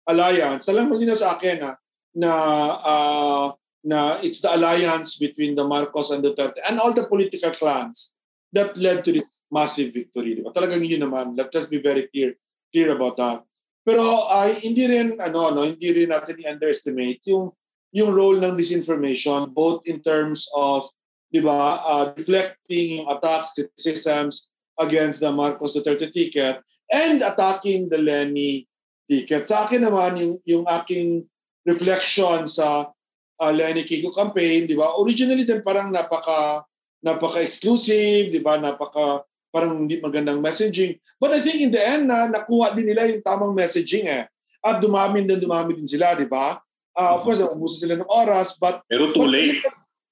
alliance, 0.08 0.68
talagang 0.68 0.92
malinaw 0.92 1.16
sa 1.16 1.36
akin 1.36 1.56
na 1.60 1.70
na 2.12 2.32
uh, 2.84 3.46
na 3.84 4.20
it's 4.20 4.44
the 4.44 4.52
alliance 4.52 5.16
between 5.16 5.56
the 5.56 5.64
Marcos 5.64 6.12
and 6.12 6.20
Duterte 6.20 6.60
and 6.68 6.76
all 6.76 6.92
the 6.92 7.08
political 7.08 7.52
clans 7.56 8.12
that 8.52 8.76
led 8.76 9.04
to 9.04 9.12
this 9.12 9.40
massive 9.48 9.92
victory. 9.92 10.36
Diba? 10.36 10.52
Talagang 10.52 10.84
yun 10.84 11.04
naman. 11.04 11.36
Let 11.36 11.52
us 11.56 11.68
be 11.68 11.80
very 11.80 12.08
clear 12.12 12.36
clear 12.72 12.92
about 12.92 13.16
that. 13.16 13.40
Pero 13.88 14.04
uh, 14.04 14.52
hindi 14.60 14.84
rin 14.84 15.16
ano 15.16 15.48
no, 15.52 15.64
hindi 15.64 15.88
rin 15.96 16.12
natin 16.12 16.36
i-underestimate 16.36 17.24
yung 17.24 17.48
yung 17.96 18.12
role 18.12 18.36
ng 18.36 18.60
disinformation 18.60 19.48
both 19.56 19.80
in 19.88 20.04
terms 20.04 20.44
of 20.52 20.84
'di 21.32 21.40
ba, 21.44 21.80
uh, 21.84 22.04
deflecting 22.16 23.02
yung 23.02 23.08
attacks, 23.12 23.52
criticisms 23.56 24.48
against 24.80 25.20
the 25.20 25.30
Marcos 25.30 25.74
Duterte 25.76 26.08
ticket 26.12 26.62
and 26.88 27.20
attacking 27.20 27.88
the 27.92 28.00
Lenny 28.00 28.64
ticket. 29.08 29.48
Sa 29.48 29.68
akin 29.68 29.84
naman 29.84 30.16
yung 30.16 30.34
yung 30.48 30.64
aking 30.68 31.24
reflection 31.68 32.48
sa 32.48 32.88
uh, 33.38 33.52
Lenny 33.52 33.84
Kiko 33.84 34.12
campaign, 34.14 34.64
di 34.64 34.76
ba? 34.76 34.96
Originally 34.96 35.44
din 35.44 35.60
parang 35.60 35.92
napaka 35.92 36.64
napaka-exclusive, 37.04 38.34
di 38.34 38.40
ba? 38.42 38.58
Napaka 38.58 39.22
parang 39.52 39.86
hindi 39.86 40.00
magandang 40.02 40.42
messaging. 40.42 40.98
But 41.16 41.32
I 41.36 41.40
think 41.40 41.62
in 41.62 41.72
the 41.72 41.80
end 41.80 42.10
na 42.10 42.28
nakuha 42.28 42.74
din 42.74 42.90
nila 42.90 43.08
yung 43.08 43.24
tamang 43.24 43.56
messaging 43.56 44.08
eh. 44.08 44.26
At 44.60 44.82
dumami 44.82 45.24
din 45.24 45.38
dumami 45.38 45.78
din 45.78 45.86
sila, 45.86 46.18
di 46.18 46.26
ba? 46.26 46.58
Uh, 46.98 47.14
of 47.14 47.22
course, 47.22 47.38
ubusan 47.38 47.86
sila 47.86 47.94
ng 47.94 48.10
oras, 48.10 48.58
but... 48.58 48.82
Pero 48.90 49.14
too 49.14 49.30
late. 49.30 49.62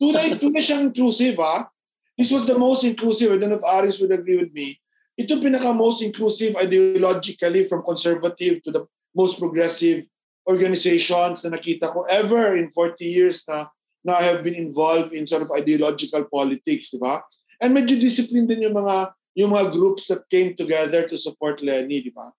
Too 0.01 0.13
late 0.13 0.41
siyang 0.41 0.93
inclusive, 0.93 1.37
ha? 1.37 1.69
This 2.17 2.33
was 2.33 2.47
the 2.47 2.59
most 2.59 2.85
inclusive. 2.85 3.33
I 3.33 3.37
don't 3.37 3.51
know 3.51 3.61
if 3.61 3.65
Aris 3.65 4.01
would 4.01 4.13
agree 4.13 4.37
with 4.37 4.53
me. 4.53 4.81
Ito 5.17 5.41
pinaka 5.41 5.73
most 5.77 6.01
inclusive 6.05 6.57
ideologically 6.57 7.69
from 7.69 7.85
conservative 7.85 8.61
to 8.65 8.71
the 8.73 8.85
most 9.17 9.41
progressive 9.41 10.05
organizations 10.49 11.45
na 11.45 11.57
nakita 11.57 11.93
ko 11.93 12.05
ever 12.09 12.57
in 12.57 12.69
40 12.69 13.01
years 13.05 13.45
na 13.49 13.67
na 14.07 14.21
I 14.21 14.25
have 14.29 14.45
been 14.47 14.55
involved 14.55 15.13
in 15.13 15.27
sort 15.27 15.43
of 15.43 15.51
ideological 15.51 16.25
politics, 16.31 16.95
di 16.95 17.01
ba? 17.03 17.25
And 17.59 17.75
medyo 17.75 17.99
disciplined 17.99 18.53
din 18.53 18.63
yung 18.63 18.77
mga 18.77 19.13
yung 19.37 19.53
mga 19.53 19.75
groups 19.75 20.09
that 20.09 20.25
came 20.33 20.55
together 20.57 21.05
to 21.11 21.19
support 21.19 21.61
Lenny, 21.61 22.01
di 22.01 22.13
ba? 22.15 22.31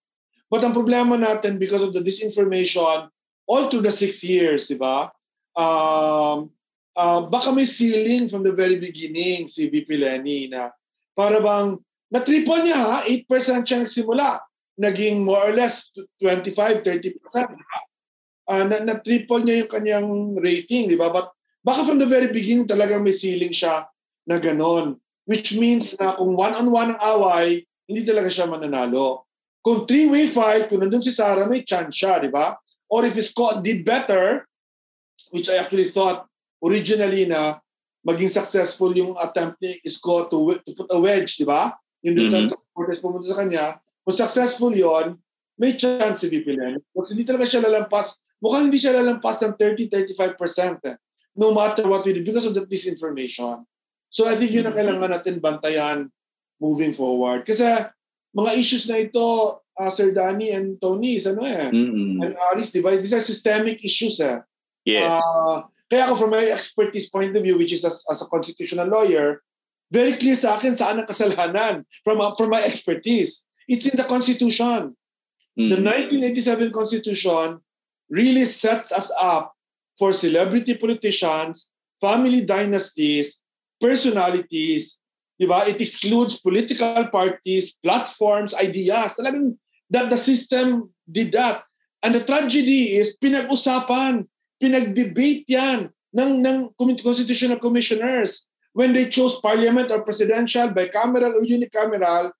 But 0.48 0.64
ang 0.64 0.74
problema 0.74 1.20
natin 1.20 1.60
because 1.60 1.84
of 1.84 1.92
the 1.92 2.02
disinformation 2.02 3.12
all 3.46 3.64
through 3.68 3.84
the 3.84 3.94
six 3.94 4.24
years, 4.24 4.72
di 4.72 4.80
ba? 4.80 5.12
Um, 5.58 6.56
uh, 6.98 7.22
baka 7.30 7.54
may 7.54 7.70
ceiling 7.70 8.26
from 8.26 8.42
the 8.42 8.52
very 8.52 8.82
beginning 8.82 9.46
si 9.46 9.70
VP 9.70 10.02
Lenny 10.02 10.50
na 10.50 10.74
para 11.14 11.38
bang 11.38 11.78
na-triple 12.10 12.66
niya 12.66 12.78
ha, 12.78 12.96
8% 13.06 13.64
siya 13.64 13.86
nagsimula. 13.86 14.42
Naging 14.78 15.26
more 15.26 15.42
or 15.42 15.54
less 15.54 15.90
25-30%. 16.22 17.18
uh, 18.48 18.64
na, 18.66 18.76
na 18.82 18.96
triple 19.04 19.44
niya 19.44 19.64
yung 19.64 19.72
kanyang 19.72 20.10
rating, 20.40 20.88
di 20.88 20.98
ba? 20.98 21.12
But 21.12 21.30
baka 21.62 21.84
from 21.84 22.00
the 22.00 22.10
very 22.10 22.32
beginning 22.32 22.66
talagang 22.66 23.04
may 23.04 23.14
ceiling 23.14 23.52
siya 23.52 23.86
na 24.26 24.40
ganon. 24.40 24.98
Which 25.28 25.60
means 25.60 25.92
na 26.00 26.16
kung 26.16 26.40
one-on-one 26.40 26.96
ang 26.96 27.04
away, 27.04 27.68
hindi 27.84 28.08
talaga 28.08 28.32
siya 28.32 28.48
mananalo. 28.48 29.28
Kung 29.60 29.84
three-way 29.84 30.32
fight, 30.32 30.72
kung 30.72 30.80
nandun 30.80 31.04
si 31.04 31.12
Sarah, 31.12 31.44
may 31.52 31.68
chance 31.68 31.92
siya, 31.92 32.24
di 32.24 32.32
ba? 32.32 32.56
Or 32.88 33.04
if 33.04 33.20
Scott 33.20 33.60
did 33.60 33.84
better, 33.84 34.48
which 35.36 35.52
I 35.52 35.60
actually 35.60 35.92
thought 35.92 36.24
originally 36.64 37.30
na 37.30 37.60
maging 38.08 38.32
successful 38.32 38.94
yung 38.96 39.18
attempt 39.20 39.60
ni 39.60 39.78
Scott 39.88 40.32
to, 40.32 40.56
to 40.64 40.72
put 40.74 40.90
a 40.92 41.00
wedge, 41.00 41.36
di 41.36 41.46
ba? 41.46 41.76
Yung 42.06 42.16
Duterte 42.16 42.54
mm-hmm. 42.54 42.64
supporters 42.72 43.02
pumunta 43.04 43.28
sa 43.28 43.38
kanya. 43.44 43.66
Kung 44.08 44.16
successful 44.16 44.72
yon 44.72 45.20
may 45.58 45.74
chance 45.74 46.24
si 46.24 46.30
VP 46.30 46.54
Len. 46.54 46.78
Hindi 47.10 47.26
talaga 47.26 47.50
siya 47.50 47.66
lalampas 47.66 48.22
mukhang 48.42 48.70
hindi 48.70 48.80
siya 48.80 49.02
lalampas 49.02 49.42
ng 49.42 49.54
30-35% 49.58 50.86
eh, 50.86 50.96
no 51.38 51.54
matter 51.54 51.86
what 51.90 52.06
we 52.06 52.14
do 52.14 52.22
because 52.22 52.46
of 52.46 52.54
the 52.54 52.66
disinformation. 52.66 53.66
So 54.10 54.26
I 54.30 54.38
think 54.38 54.54
yun 54.54 54.66
ang 54.66 54.74
mm-hmm. 54.74 55.02
kailangan 55.02 55.10
natin 55.12 55.36
bantayan 55.42 55.98
moving 56.62 56.94
forward. 56.94 57.46
Kasi 57.46 57.66
mga 58.34 58.52
issues 58.58 58.86
na 58.90 59.02
ito, 59.02 59.60
uh, 59.62 59.92
Sir 59.92 60.14
Danny 60.14 60.54
and 60.54 60.78
Tony, 60.82 61.18
is 61.18 61.26
ano 61.26 61.44
eh, 61.44 61.70
mm-hmm. 61.70 62.24
and 62.24 62.34
Aris, 62.54 62.74
di 62.74 62.82
ba? 62.82 62.94
These 62.96 63.18
are 63.18 63.26
systemic 63.26 63.82
issues 63.84 64.22
eh. 64.22 64.42
Yeah. 64.86 65.20
Uh, 65.20 65.68
kaya 65.90 66.08
ako 66.08 66.28
from 66.28 66.32
my 66.36 66.44
expertise 66.52 67.10
point 67.10 67.36
of 67.36 67.44
view, 67.44 67.58
which 67.58 67.72
is 67.72 67.86
as, 67.86 68.04
as 68.12 68.22
a 68.22 68.28
constitutional 68.28 68.88
lawyer, 68.88 69.42
very 69.92 70.20
clear 70.20 70.36
sa 70.36 70.60
akin 70.60 70.76
saan 70.76 71.00
ang 71.00 71.08
kasalanan 71.08 71.88
from, 72.04 72.20
from 72.36 72.50
my 72.52 72.60
expertise. 72.64 73.48
It's 73.68 73.88
in 73.88 73.96
the 73.96 74.04
Constitution. 74.04 74.96
Mm-hmm. 75.56 75.72
The 75.72 75.80
1987 75.80 76.72
Constitution 76.72 77.60
really 78.12 78.46
sets 78.46 78.92
us 78.92 79.12
up 79.20 79.56
for 79.98 80.12
celebrity 80.12 80.76
politicians, 80.76 81.72
family 82.00 82.44
dynasties, 82.44 83.42
personalities, 83.80 85.00
di 85.40 85.46
ba? 85.48 85.66
It 85.66 85.82
excludes 85.82 86.40
political 86.40 87.08
parties, 87.08 87.78
platforms, 87.82 88.54
ideas. 88.54 89.16
Talagang 89.18 89.58
that 89.90 90.10
the 90.10 90.18
system 90.20 90.92
did 91.10 91.32
that. 91.32 91.64
And 92.04 92.14
the 92.14 92.24
tragedy 92.24 92.98
is 93.00 93.18
pinag-usapan, 93.18 94.28
pinag-debate 94.60 95.46
yan 95.48 95.90
ng, 96.14 96.32
ng 96.42 96.58
constitutional 96.78 97.60
commissioners. 97.60 98.46
When 98.78 98.94
they 98.94 99.10
chose 99.10 99.42
parliament 99.42 99.90
or 99.90 100.06
presidential, 100.06 100.70
bicameral 100.70 101.34
or 101.34 101.44
unicameral, 101.46 102.32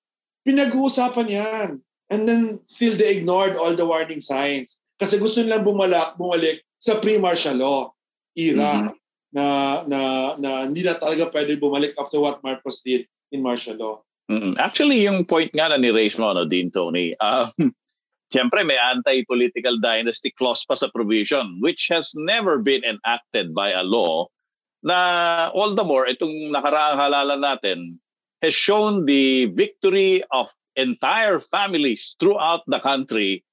pinag-uusapan 0.46 1.28
yan. 1.30 1.70
And 2.14 2.30
then 2.30 2.62
still 2.70 2.96
they 2.96 3.18
ignored 3.18 3.58
all 3.58 3.74
the 3.76 3.86
warning 3.86 4.22
signs. 4.22 4.78
Kasi 5.02 5.18
gusto 5.18 5.42
nilang 5.42 5.66
bumalik, 5.66 6.18
bumalik 6.18 6.62
sa 6.78 7.02
pre-martial 7.02 7.58
law 7.58 7.92
era. 8.38 8.86
Mm-hmm. 8.86 8.96
na 9.36 9.84
na 9.86 10.00
na 10.40 10.50
hindi 10.66 10.84
na 10.84 10.96
talaga 10.96 11.28
pwede 11.30 11.60
bumalik 11.60 11.94
after 12.00 12.20
what 12.24 12.40
Marcos 12.44 12.80
did 12.82 13.06
in 13.32 13.44
martial 13.44 13.76
law. 13.76 13.96
Mm-hmm. 14.32 14.60
Actually, 14.60 15.04
yung 15.04 15.24
point 15.24 15.52
nga 15.52 15.72
na 15.72 15.80
ni 15.80 15.92
raise 15.92 16.20
mo, 16.20 16.32
no, 16.32 16.48
Dean 16.48 16.72
Tony, 16.72 17.16
um, 17.20 17.52
siyempre 18.34 18.64
may 18.68 18.76
anti-political 18.76 19.80
dynasty 19.80 20.34
clause 20.36 20.64
pa 20.68 20.76
sa 20.76 20.92
provision 20.92 21.60
which 21.64 21.88
has 21.88 22.12
never 22.16 22.60
been 22.60 22.84
enacted 22.84 23.56
by 23.56 23.72
a 23.72 23.84
law 23.84 24.28
na 24.84 25.50
all 25.52 25.74
the 25.74 25.84
more 25.84 26.06
itong 26.06 26.52
nakaraang 26.52 27.00
halalan 27.00 27.42
natin 27.42 27.80
has 28.42 28.54
shown 28.54 29.06
the 29.06 29.50
victory 29.58 30.22
of 30.32 30.52
entire 30.78 31.42
families 31.42 32.16
throughout 32.20 32.62
the 32.68 32.80
country 32.80 33.44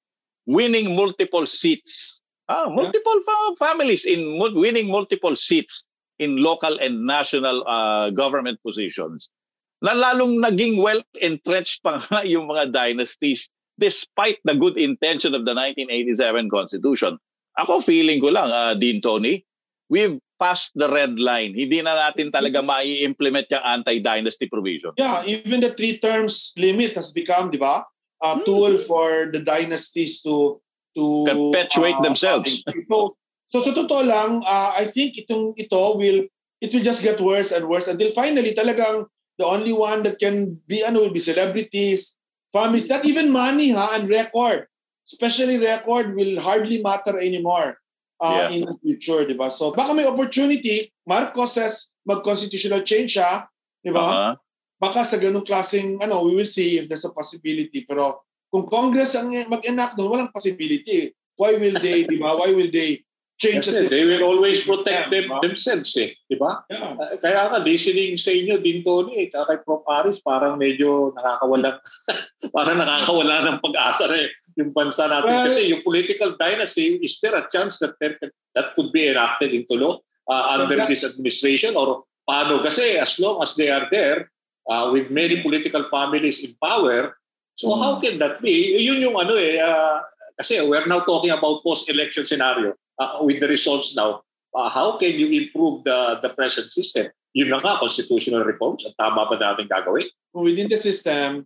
winning 0.45 0.95
multiple 0.95 1.45
seats. 1.45 2.21
Ah, 2.47 2.69
multiple 2.69 3.19
fa- 3.25 3.57
families 3.57 4.05
in 4.05 4.37
winning 4.37 4.87
multiple 4.87 5.35
seats 5.35 5.89
in 6.21 6.37
local 6.37 6.77
and 6.77 7.01
national 7.01 7.65
uh, 7.65 8.13
government 8.13 8.61
positions. 8.61 9.33
Na 9.81 9.97
lalong 9.97 10.37
naging 10.37 10.77
well 10.77 11.01
entrenched 11.19 11.81
pa 11.81 11.97
nga 11.97 12.21
yung 12.33 12.45
mga 12.45 12.69
dynasties 12.69 13.49
despite 13.79 14.39
the 14.43 14.55
good 14.55 14.77
intention 14.77 15.35
of 15.35 15.43
the 15.43 15.53
1987 15.53 16.49
Constitution. 16.49 17.19
Ako 17.55 17.79
feeling 17.79 18.19
ko 18.19 18.31
lang, 18.31 18.51
uh, 18.51 18.75
Dean 18.75 18.99
Tony, 18.99 19.43
we've 19.89 20.19
passed 20.39 20.71
the 20.75 20.91
red 20.91 21.19
line. 21.19 21.55
Hindi 21.55 21.79
na 21.79 21.95
natin 21.95 22.31
talaga 22.31 22.59
mai-implement 22.59 23.47
yung 23.51 23.63
anti-dynasty 23.63 24.47
provision. 24.51 24.91
Yeah, 24.99 25.23
even 25.23 25.63
the 25.63 25.71
three 25.71 25.97
terms 25.97 26.51
limit 26.59 26.95
has 26.99 27.11
become, 27.11 27.51
di 27.51 27.59
ba, 27.59 27.87
a 28.23 28.35
hmm. 28.35 28.43
tool 28.43 28.73
for 28.83 29.31
the 29.31 29.39
dynasties 29.39 30.21
to 30.23 30.59
to 30.95 31.27
perpetuate 31.27 31.99
uh, 31.99 32.03
themselves. 32.03 32.63
So, 32.87 33.19
so 33.51 33.57
sa 33.61 33.71
totoo 33.75 34.03
lang, 34.07 34.43
uh, 34.47 34.71
I 34.75 34.87
think 34.87 35.19
itong 35.19 35.59
ito 35.59 35.99
will 35.99 36.23
it 36.63 36.71
will 36.71 36.83
just 36.83 37.03
get 37.03 37.19
worse 37.19 37.51
and 37.51 37.67
worse 37.67 37.91
until 37.91 38.11
finally 38.15 38.55
talagang 38.55 39.05
the 39.37 39.45
only 39.45 39.75
one 39.75 40.03
that 40.07 40.19
can 40.19 40.55
be 40.67 40.83
ano 40.83 41.03
will 41.03 41.15
be 41.15 41.19
celebrities, 41.19 42.14
families, 42.55 42.87
not 42.87 43.03
even 43.03 43.27
money 43.27 43.75
ha 43.75 43.99
and 43.99 44.07
record. 44.07 44.71
Especially 45.05 45.61
record 45.61 46.15
will 46.15 46.41
hardly 46.41 46.81
matter 46.81 47.19
anymore 47.21 47.77
uh, 48.17 48.49
yeah. 48.49 48.55
in 48.55 48.65
the 48.65 48.73
future, 48.81 49.21
di 49.27 49.37
ba? 49.37 49.53
So 49.53 49.69
baka 49.69 49.93
may 49.93 50.07
opportunity, 50.07 50.89
Marcos 51.05 51.53
says 51.53 51.93
mag-constitutional 52.09 52.81
change 52.81 53.13
siya, 53.13 53.45
di 53.85 53.93
ba? 53.93 54.01
Uh-huh. 54.01 54.33
Baka 54.81 55.05
sa 55.05 55.21
ganung 55.21 55.45
klaseng, 55.45 56.01
ano, 56.01 56.25
we 56.25 56.33
will 56.33 56.49
see 56.49 56.81
if 56.81 56.89
there's 56.89 57.05
a 57.05 57.13
possibility. 57.13 57.85
Pero 57.85 58.25
kung 58.49 58.65
Congress 58.65 59.13
ang 59.13 59.29
mag-enact 59.45 59.93
doon, 59.93 60.09
walang 60.09 60.33
possibility. 60.33 61.13
Why 61.37 61.53
will 61.53 61.77
they, 61.77 62.09
di 62.09 62.17
ba? 62.17 62.33
Why 62.33 62.49
will 62.57 62.73
they 62.73 63.04
change 63.37 63.67
Kasi 63.67 63.71
the 63.71 63.77
system? 63.85 63.95
They 63.95 64.05
will 64.07 64.23
always 64.27 64.63
protect 64.63 65.11
them, 65.11 65.27
diba? 65.27 65.41
themselves 65.43 65.91
eh. 65.99 66.15
Di 66.27 66.35
ba? 66.39 66.63
Yeah. 66.71 66.95
Uh, 66.95 67.15
kaya 67.19 67.41
nga, 67.51 67.59
listening 67.59 68.15
sa 68.15 68.31
inyo 68.31 68.59
din, 68.63 68.81
Tony, 68.81 69.25
eh, 69.25 69.27
kay 69.31 69.59
Prof. 69.63 69.83
Aris, 69.85 70.23
parang 70.23 70.55
medyo 70.55 71.11
nakakawala, 71.15 71.79
parang 72.55 72.77
nakakawala 72.79 73.35
ng 73.51 73.57
pag-asa 73.59 74.07
na 74.07 74.17
eh 74.23 74.29
yung 74.55 74.71
bansa 74.71 75.07
natin. 75.11 75.35
Well, 75.35 75.45
Kasi 75.51 75.67
yung 75.67 75.83
political 75.83 76.39
dynasty, 76.39 76.95
is 77.03 77.19
there 77.19 77.35
a 77.35 77.43
chance 77.51 77.75
that 77.83 77.99
that 77.99 78.67
could 78.73 78.89
be 78.95 79.11
enacted 79.11 79.51
into 79.51 79.75
law 79.75 79.99
uh, 80.31 80.55
under 80.55 80.79
this 80.87 81.03
administration 81.03 81.75
or 81.75 82.07
paano? 82.23 82.63
Kasi 82.63 82.95
as 82.95 83.19
long 83.19 83.43
as 83.43 83.59
they 83.59 83.67
are 83.67 83.87
there, 83.91 84.31
uh, 84.71 84.89
with 84.95 85.11
many 85.11 85.43
political 85.43 85.83
families 85.91 86.39
in 86.39 86.55
power, 86.63 87.19
so 87.53 87.75
hmm. 87.75 87.79
how 87.83 87.93
can 87.99 88.15
that 88.23 88.39
be? 88.39 88.79
Yun 88.79 89.11
yung 89.11 89.17
ano 89.19 89.35
eh, 89.35 89.59
uh, 89.59 89.99
kasi 90.39 90.63
we're 90.63 90.87
now 90.87 91.03
talking 91.03 91.35
about 91.35 91.63
post-election 91.63 92.23
scenario 92.23 92.75
uh, 92.99 93.19
with 93.21 93.39
the 93.39 93.47
results 93.47 93.95
now. 93.95 94.21
Uh, 94.55 94.69
how 94.69 94.95
can 94.95 95.11
you 95.11 95.27
improve 95.35 95.83
the 95.83 96.19
the 96.23 96.31
present 96.31 96.71
system? 96.71 97.11
Yun 97.35 97.51
na 97.51 97.59
nga, 97.59 97.83
constitutional 97.83 98.47
reforms, 98.47 98.87
ang 98.87 98.95
tama 98.95 99.27
ba 99.27 99.35
natin 99.35 99.67
gagawin? 99.67 100.07
Within 100.31 100.71
the 100.71 100.79
system, 100.79 101.43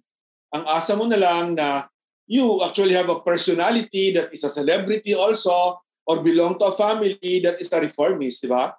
ang 0.53 0.63
asa 0.69 0.93
mo 0.93 1.09
na 1.09 1.17
lang 1.17 1.57
na 1.57 1.89
you 2.29 2.61
actually 2.61 2.93
have 2.93 3.09
a 3.09 3.25
personality 3.25 4.13
that 4.13 4.29
is 4.29 4.45
a 4.45 4.53
celebrity 4.53 5.17
also 5.17 5.81
or 6.05 6.21
belong 6.21 6.61
to 6.61 6.69
a 6.69 6.77
family 6.77 7.41
that 7.41 7.57
is 7.57 7.73
a 7.73 7.81
reformist, 7.81 8.45
di 8.45 8.49
ba? 8.49 8.73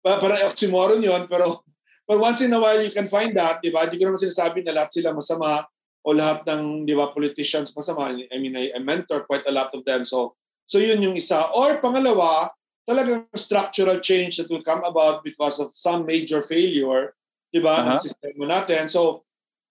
Parang 0.00 0.40
oxymoron 0.48 1.04
yun, 1.04 1.28
pero 1.28 1.60
but 2.08 2.16
once 2.16 2.40
in 2.40 2.52
a 2.56 2.60
while 2.60 2.80
you 2.80 2.92
can 2.92 3.08
find 3.08 3.36
that, 3.36 3.60
di 3.60 3.68
ba? 3.68 3.84
Hindi 3.84 4.00
ko 4.00 4.08
naman 4.08 4.24
sinasabi 4.24 4.64
na 4.64 4.72
lahat 4.72 4.96
sila 4.96 5.12
masama 5.12 5.68
o 6.04 6.16
lahat 6.16 6.44
ng, 6.48 6.88
di 6.88 6.96
ba, 6.96 7.12
politicians 7.12 7.76
masama. 7.76 8.12
I 8.12 8.36
mean, 8.40 8.56
I, 8.56 8.72
I 8.72 8.80
mentor 8.80 9.28
quite 9.28 9.44
a 9.48 9.52
lot 9.52 9.72
of 9.76 9.84
them. 9.84 10.04
So, 10.08 10.36
so 10.66 10.80
yun 10.80 11.02
yung 11.04 11.16
isa. 11.16 11.48
Or 11.52 11.78
pangalawa, 11.80 12.50
talagang 12.84 13.28
structural 13.34 14.00
change 14.00 14.36
that 14.36 14.48
will 14.52 14.64
come 14.64 14.84
about 14.84 15.24
because 15.24 15.60
of 15.60 15.72
some 15.72 16.04
major 16.04 16.44
failure, 16.44 17.16
di 17.52 17.60
ba, 17.60 17.80
uh-huh. 17.80 17.96
ng 17.96 17.98
sistema 18.00 18.44
natin. 18.44 18.92
So, 18.92 19.24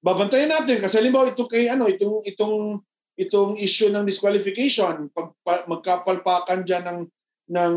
babantayan 0.04 0.52
natin 0.52 0.82
kasi 0.82 1.00
halimbawa 1.00 1.32
ito 1.32 1.48
kay 1.48 1.72
ano 1.72 1.88
itong 1.88 2.26
itong 2.28 2.84
itong 3.16 3.62
issue 3.62 3.94
ng 3.94 4.04
disqualification, 4.04 5.08
pag 5.14 5.30
pa, 5.46 5.64
magkapalpakan 5.70 6.66
diyan 6.66 6.84
ng 6.90 7.00
ng 7.54 7.76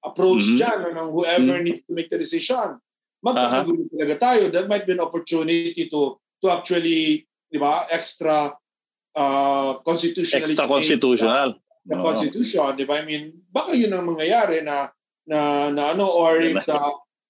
approach 0.00 0.48
mm-hmm. 0.48 0.58
diyan 0.58 0.78
ng 0.96 1.08
whoever 1.12 1.58
mm-hmm. 1.60 1.66
needs 1.68 1.84
to 1.84 1.92
make 1.92 2.08
the 2.08 2.16
decision. 2.16 2.80
Magkakagulo 3.22 3.86
uh-huh. 3.86 3.92
talaga 3.94 4.14
tayo. 4.18 4.42
That 4.50 4.66
might 4.66 4.88
be 4.88 4.96
an 4.96 5.04
opportunity 5.04 5.86
to 5.92 6.18
to 6.42 6.46
actually, 6.50 7.28
di 7.52 7.58
ba, 7.60 7.86
extra 7.92 8.50
uh, 9.14 9.78
constitutionality. 9.86 10.58
Extra 10.58 10.66
constitutional. 10.66 11.61
The, 11.82 11.98
oh. 11.98 12.02
constitution, 12.02 12.78
di 12.78 12.86
ba? 12.86 13.02
I 13.02 13.04
mean, 13.04 13.34
baka 13.50 13.74
yun 13.74 13.90
ang 13.90 14.06
mangyayari 14.06 14.62
na 14.62 14.86
na, 15.26 15.70
na 15.70 15.94
ano 15.94 16.06
or 16.06 16.38
if 16.38 16.58
the 16.66 16.78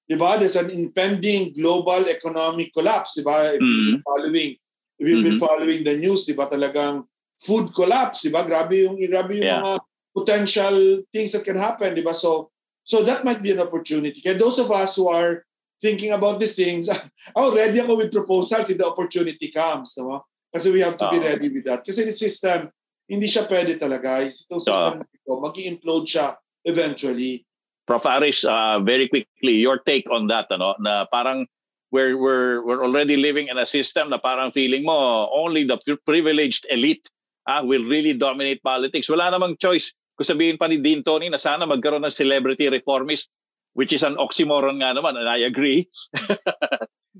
di 0.09 0.17
ba 0.17 0.37
there's 0.37 0.57
an 0.57 0.69
impending 0.69 1.53
global 1.57 2.05
economic 2.09 2.73
collapse 2.73 3.17
di 3.17 3.25
ba 3.25 3.53
mm-hmm. 3.57 4.01
following 4.05 4.57
if 5.01 5.05
you've 5.05 5.25
been 5.25 5.37
mm-hmm. 5.37 5.45
following 5.45 5.81
the 5.85 5.97
news 5.97 6.25
di 6.29 6.37
ba 6.37 6.49
talagang 6.49 7.05
food 7.43 7.75
collapse, 7.75 8.23
di 8.23 8.31
ba? 8.31 8.47
Grabe 8.47 8.87
yung 8.87 8.97
grabe 9.11 9.43
yung 9.43 9.47
yeah. 9.47 9.63
mga 9.63 9.79
potential 10.15 10.77
things 11.11 11.35
that 11.35 11.43
can 11.43 11.59
happen, 11.59 11.95
di 11.99 12.07
ba? 12.07 12.15
So 12.15 12.55
so 12.87 13.03
that 13.03 13.27
might 13.27 13.43
be 13.43 13.51
an 13.51 13.63
opportunity. 13.63 14.23
Kaya 14.23 14.39
those 14.39 14.63
of 14.63 14.71
us 14.71 14.95
who 14.95 15.11
are 15.11 15.43
thinking 15.83 16.15
about 16.15 16.39
these 16.39 16.55
things, 16.55 16.87
oh, 17.37 17.51
ready 17.51 17.83
ako 17.83 17.99
with 17.99 18.15
proposals 18.15 18.71
if 18.71 18.79
the 18.79 18.87
opportunity 18.87 19.51
comes, 19.51 19.99
no? 19.99 20.23
Kasi 20.55 20.71
we 20.71 20.81
have 20.85 20.97
to 21.01 21.09
uh-huh. 21.09 21.19
be 21.19 21.27
ready 21.27 21.49
with 21.51 21.65
that. 21.67 21.83
Kasi 21.83 22.07
the 22.07 22.15
system, 22.15 22.71
hindi 23.09 23.27
siya 23.27 23.49
pwede 23.51 23.79
talaga. 23.79 24.23
Itong 24.27 24.63
system 24.63 25.03
uh-huh. 25.03 25.17
ito, 25.19 25.33
mag-implode 25.43 26.07
siya 26.07 26.37
eventually. 26.65 27.43
Prof. 27.87 28.07
Aris, 28.07 28.47
uh, 28.47 28.79
very 28.79 29.11
quickly, 29.11 29.59
your 29.59 29.83
take 29.83 30.07
on 30.07 30.31
that, 30.31 30.47
ano, 30.55 30.79
na 30.79 31.05
parang 31.11 31.47
we're, 31.91 32.17
we're, 32.17 32.65
we're 32.65 32.83
already 32.83 33.19
living 33.19 33.49
in 33.49 33.59
a 33.59 33.67
system 33.67 34.09
na 34.09 34.19
parang 34.19 34.51
feeling 34.51 34.85
mo 34.87 35.29
only 35.35 35.65
the 35.65 35.77
privileged 36.07 36.65
elite 36.71 37.11
ah, 37.47 37.63
will 37.63 37.85
really 37.85 38.15
dominate 38.15 38.63
politics. 38.63 39.11
Wala 39.11 39.31
namang 39.31 39.59
choice. 39.59 39.93
Kung 40.17 40.29
sabihin 40.29 40.59
pa 40.59 40.71
ni 40.71 40.79
Dean 40.79 41.03
Tony 41.03 41.29
na 41.29 41.43
sana 41.43 41.67
magkaroon 41.67 42.07
ng 42.07 42.15
celebrity 42.15 42.69
reformist, 42.69 43.29
which 43.75 43.93
is 43.93 44.05
an 44.05 44.17
oxymoron 44.17 44.79
nga 44.79 44.95
naman, 44.95 45.17
and 45.17 45.29
I 45.29 45.43
agree. 45.49 45.89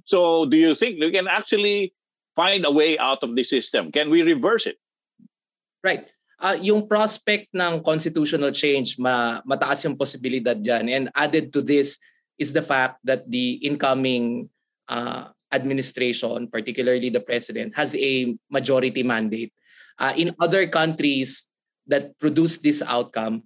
so 0.05 0.47
do 0.47 0.57
you 0.57 0.75
think 0.75 1.01
we 1.01 1.11
can 1.11 1.27
actually 1.27 1.93
find 2.37 2.65
a 2.65 2.71
way 2.71 2.97
out 2.99 3.23
of 3.25 3.35
the 3.35 3.45
system? 3.45 3.91
Can 3.91 4.11
we 4.11 4.23
reverse 4.23 4.67
it? 4.67 4.79
Right. 5.83 6.07
Uh, 6.43 6.59
yung 6.59 6.87
prospect 6.87 7.51
ng 7.55 7.83
constitutional 7.83 8.51
change, 8.51 8.99
ma 8.99 9.43
mataas 9.47 9.87
yung 9.87 9.99
posibilidad 9.99 10.59
dyan. 10.59 10.91
And 10.91 11.05
added 11.15 11.55
to 11.55 11.63
this 11.63 11.99
is 12.39 12.51
the 12.51 12.63
fact 12.63 12.99
that 13.07 13.27
the 13.31 13.63
incoming 13.63 14.51
uh, 14.91 15.31
administration, 15.55 16.51
particularly 16.51 17.11
the 17.11 17.23
president, 17.23 17.75
has 17.79 17.95
a 17.95 18.35
majority 18.51 19.07
mandate 19.07 19.55
uh, 20.03 20.15
in 20.17 20.35
other 20.41 20.67
countries 20.67 21.47
that 21.87 22.17
produce 22.19 22.59
this 22.59 22.83
outcome, 22.83 23.43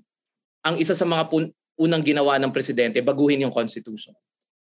ang 0.64 0.80
isa 0.80 0.94
sa 0.96 1.04
mga 1.04 1.28
pun- 1.28 1.52
unang 1.76 2.04
ginawa 2.04 2.40
ng 2.40 2.52
presidente, 2.52 3.00
baguhin 3.04 3.44
yung 3.44 3.52
constitution. 3.52 4.16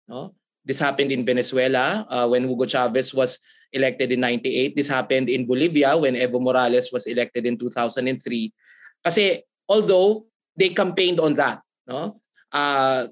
No? 0.07 0.35
This 0.63 0.79
happened 0.79 1.11
in 1.11 1.27
Venezuela 1.27 2.07
uh, 2.07 2.27
when 2.29 2.47
Hugo 2.47 2.69
Chavez 2.69 3.11
was 3.11 3.41
elected 3.73 4.13
in 4.13 4.21
98. 4.21 4.77
This 4.77 4.89
happened 4.89 5.29
in 5.29 5.47
Bolivia 5.47 5.97
when 5.97 6.15
Evo 6.15 6.41
Morales 6.41 6.91
was 6.93 7.07
elected 7.07 7.47
in 7.47 7.59
2003. 7.59 8.53
Kasi 9.05 9.43
although 9.69 10.27
they 10.57 10.71
campaigned 10.71 11.21
on 11.21 11.35
that, 11.35 11.63
no? 11.87 12.21
Uh, 12.53 13.07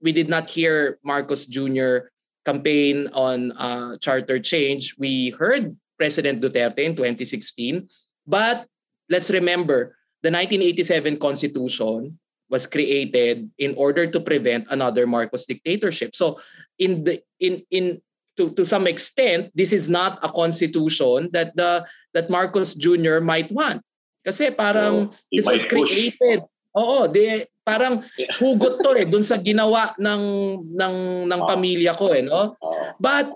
we 0.00 0.12
did 0.12 0.28
not 0.28 0.48
hear 0.48 0.98
Marcos 1.02 1.46
Jr. 1.46 2.12
campaign 2.44 3.08
on 3.12 3.52
uh, 3.52 3.98
charter 3.98 4.38
change. 4.38 4.94
We 4.98 5.30
heard 5.30 5.74
President 5.98 6.40
Duterte 6.40 6.84
in 6.84 6.94
2016 6.94 7.88
But 8.26 8.66
let's 9.08 9.30
remember, 9.30 9.96
the 10.22 10.34
1987 10.34 11.18
Constitution 11.18 12.18
was 12.50 12.66
created 12.66 13.50
in 13.58 13.74
order 13.74 14.06
to 14.06 14.20
prevent 14.20 14.66
another 14.70 15.06
Marcos 15.06 15.46
dictatorship. 15.46 16.14
So 16.14 16.38
in 16.78 17.06
the 17.06 17.22
in 17.38 17.62
in 17.70 18.02
to, 18.36 18.52
to 18.52 18.64
some 18.64 18.86
extent, 18.86 19.50
this 19.56 19.72
is 19.72 19.88
not 19.88 20.20
a 20.22 20.28
constitution 20.28 21.28
that 21.32 21.56
the 21.56 21.84
that 22.12 22.28
Marcos 22.30 22.76
Jr. 22.76 23.20
might 23.20 23.50
want. 23.50 23.82
Kasi 24.24 24.52
parang 24.52 25.12
so, 25.12 25.18
this 25.32 25.46
was 25.46 25.64
created. 25.64 26.44
Oo, 26.76 27.08
they, 27.08 27.48
parang 27.64 28.04
hugot 28.40 28.84
to 28.84 28.90
eh 28.94 29.08
dun 29.08 29.24
sa 29.24 29.40
ginawa 29.40 29.96
ng 29.96 30.22
ng 30.76 30.96
ng 31.26 31.40
Ah. 31.40 31.48
pamilya 31.48 31.92
ko 31.96 32.12
eh 32.12 32.22
no. 32.22 32.54
Oo. 32.60 32.94
But 33.00 33.32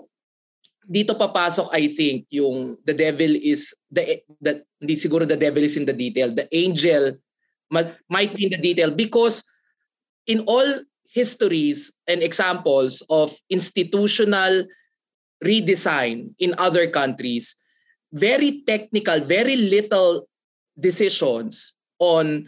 dito 0.85 1.15
papasok 1.15 1.71
I 1.73 1.89
think 1.89 2.27
yung 2.29 2.77
the 2.85 2.93
devil 2.93 3.33
is 3.37 3.73
the 3.89 4.21
the 4.39 4.61
hindi 4.77 4.95
siguro 4.97 5.25
the 5.25 5.39
devil 5.39 5.63
is 5.63 5.75
in 5.75 5.87
the 5.87 5.95
detail. 5.95 6.31
The 6.31 6.47
angel 6.53 7.17
might 8.11 8.35
be 8.35 8.51
in 8.51 8.53
the 8.55 8.61
detail 8.61 8.91
because 8.91 9.47
in 10.27 10.43
all 10.43 10.67
histories 11.07 11.91
and 12.07 12.19
examples 12.23 13.03
of 13.07 13.31
institutional 13.47 14.67
redesign 15.41 16.37
in 16.37 16.53
other 16.57 16.87
countries, 16.87 17.57
very 18.13 18.61
technical, 18.63 19.19
very 19.19 19.57
little 19.57 20.29
decisions 20.77 21.73
on 21.97 22.45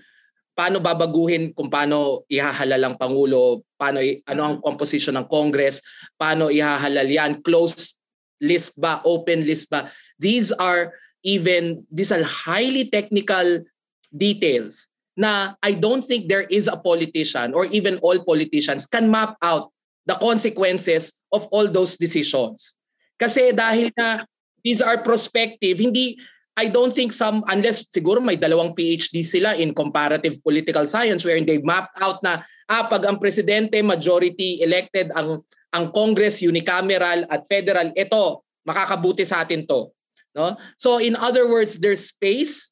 paano 0.54 0.78
babaguhin 0.78 1.50
kung 1.58 1.68
paano 1.68 2.22
ihahalal 2.30 2.94
ang 2.94 2.96
Pangulo, 2.96 3.66
paano 3.74 4.00
ano 4.30 4.42
ang 4.46 4.56
composition 4.62 5.18
ng 5.18 5.26
Congress, 5.26 5.82
paano 6.14 6.54
ihahalal 6.54 7.10
yan, 7.10 7.42
closed 7.42 7.98
list 8.38 8.78
ba, 8.78 9.02
open 9.02 9.42
list 9.42 9.74
ba. 9.74 9.90
These 10.22 10.54
are 10.62 10.94
even, 11.26 11.82
these 11.90 12.14
are 12.14 12.22
highly 12.22 12.94
technical 12.94 13.66
details 14.14 14.88
na 15.18 15.58
I 15.62 15.74
don't 15.74 16.06
think 16.06 16.30
there 16.30 16.46
is 16.50 16.70
a 16.70 16.78
politician 16.78 17.54
or 17.54 17.66
even 17.70 17.98
all 18.06 18.22
politicians 18.22 18.86
can 18.86 19.10
map 19.10 19.38
out 19.42 19.74
the 20.06 20.18
consequences 20.22 21.14
of 21.32 21.48
all 21.50 21.66
those 21.66 21.98
decisions. 21.98 22.76
Kasi 23.18 23.54
dahil 23.54 23.94
na 23.94 24.26
these 24.64 24.82
are 24.82 25.00
prospective, 25.02 25.78
hindi 25.78 26.18
I 26.54 26.70
don't 26.70 26.94
think 26.94 27.10
some 27.10 27.42
unless 27.50 27.90
siguro 27.90 28.22
may 28.22 28.38
dalawang 28.38 28.78
PhD 28.78 29.26
sila 29.26 29.58
in 29.58 29.74
comparative 29.74 30.38
political 30.46 30.86
science 30.86 31.26
wherein 31.26 31.50
they 31.50 31.58
mapped 31.58 31.98
out 31.98 32.22
na 32.22 32.46
ah 32.70 32.86
pag 32.86 33.10
ang 33.10 33.18
presidente 33.18 33.82
majority 33.82 34.62
elected 34.62 35.10
ang 35.18 35.42
ang 35.74 35.90
Congress 35.90 36.46
unicameral 36.46 37.26
at 37.26 37.42
federal 37.50 37.90
ito 37.98 38.46
makakabuti 38.70 39.26
sa 39.26 39.42
atin 39.42 39.66
to 39.66 39.90
no? 40.38 40.54
So 40.78 41.02
in 41.02 41.18
other 41.18 41.50
words 41.50 41.82
there's 41.82 42.14
space 42.14 42.70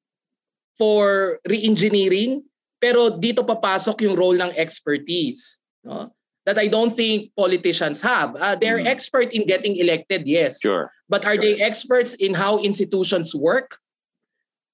for 0.77 1.41
re-engineering 1.49 2.45
pero 2.77 3.09
dito 3.09 3.41
papasok 3.41 4.05
yung 4.05 4.13
role 4.13 4.37
ng 4.37 4.53
expertise 4.61 5.57
no 5.81 6.13
that 6.45 6.57
I 6.57 6.67
don't 6.67 6.89
think 6.93 7.31
politicians 7.37 8.01
have. 8.01 8.35
Uh, 8.35 8.55
they're 8.55 8.81
Mhm. 8.81 8.89
expert 8.89 9.29
in 9.33 9.45
getting 9.45 9.77
elected, 9.77 10.25
yes. 10.27 10.59
Sure. 10.61 10.89
But 11.09 11.25
are 11.25 11.37
they 11.37 11.61
experts 11.61 12.15
in 12.15 12.33
how 12.33 12.57
institutions 12.59 13.35
work? 13.35 13.77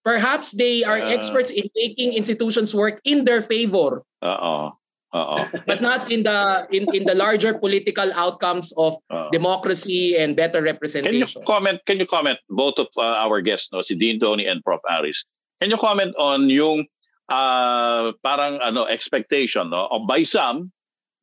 Perhaps 0.07 0.55
they 0.55 0.83
are 0.87 0.99
Uh, 1.03 1.11
experts 1.11 1.51
in 1.51 1.67
making 1.75 2.15
institutions 2.15 2.71
work 2.71 3.03
in 3.03 3.27
their 3.27 3.43
favor, 3.43 4.07
Oo. 4.23 4.71
Oo. 5.11 5.37
but 5.67 5.83
not 5.83 6.07
in 6.07 6.23
the 6.23 6.63
in, 6.71 6.87
in 6.95 7.03
the 7.03 7.15
larger 7.15 7.51
political 7.51 8.07
outcomes 8.15 8.71
of 8.79 8.95
Oo. 9.11 9.27
democracy 9.35 10.15
and 10.15 10.39
better 10.39 10.63
representation. 10.63 11.27
Can 11.27 11.43
you 11.43 11.43
comment, 11.43 11.77
can 11.83 11.99
you 11.99 12.07
comment, 12.07 12.39
both 12.47 12.79
of 12.79 12.87
uh, 12.95 13.19
our 13.19 13.43
guests, 13.43 13.67
no, 13.75 13.83
si 13.83 13.99
Dean 13.99 14.15
Tony 14.15 14.47
and 14.47 14.63
Prof. 14.63 14.79
Aris, 14.87 15.27
can 15.59 15.67
you 15.67 15.75
comment 15.79 16.15
on 16.15 16.47
yung 16.47 16.87
uh, 17.27 18.15
parang 18.23 18.63
ano 18.63 18.87
expectation 18.87 19.75
no, 19.75 19.91
of 19.91 20.07
by 20.07 20.23
some 20.23 20.71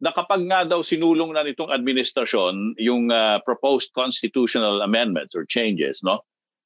na 0.04 0.12
kapag 0.12 0.44
nga 0.44 0.68
daw 0.68 0.84
sinulong 0.84 1.32
na 1.32 1.40
nitong 1.40 1.72
administrasyon 1.72 2.76
yung 2.76 3.08
uh, 3.08 3.40
proposed 3.40 3.88
constitutional 3.96 4.84
amendments 4.84 5.32
or 5.32 5.48
changes, 5.48 6.04
no? 6.04 6.20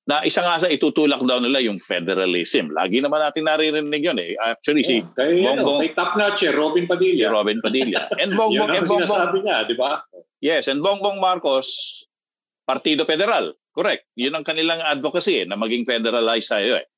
Na 0.09 0.24
isa 0.24 0.41
nga 0.41 0.59
sa 0.59 0.66
itutulak 0.66 1.20
daw 1.22 1.39
nila 1.39 1.61
yung 1.62 1.78
federalism. 1.78 2.72
Lagi 2.74 2.99
naman 2.99 3.20
natin 3.20 3.45
naririnig 3.47 4.03
yun 4.03 4.18
eh. 4.18 4.34
Actually, 4.41 4.82
si 4.82 5.05
Oh, 5.05 5.12
kay, 5.14 5.45
ano, 5.45 5.62
Bongbong- 5.62 5.80
kay 5.84 5.93
top 5.95 6.12
notch 6.16 6.43
eh, 6.43 6.51
Robin 6.51 6.82
si 6.82 6.91
Padilla. 6.91 7.28
Robin 7.30 7.59
Padilla. 7.62 8.01
And 8.16 8.32
Bongbong, 8.34 8.72
ang 8.72 8.82
and 8.82 8.86
Bongbong, 8.89 9.05
sinasabi 9.07 9.36
niya, 9.45 9.57
di 9.68 9.76
ba? 9.78 10.01
Yes, 10.41 10.64
and 10.66 10.80
Bongbong 10.80 11.20
Marcos, 11.20 11.68
Partido 12.64 13.05
Federal. 13.05 13.53
Correct. 13.70 14.09
Yun 14.16 14.34
ang 14.34 14.43
kanilang 14.43 14.82
advocacy 14.82 15.45
eh, 15.45 15.47
na 15.47 15.55
maging 15.55 15.84
federalized 15.84 16.51
tayo 16.51 16.80
eh. 16.80 16.89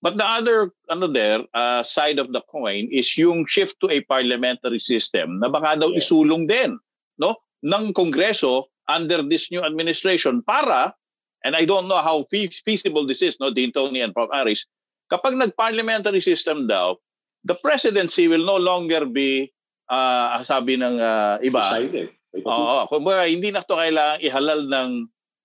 But 0.00 0.16
the 0.16 0.24
other 0.24 0.72
ano 0.88 1.12
there, 1.12 1.44
uh, 1.52 1.84
side 1.84 2.16
of 2.16 2.32
the 2.32 2.40
coin 2.48 2.88
is 2.88 3.12
yung 3.20 3.44
shift 3.44 3.76
to 3.84 3.92
a 3.92 4.00
parliamentary 4.08 4.80
system 4.80 5.40
na 5.44 5.52
baka 5.52 5.76
daw 5.76 5.92
Yeah. 5.92 6.00
isulong 6.00 6.48
din 6.48 6.80
no 7.20 7.36
ng 7.60 7.92
Kongreso 7.92 8.72
under 8.88 9.20
this 9.20 9.52
new 9.52 9.60
administration 9.60 10.40
para 10.40 10.96
and 11.44 11.52
I 11.52 11.68
don't 11.68 11.84
know 11.84 12.00
how 12.00 12.24
fe- 12.32 12.52
feasible 12.64 13.04
this 13.04 13.20
is 13.20 13.36
no 13.36 13.52
Dean 13.52 13.76
Tony 13.76 14.00
and 14.00 14.16
Prof 14.16 14.32
Aris 14.32 14.64
kapag 15.12 15.36
nag-parliamentary 15.36 16.24
system 16.24 16.64
daw 16.64 16.96
the 17.44 17.56
presidency 17.60 18.24
will 18.24 18.44
no 18.44 18.56
longer 18.56 19.04
be 19.04 19.52
uh, 19.92 20.40
sabi 20.48 20.80
ng 20.80 20.96
uh, 20.96 21.36
iba 21.44 21.60
Decided. 21.60 22.08
Oo, 22.46 22.86
kumbaga 22.86 23.26
hindi 23.26 23.50
na 23.50 23.60
to 23.66 23.74
kailangan 23.74 24.22
ihalal 24.22 24.60
ng 24.64 24.90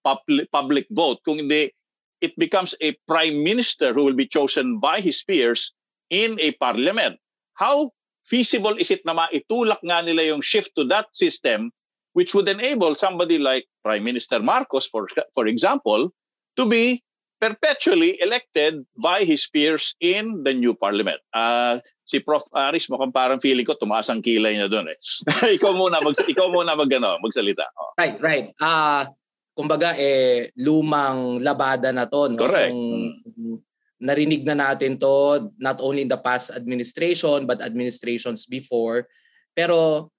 public, 0.06 0.46
public 0.54 0.86
vote 0.94 1.18
kung 1.26 1.42
hindi 1.42 1.74
it 2.22 2.38
becomes 2.38 2.76
a 2.82 2.96
prime 3.08 3.44
minister 3.44 3.94
who 3.94 4.04
will 4.04 4.18
be 4.18 4.28
chosen 4.28 4.80
by 4.80 5.00
his 5.02 5.24
peers 5.24 5.74
in 6.10 6.38
a 6.40 6.52
parliament. 6.58 7.20
How 7.54 7.92
feasible 8.26 8.76
is 8.78 8.92
it 8.92 9.06
na 9.06 9.14
maitulak 9.14 9.80
nga 9.86 10.02
nila 10.02 10.34
yung 10.34 10.42
shift 10.42 10.74
to 10.76 10.84
that 10.90 11.12
system 11.14 11.72
which 12.16 12.34
would 12.34 12.48
enable 12.48 12.96
somebody 12.96 13.38
like 13.38 13.68
Prime 13.84 14.04
Minister 14.04 14.40
Marcos 14.40 14.88
for 14.88 15.08
for 15.36 15.46
example 15.46 16.10
to 16.56 16.64
be 16.66 17.04
perpetually 17.44 18.18
elected 18.24 18.82
by 18.96 19.28
his 19.28 19.46
peers 19.52 19.94
in 20.00 20.42
the 20.48 20.56
new 20.56 20.74
parliament. 20.74 21.20
Ah, 21.36 21.84
si 22.08 22.24
Prof 22.24 22.48
Aris 22.56 22.88
mukhang 22.88 23.12
parang 23.12 23.44
feeling 23.44 23.68
ko 23.68 23.76
tumaas 23.76 24.08
ang 24.08 24.24
kilay 24.24 24.56
niya 24.56 24.72
doon 24.72 24.88
eh. 24.90 24.98
ikaw 25.60 25.76
muna 25.76 26.00
mag 26.00 26.16
ikaw 26.16 26.48
muna 26.48 26.74
magano 26.74 27.20
magsalita. 27.20 27.68
Oh. 27.76 27.92
Right, 28.00 28.18
right. 28.24 28.48
Ah, 28.64 29.12
kumbaga 29.56 29.96
eh 29.96 30.52
lumang 30.60 31.40
labada 31.40 31.90
na 31.96 32.06
to, 32.06 32.30
no? 32.30 32.38
Correct. 32.38 32.76
Kung 32.76 33.64
narinig 34.04 34.44
na 34.44 34.60
natin 34.60 35.00
to 35.00 35.48
not 35.56 35.80
only 35.80 36.04
in 36.04 36.12
the 36.12 36.20
past 36.20 36.52
administration 36.52 37.48
but 37.48 37.64
administrations 37.64 38.44
before. 38.46 39.08
Pero 39.56 40.12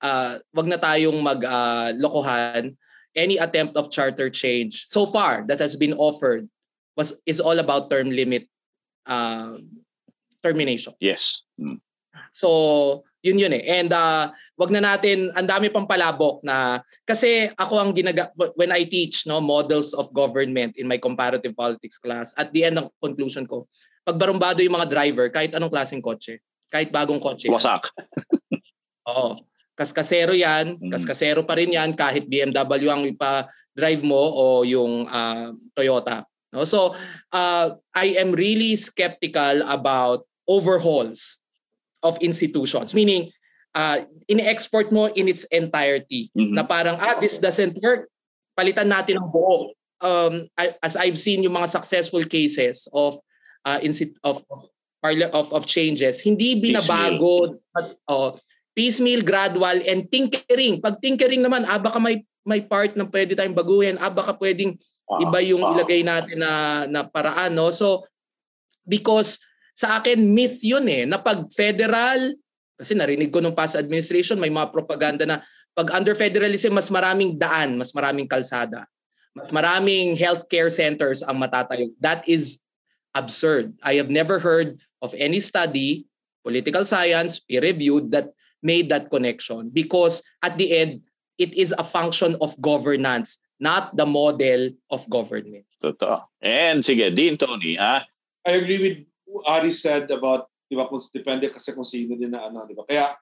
ah, 0.00 0.40
wag 0.56 0.66
na 0.66 0.80
tayong 0.80 1.20
mag 1.20 1.44
ah, 1.44 1.92
lokohan 1.92 2.72
any 3.16 3.36
attempt 3.36 3.76
of 3.76 3.92
charter 3.92 4.28
change 4.28 4.84
so 4.88 5.08
far 5.08 5.44
that 5.48 5.56
has 5.56 5.76
been 5.76 5.96
offered 5.96 6.44
was 6.96 7.16
is 7.24 7.40
all 7.40 7.56
about 7.56 7.88
term 7.88 8.08
limit 8.12 8.48
uh, 9.04 9.56
termination. 10.42 10.92
Yes. 11.00 11.44
Mm. 11.60 11.80
So, 12.32 13.04
yun 13.26 13.42
yun 13.42 13.50
eh. 13.58 13.62
And 13.66 13.90
uh, 13.90 14.30
wag 14.54 14.70
na 14.70 14.78
natin, 14.78 15.34
ang 15.34 15.50
dami 15.50 15.66
pang 15.66 15.82
palabok 15.82 16.46
na, 16.46 16.78
kasi 17.02 17.50
ako 17.58 17.74
ang 17.82 17.90
ginaga, 17.90 18.30
when 18.54 18.70
I 18.70 18.86
teach 18.86 19.26
no 19.26 19.42
models 19.42 19.90
of 19.98 20.14
government 20.14 20.78
in 20.78 20.86
my 20.86 21.02
comparative 21.02 21.58
politics 21.58 21.98
class, 21.98 22.30
at 22.38 22.54
the 22.54 22.70
end 22.70 22.78
ng 22.78 22.86
conclusion 23.02 23.50
ko, 23.50 23.66
pag 24.06 24.14
barumbado 24.14 24.62
yung 24.62 24.78
mga 24.78 24.86
driver, 24.86 25.26
kahit 25.34 25.50
anong 25.58 25.74
klaseng 25.74 25.98
kotse, 25.98 26.38
kahit 26.70 26.94
bagong 26.94 27.18
kotse. 27.18 27.50
Wasak. 27.50 27.90
Oo. 29.10 29.42
Kaskasero 29.76 30.32
yan, 30.32 30.80
Mm. 30.80 30.88
kaskasero 30.88 31.44
pa 31.44 31.52
rin 31.52 31.68
yan 31.68 31.92
kahit 31.92 32.24
BMW 32.24 32.88
ang 32.88 33.04
ipa-drive 33.04 34.00
mo 34.00 34.16
o 34.16 34.64
yung 34.64 35.04
ah, 35.04 35.52
Toyota. 35.76 36.24
No? 36.48 36.64
So, 36.64 36.96
uh, 37.28 37.76
I 37.92 38.16
am 38.16 38.32
really 38.32 38.72
skeptical 38.80 39.60
about 39.68 40.24
overhauls 40.48 41.36
of 42.02 42.18
institutions. 42.20 42.92
Meaning, 42.92 43.32
uh, 43.76 44.04
in-export 44.28 44.90
mo 44.90 45.06
in 45.12 45.28
its 45.28 45.44
entirety. 45.52 46.32
Mhm. 46.32 46.56
Na 46.56 46.64
parang, 46.64 46.96
ah, 46.98 47.20
this 47.20 47.38
doesn't 47.38 47.76
work. 47.80 48.08
Palitan 48.56 48.88
natin 48.88 49.20
ang 49.20 49.28
buo. 49.28 49.72
Um, 50.00 50.48
as 50.56 50.96
I've 50.96 51.16
seen 51.16 51.40
yung 51.40 51.56
mga 51.56 51.72
successful 51.72 52.20
cases 52.28 52.84
of 52.92 53.16
uh, 53.64 53.80
insit- 53.80 54.16
of, 54.20 54.44
of, 54.52 54.68
of, 55.32 55.46
of 55.52 55.62
changes, 55.64 56.20
hindi 56.20 56.60
binabago 56.60 57.56
mas, 57.72 57.96
oh, 58.04 58.36
piecemeal, 58.76 59.24
gradual, 59.24 59.80
and 59.88 60.04
tinkering. 60.12 60.84
Pag 60.84 61.00
tinkering 61.00 61.40
naman, 61.40 61.64
ah, 61.64 61.80
baka 61.80 61.96
may, 61.96 62.20
may 62.44 62.60
part 62.60 62.92
na 62.92 63.08
pwede 63.08 63.32
tayong 63.32 63.56
baguhin, 63.56 63.96
ah, 63.96 64.12
baka 64.12 64.36
pwedeng 64.36 64.76
Ah, 65.06 65.22
iba 65.22 65.38
yung 65.38 65.62
ah. 65.62 65.70
ilagay 65.70 66.02
natin 66.02 66.38
na, 66.42 66.82
na 66.90 67.00
paraan. 67.06 67.54
No? 67.54 67.70
So, 67.70 68.02
because 68.82 69.38
sa 69.76 70.00
akin, 70.00 70.16
myth 70.32 70.64
yun 70.64 70.88
eh, 70.88 71.04
na 71.04 71.20
pag 71.20 71.44
federal, 71.52 72.32
kasi 72.80 72.96
narinig 72.96 73.28
ko 73.28 73.44
nung 73.44 73.52
past 73.52 73.76
administration, 73.76 74.40
may 74.40 74.48
mga 74.48 74.72
propaganda 74.72 75.28
na 75.28 75.44
pag 75.76 75.92
under 75.92 76.16
federalism, 76.16 76.72
mas 76.72 76.88
maraming 76.88 77.36
daan, 77.36 77.76
mas 77.76 77.92
maraming 77.92 78.24
kalsada, 78.24 78.88
mas 79.36 79.52
maraming 79.52 80.16
healthcare 80.16 80.72
centers 80.72 81.20
ang 81.20 81.36
matatayo. 81.36 81.92
That 82.00 82.24
is 82.24 82.64
absurd. 83.12 83.76
I 83.84 84.00
have 84.00 84.08
never 84.08 84.40
heard 84.40 84.80
of 85.04 85.12
any 85.20 85.44
study, 85.44 86.08
political 86.40 86.88
science, 86.88 87.36
peer-reviewed, 87.44 88.16
that 88.16 88.32
made 88.64 88.88
that 88.88 89.12
connection. 89.12 89.68
Because 89.68 90.24
at 90.40 90.56
the 90.56 90.72
end, 90.72 91.04
it 91.36 91.52
is 91.52 91.76
a 91.76 91.84
function 91.84 92.40
of 92.40 92.56
governance, 92.64 93.36
not 93.60 93.92
the 93.92 94.08
model 94.08 94.72
of 94.88 95.04
government. 95.12 95.68
Totoo. 95.84 96.24
And 96.40 96.80
sige, 96.80 97.12
Dean 97.12 97.36
Tony, 97.36 97.76
ah, 97.76 98.08
I 98.48 98.56
agree 98.56 98.80
with 98.80 98.96
Ari 99.44 99.72
said 99.74 100.08
about 100.08 100.48
Di 100.66 100.74
ba? 100.74 100.90
Kung, 100.90 100.98
depende 101.14 101.46
kasi 101.46 101.70
kung 101.70 101.86
sino 101.86 102.18
din 102.18 102.34
na 102.34 102.50
ano. 102.50 102.66
Di 102.66 102.74
ba? 102.74 102.82
Kaya 102.82 103.14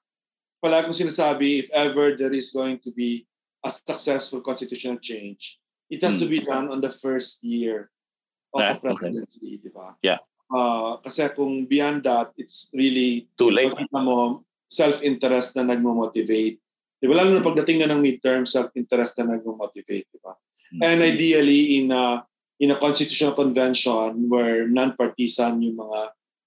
palagi 0.57 0.89
kong 0.89 0.97
sinasabi, 1.05 1.61
if 1.61 1.69
ever 1.77 2.17
there 2.17 2.33
is 2.33 2.49
going 2.49 2.81
to 2.81 2.89
be 2.89 3.21
a 3.61 3.69
successful 3.69 4.41
constitutional 4.41 4.97
change, 4.97 5.61
it 5.93 6.01
has 6.01 6.17
to 6.17 6.25
be 6.25 6.41
Hmm. 6.41 6.49
done 6.49 6.67
on 6.73 6.81
the 6.81 6.89
first 6.89 7.45
year 7.45 7.93
of 8.49 8.65
Ah, 8.65 8.73
a 8.73 8.81
presidency, 8.81 9.61
di 9.61 9.69
ba? 9.69 9.93
Yeah. 10.01 10.25
Uh, 10.49 10.97
kasi 11.05 11.29
kung 11.37 11.69
beyond 11.69 12.01
that, 12.05 12.33
it's 12.33 12.73
really, 12.73 13.29
Too 13.37 13.53
late. 13.53 13.69
mo, 13.93 14.41
self-interest 14.65 15.53
na 15.53 15.69
nagmo-motivate. 15.69 16.57
Di 16.97 17.05
ba? 17.05 17.13
Lalo 17.21 17.29
na 17.37 17.45
pagdating 17.45 17.85
na 17.85 17.93
ng 17.93 18.01
midterm, 18.01 18.49
self-interest 18.49 19.21
na 19.21 19.37
nagmo-motivate, 19.37 20.09
di 20.09 20.19
ba? 20.21 20.33
And 20.81 21.05
ideally, 21.05 21.77
in 21.77 21.93
a, 21.93 22.25
in 22.59 22.71
a 22.71 22.79
constitutional 22.79 23.33
convention 23.33 24.29
where 24.29 24.67
non-partisan 24.67 25.61
yung 25.61 25.75
mga 25.75 25.99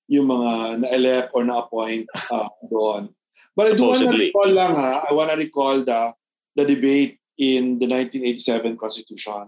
yung 0.08 0.26
mga 0.26 0.80
na-elect 0.80 1.28
or 1.36 1.44
na-appoint 1.44 2.08
uh, 2.32 2.48
doon. 2.72 3.12
But 3.52 3.72
I 3.72 3.76
do 3.76 3.92
want 3.92 4.00
to 4.00 4.16
recall 4.16 4.48
lang 4.48 4.72
ha, 4.72 5.04
I 5.04 5.12
want 5.12 5.30
to 5.30 5.36
recall 5.36 5.84
the 5.84 6.16
the 6.56 6.64
debate 6.64 7.20
in 7.36 7.78
the 7.78 7.86
1987 7.86 8.76
Constitution, 8.80 9.46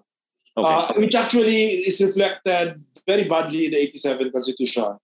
Okay. 0.55 0.67
uh, 0.69 0.93
which 1.01 1.15
actually 1.17 1.83
is 1.89 1.99
reflected 2.05 2.79
very 3.07 3.25
badly 3.25 3.67
in 3.67 3.71
the 3.73 3.81
87 3.91 4.31
Constitution. 4.31 4.95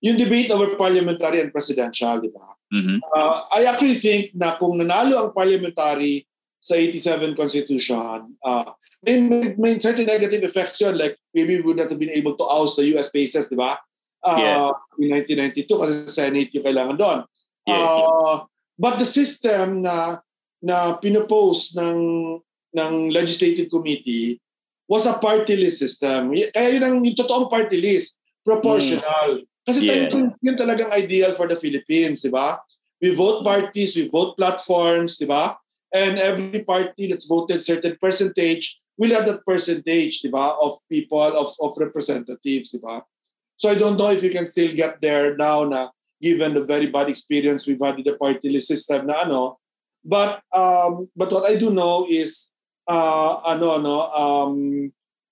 Yung 0.00 0.16
debate 0.16 0.48
over 0.48 0.76
parliamentary 0.76 1.44
and 1.44 1.52
presidential, 1.52 2.16
di 2.22 2.32
ba? 2.32 2.56
Mhm. 2.72 3.02
Uh, 3.12 3.44
I 3.52 3.68
actually 3.68 3.98
think 3.98 4.32
na 4.32 4.56
kung 4.56 4.78
nanalo 4.78 5.20
ang 5.20 5.30
parliamentary 5.36 6.24
sa 6.60 6.76
87 6.76 7.34
Constitution, 7.34 8.36
uh, 8.44 8.68
may, 9.02 9.20
may, 9.20 9.56
may 9.56 9.72
certain 9.80 10.04
negative 10.04 10.44
effects 10.44 10.80
yun. 10.80 10.96
Like, 10.96 11.16
maybe 11.32 11.56
we 11.56 11.64
would 11.64 11.80
not 11.80 11.88
have 11.88 11.98
been 11.98 12.12
able 12.12 12.36
to 12.36 12.44
oust 12.44 12.76
the 12.76 12.84
US 12.96 13.08
bases, 13.08 13.48
di 13.48 13.56
ba? 13.56 13.80
Uh, 14.20 14.36
Yeah. 14.36 14.68
In 15.00 15.08
1992 15.16 15.64
kasi 15.80 15.92
sa 16.04 16.28
Senate 16.28 16.52
yung 16.52 16.66
kailangan 16.68 16.96
doon. 17.00 17.18
Yeah. 17.64 17.80
Uh, 17.80 18.36
but 18.76 19.00
the 19.00 19.08
system 19.08 19.80
na 19.80 20.20
na 20.60 21.00
pinopose 21.00 21.72
ng 21.72 21.98
ng 22.76 22.92
legislative 23.08 23.72
committee 23.72 24.36
was 24.84 25.08
a 25.08 25.16
party 25.16 25.56
list 25.56 25.80
system. 25.80 26.36
Kaya 26.52 26.68
yun 26.76 26.84
ang 26.84 26.96
yung 27.00 27.16
totoong 27.16 27.48
party 27.48 27.80
list, 27.80 28.20
proportional. 28.44 29.40
Kasi 29.64 29.86
Yeah. 29.86 30.08
tayo, 30.12 30.36
yun 30.44 30.56
talagang 30.56 30.92
ideal 30.92 31.32
for 31.32 31.48
the 31.48 31.56
Philippines, 31.56 32.20
di 32.20 32.32
ba? 32.32 32.60
We 33.00 33.16
vote 33.16 33.40
parties, 33.40 33.96
we 33.96 34.12
vote 34.12 34.36
platforms, 34.36 35.16
di 35.16 35.24
ba? 35.24 35.56
And 35.92 36.18
every 36.18 36.62
party 36.62 37.08
that's 37.08 37.26
voted 37.26 37.62
certain 37.62 37.96
percentage 38.00 38.78
will 38.96 39.10
have 39.10 39.26
that 39.26 39.44
percentage, 39.44 40.20
di 40.20 40.30
ba, 40.30 40.54
of 40.60 40.76
people, 40.92 41.18
of, 41.18 41.48
of 41.60 41.74
representatives, 41.78 42.70
di 42.70 42.78
ba? 42.78 43.02
So 43.56 43.68
I 43.68 43.74
don't 43.74 43.98
know 43.98 44.10
if 44.10 44.22
you 44.22 44.30
can 44.30 44.48
still 44.48 44.72
get 44.72 45.00
there 45.00 45.36
now 45.36 45.64
na 45.64 45.88
given 46.20 46.54
the 46.54 46.64
very 46.64 46.86
bad 46.86 47.08
experience 47.08 47.66
we've 47.66 47.80
had 47.80 47.96
with 47.96 48.06
the 48.06 48.16
party 48.16 48.48
list 48.48 48.68
system 48.68 49.08
na 49.08 49.24
ano. 49.24 49.58
But 50.04 50.40
um, 50.52 51.08
but 51.16 51.32
what 51.32 51.44
I 51.44 51.56
do 51.56 51.72
know 51.72 52.06
is 52.08 52.52
uh, 52.88 53.40
ano 53.44 53.76
ano 53.76 53.96
um, 54.12 54.54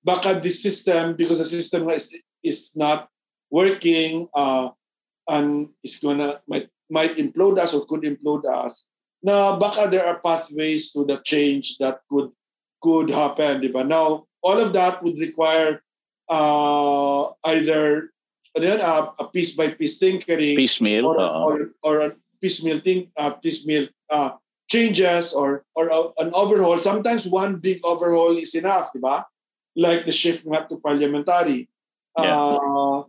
baka 0.05 0.41
this 0.41 0.61
system 0.61 1.17
because 1.17 1.41
the 1.41 1.49
system 1.49 1.89
is 1.89 2.13
is 2.45 2.73
not 2.77 3.09
working 3.49 4.29
uh, 4.37 4.73
and 5.29 5.73
is 5.85 5.97
gonna 5.97 6.41
might 6.49 6.69
might 6.93 7.17
implode 7.17 7.57
us 7.61 7.73
or 7.73 7.85
could 7.89 8.05
implode 8.05 8.45
us 8.45 8.89
na 9.23 9.59
baka 9.59 9.91
there 9.91 10.07
are 10.07 10.21
pathways 10.23 10.93
to 10.95 11.05
the 11.05 11.19
change 11.27 11.79
that 11.79 12.01
could 12.11 12.31
could 12.79 13.11
happen 13.11 13.61
di 13.61 13.69
ba? 13.69 13.83
Now 13.83 14.27
all 14.43 14.59
of 14.59 14.73
that 14.75 15.03
would 15.03 15.19
require 15.19 15.83
uh, 16.31 17.35
either 17.45 18.11
yan, 18.59 18.81
uh, 18.81 19.11
a 19.19 19.25
piece 19.31 19.55
by 19.55 19.71
piece 19.75 19.99
tinkering 19.99 20.57
Piecemeal. 20.57 21.07
or, 21.07 21.17
oo. 21.19 21.43
or 21.43 21.55
or 21.83 21.95
a 22.01 22.11
piecemeal 22.43 22.79
thing 22.79 23.11
uh, 23.19 23.35
piecemeal 23.39 23.87
uh, 24.11 24.39
changes 24.71 25.35
or 25.35 25.65
or 25.75 26.15
an 26.19 26.31
overhaul. 26.35 26.79
Sometimes 26.79 27.27
one 27.27 27.59
big 27.59 27.83
overhaul 27.83 28.37
is 28.39 28.55
enough 28.55 28.91
di 28.95 29.01
ba? 29.03 29.27
Like 29.79 30.07
the 30.07 30.15
shift 30.15 30.47
nga 30.47 30.67
to 30.67 30.79
parliamentary. 30.79 31.71
Uh, 32.19 33.07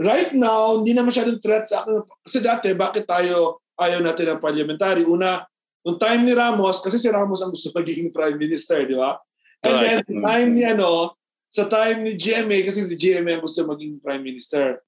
right 0.00 0.32
now 0.32 0.80
hindi 0.80 0.96
na 0.96 1.04
masyadong 1.04 1.44
threat 1.44 1.68
sa 1.68 1.84
akin. 1.84 2.04
Kasi 2.24 2.40
dati 2.40 2.72
bakit 2.72 3.04
tayo 3.04 3.60
ayaw 3.80 4.04
natin 4.04 4.36
ng 4.36 4.40
parliamentary 4.44 5.02
una 5.02 5.42
nung 5.82 5.96
time 5.96 6.28
ni 6.28 6.36
Ramos 6.36 6.84
kasi 6.84 7.00
si 7.00 7.08
Ramos 7.08 7.40
ang 7.40 7.50
gusto 7.56 7.72
magiging 7.72 8.12
prime 8.12 8.36
minister 8.36 8.84
di 8.84 8.94
ba 8.94 9.16
and 9.64 9.74
Right. 9.76 10.04
then 10.04 10.20
time 10.20 10.48
ni 10.52 10.62
ano 10.68 11.16
sa 11.50 11.66
time 11.66 12.04
ni 12.04 12.14
GMA 12.14 12.62
kasi 12.68 12.84
si 12.84 12.94
GMA 12.94 13.40
ang 13.40 13.44
gusto 13.44 13.64
maging 13.64 13.98
prime 14.04 14.20
minister 14.20 14.84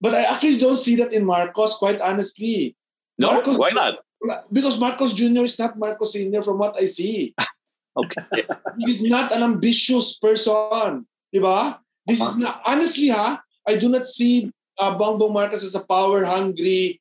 but 0.00 0.16
I 0.16 0.24
actually 0.26 0.56
don't 0.56 0.80
see 0.80 0.96
that 1.00 1.12
in 1.12 1.22
Marcos 1.22 1.76
quite 1.76 2.00
honestly 2.00 2.72
No, 3.20 3.30
Marcos- 3.30 3.60
why 3.60 3.70
not? 3.70 4.00
because 4.50 4.80
Marcos 4.80 5.12
Jr. 5.12 5.44
is 5.44 5.60
not 5.60 5.76
Marcos 5.76 6.16
Sr. 6.16 6.40
from 6.42 6.56
what 6.58 6.74
I 6.80 6.88
see. 6.88 7.36
Okay. 7.94 8.42
He's 8.82 9.06
not 9.06 9.30
an 9.30 9.46
ambitious 9.46 10.18
person. 10.18 11.06
Di 11.30 11.38
ba? 11.38 11.78
This 12.10 12.18
is 12.18 12.34
not, 12.34 12.58
honestly 12.66 13.06
ha, 13.14 13.38
I 13.70 13.78
do 13.78 13.86
not 13.86 14.10
see 14.10 14.50
uh, 14.82 14.98
Bongbong 14.98 15.30
Marcos 15.30 15.62
as 15.62 15.78
a 15.78 15.86
power-hungry, 15.86 16.98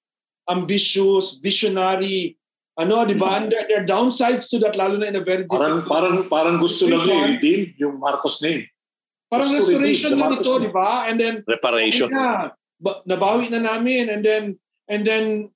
ambitious, 0.50 1.40
visionary, 1.40 2.36
ano, 2.76 3.06
di 3.06 3.14
ba? 3.16 3.38
And 3.38 3.52
there, 3.54 3.66
there 3.70 3.82
are 3.84 3.88
downsides 3.88 4.50
to 4.50 4.58
that, 4.66 4.76
lalo 4.76 4.98
na 4.98 5.08
in 5.08 5.16
a 5.16 5.24
very 5.24 5.46
Parang 5.46 5.86
difficult- 5.86 5.92
parang 5.94 6.16
parang 6.28 6.56
gusto 6.58 6.90
lang 6.90 7.06
niya 7.06 7.16
i-redeem 7.38 7.62
yung 7.80 7.96
Marcos 8.02 8.42
name. 8.42 8.66
parang 9.30 9.50
gusto 9.50 9.74
restoration 9.74 10.14
Marcos 10.18 10.46
ito, 10.46 10.54
di 10.62 10.70
ba? 10.74 11.06
And 11.10 11.18
then, 11.18 11.34
Reparation. 11.46 12.10
okay 12.10 12.18
na, 12.18 12.54
ba- 12.78 13.02
nabawi 13.06 13.50
na 13.50 13.62
namin, 13.62 14.10
and 14.10 14.22
then, 14.22 14.44
and 14.90 15.02
then, 15.06 15.50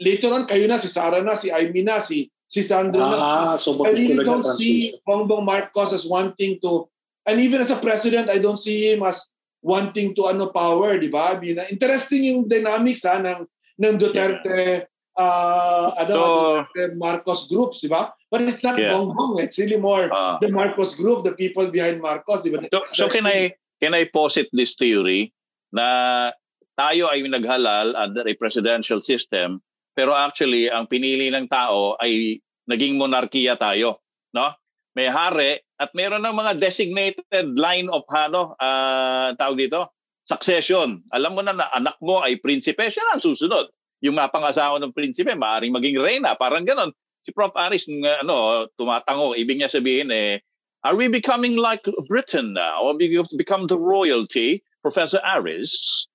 later 0.00 0.32
on, 0.32 0.48
kayo 0.48 0.64
na, 0.64 0.80
si 0.80 0.88
Sarah 0.88 1.20
na, 1.20 1.36
si 1.36 1.52
Amy 1.52 1.84
na, 1.84 2.00
si, 2.00 2.32
si 2.48 2.64
Sandro 2.64 3.04
na, 3.04 3.16
Ah, 3.20 3.54
so 3.60 3.76
I 3.84 3.92
gusto 3.92 4.08
really 4.08 4.16
lang 4.24 4.40
don't 4.40 4.48
see. 4.56 4.96
Bongbong 5.04 5.44
Marcos 5.44 5.92
as 5.92 6.08
wanting 6.08 6.56
to, 6.64 6.88
and 7.28 7.40
even 7.40 7.60
as 7.60 7.68
a 7.68 7.76
president, 7.76 8.32
I 8.32 8.40
don't 8.40 8.56
see 8.60 8.88
him 8.92 9.04
as 9.04 9.28
wanting 9.60 10.16
to 10.16 10.32
ano 10.32 10.48
power, 10.48 10.96
di 10.96 11.12
ba? 11.12 11.36
Interesting 11.68 12.24
yung 12.32 12.48
dynamics 12.48 13.04
ha, 13.04 13.20
ng, 13.20 13.44
ng 13.80 13.96
Duterte, 13.96 14.86
uh, 15.16 15.96
ano, 15.96 16.12
So- 16.14 16.34
Duterte 16.36 16.82
Marcos 17.00 17.48
groups, 17.48 17.80
di 17.80 17.88
ba? 17.88 18.12
But 18.30 18.46
it's 18.46 18.62
not 18.62 18.78
Yeah. 18.78 18.94
Bongbong, 18.94 19.42
it's 19.42 19.58
really 19.58 19.80
more 19.80 20.06
Ah. 20.12 20.38
the 20.38 20.52
Marcos 20.52 20.94
group, 20.94 21.26
the 21.26 21.34
people 21.34 21.66
behind 21.66 21.98
Marcos, 21.98 22.46
di 22.46 22.54
ba? 22.54 22.62
So, 22.70 22.86
so 22.86 23.04
can 23.10 23.26
I 23.26 23.56
can 23.82 23.96
I 23.96 24.06
posit 24.06 24.52
this 24.54 24.76
theory 24.76 25.32
na 25.74 26.30
tayo 26.78 27.10
ay 27.10 27.24
naghalal 27.26 27.96
under 27.96 28.22
a 28.28 28.34
presidential 28.36 29.02
system 29.02 29.64
pero 29.96 30.14
actually 30.14 30.70
ang 30.70 30.86
pinili 30.86 31.28
ng 31.28 31.50
tao 31.50 31.98
ay 31.98 32.38
naging 32.70 32.96
monarkiya 32.96 33.58
tayo, 33.58 34.00
no? 34.32 34.54
May 34.94 35.10
hari 35.10 35.58
at 35.76 35.90
meron 35.92 36.22
ng 36.22 36.34
mga 36.34 36.52
designated 36.56 37.52
line 37.58 37.90
of 37.90 38.06
ano, 38.10 38.54
ah, 38.56 39.34
tawag 39.34 39.66
dito, 39.66 39.90
succession. 40.26 41.00
Alam 41.12 41.38
mo 41.38 41.40
na 41.44 41.54
na 41.56 41.66
anak 41.72 41.96
mo 42.00 42.20
ay 42.24 42.38
prinsipe, 42.38 42.82
siya 42.90 43.04
na 43.08 43.12
ang 43.18 43.24
susunod. 43.24 43.68
Yung 44.00 44.16
mapangasawa 44.16 44.80
ng 44.80 44.96
prinsipe, 44.96 45.32
maaring 45.36 45.74
maging 45.74 46.00
reyna, 46.00 46.32
parang 46.36 46.64
ganon. 46.64 46.92
Si 47.20 47.36
Prof. 47.36 47.52
Aris, 47.52 47.84
ano, 48.24 48.64
tumatango, 48.80 49.36
ibig 49.36 49.60
niya 49.60 49.68
sabihin 49.68 50.08
eh, 50.08 50.40
Are 50.80 50.96
we 50.96 51.12
becoming 51.12 51.60
like 51.60 51.84
Britain 52.08 52.56
now? 52.56 52.80
Or 52.80 52.96
we 52.96 53.12
become 53.36 53.68
the 53.68 53.76
royalty, 53.76 54.64
Professor 54.80 55.20
Aris? 55.20 56.08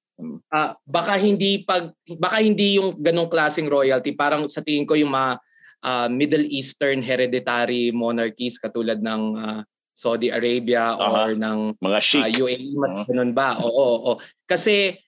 Ah, 0.49 0.73
baka 0.89 1.19
hindi 1.19 1.61
pag 1.61 1.91
baka 2.17 2.39
hindi 2.39 2.79
yung 2.79 2.97
ganong 3.03 3.27
klaseng 3.27 3.67
royalty 3.67 4.15
parang 4.15 4.47
sa 4.47 4.63
tingin 4.63 4.87
ko 4.87 4.95
yung 4.95 5.11
mga 5.11 5.31
ah, 5.83 6.07
Middle 6.07 6.47
Eastern 6.47 7.03
hereditary 7.03 7.91
monarchies 7.91 8.55
katulad 8.55 9.03
ng 9.03 9.23
ah, 9.35 9.61
Saudi 9.95 10.27
Arabia 10.27 10.91
or 10.99 11.31
Aha. 11.31 11.39
ng 11.39 11.79
Mga 11.79 11.99
chic. 12.03 12.19
Ah, 12.19 12.27
UAE 12.27 12.75
mas 12.75 12.99
Oo. 12.99 13.07
ganun 13.07 13.31
ba? 13.31 13.55
Oo, 13.63 13.71
oo. 13.71 14.11
Kasi 14.43 14.99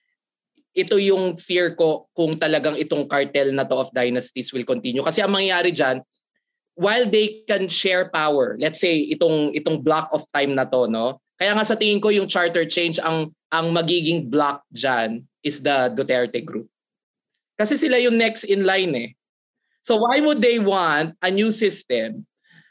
ito 0.72 0.96
yung 0.96 1.36
fear 1.36 1.76
ko 1.76 2.08
kung 2.16 2.32
talagang 2.40 2.72
itong 2.80 3.04
cartel 3.04 3.52
na 3.52 3.68
to 3.68 3.76
of 3.76 3.92
dynasties 3.92 4.48
will 4.48 4.64
continue. 4.64 5.04
Kasi 5.04 5.20
ang 5.20 5.36
mangyayari 5.36 5.76
dyan, 5.76 6.00
while 6.72 7.04
they 7.04 7.44
can 7.44 7.68
share 7.68 8.08
power, 8.08 8.56
let's 8.56 8.80
say 8.80 9.04
itong 9.12 9.52
itong 9.52 9.84
block 9.84 10.08
of 10.14 10.24
time 10.32 10.56
na 10.56 10.64
to, 10.64 10.88
no? 10.88 11.20
Kaya 11.36 11.52
nga 11.52 11.68
sa 11.68 11.76
tingin 11.76 12.00
ko 12.00 12.08
yung 12.08 12.30
charter 12.30 12.64
change 12.64 12.96
ang 13.02 13.34
ang 13.52 13.74
magiging 13.74 14.30
block 14.30 14.64
dyan 14.72 15.20
is 15.44 15.60
the 15.60 15.92
Duterte 15.92 16.40
group. 16.40 16.70
Kasi 17.58 17.74
sila 17.76 17.98
yung 17.98 18.16
next 18.16 18.46
in 18.46 18.62
line 18.62 18.94
eh. 18.94 19.10
So 19.82 20.00
why 20.00 20.22
would 20.22 20.38
they 20.38 20.62
want 20.62 21.18
a 21.18 21.30
new 21.32 21.50
system 21.50 22.22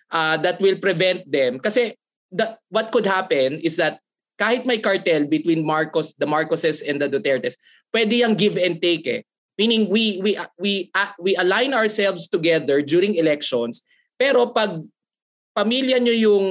uh, 0.07 0.39
that 0.39 0.63
will 0.63 0.79
prevent 0.79 1.27
them? 1.27 1.59
Kasi 1.59 1.97
the, 2.31 2.57
what 2.69 2.91
could 2.91 3.05
happen 3.05 3.59
is 3.61 3.77
that 3.77 3.99
kahit 4.37 4.65
may 4.65 4.77
cartel 4.77 5.25
between 5.25 5.65
Marcos, 5.65 6.13
the 6.15 6.29
Marcoses 6.29 6.85
and 6.85 7.01
the 7.01 7.09
Dutertes, 7.09 7.57
pwede 7.93 8.13
yung 8.21 8.35
give 8.35 8.57
and 8.57 8.81
take 8.81 9.07
eh. 9.07 9.21
Meaning 9.57 9.89
we 9.89 10.21
we 10.21 10.37
we 10.61 10.73
uh, 10.93 11.17
we 11.17 11.33
align 11.33 11.73
ourselves 11.73 12.29
together 12.29 12.85
during 12.85 13.17
elections, 13.17 13.81
pero 14.13 14.53
pag 14.53 14.85
pamilya 15.57 15.97
nyo 15.97 16.13
yung 16.13 16.45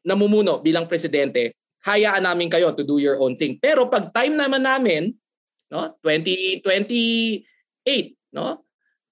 namumuno 0.00 0.64
bilang 0.64 0.88
presidente, 0.88 1.52
hayaan 1.84 2.24
namin 2.24 2.48
kayo 2.48 2.72
to 2.72 2.88
do 2.88 2.96
your 2.96 3.20
own 3.20 3.36
thing. 3.36 3.60
Pero 3.60 3.84
pag 3.84 4.08
time 4.16 4.32
naman 4.40 4.64
namin 4.64 5.12
no? 5.72 5.96
2028, 6.04 7.44
no? 8.36 8.60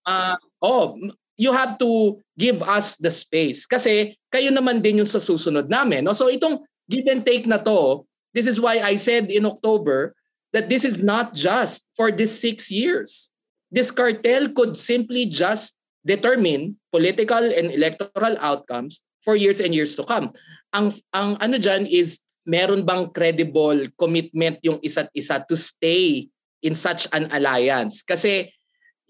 Uh, 0.04 0.36
oh, 0.60 1.00
you 1.40 1.56
have 1.56 1.80
to 1.80 2.20
give 2.36 2.60
us 2.60 3.00
the 3.00 3.08
space 3.08 3.64
kasi 3.64 4.12
kayo 4.28 4.52
naman 4.52 4.84
din 4.84 5.00
yung 5.00 5.08
sa 5.08 5.16
susunod 5.16 5.72
namin, 5.72 6.04
no? 6.04 6.12
So 6.12 6.28
itong 6.28 6.60
give 6.84 7.08
and 7.08 7.24
take 7.24 7.48
na 7.48 7.56
to, 7.64 8.04
this 8.36 8.44
is 8.44 8.60
why 8.60 8.84
I 8.84 9.00
said 9.00 9.32
in 9.32 9.48
October 9.48 10.12
that 10.52 10.68
this 10.68 10.84
is 10.84 11.00
not 11.00 11.32
just 11.32 11.88
for 11.96 12.12
these 12.12 12.36
six 12.36 12.68
years. 12.68 13.32
This 13.72 13.88
cartel 13.88 14.52
could 14.52 14.76
simply 14.76 15.30
just 15.32 15.80
determine 16.04 16.76
political 16.92 17.40
and 17.40 17.72
electoral 17.72 18.36
outcomes 18.36 19.00
for 19.24 19.32
years 19.32 19.64
and 19.64 19.72
years 19.72 19.96
to 19.96 20.04
come. 20.04 20.36
Ang 20.76 20.92
ang 21.16 21.40
ano 21.40 21.56
diyan 21.56 21.88
is 21.88 22.20
meron 22.44 22.84
bang 22.84 23.08
credible 23.14 23.88
commitment 23.96 24.58
yung 24.60 24.82
isa't 24.84 25.08
isa 25.16 25.40
to 25.46 25.56
stay 25.56 26.28
in 26.60 26.74
such 26.76 27.08
an 27.14 27.30
alliance? 27.32 28.02
Kasi 28.02 28.50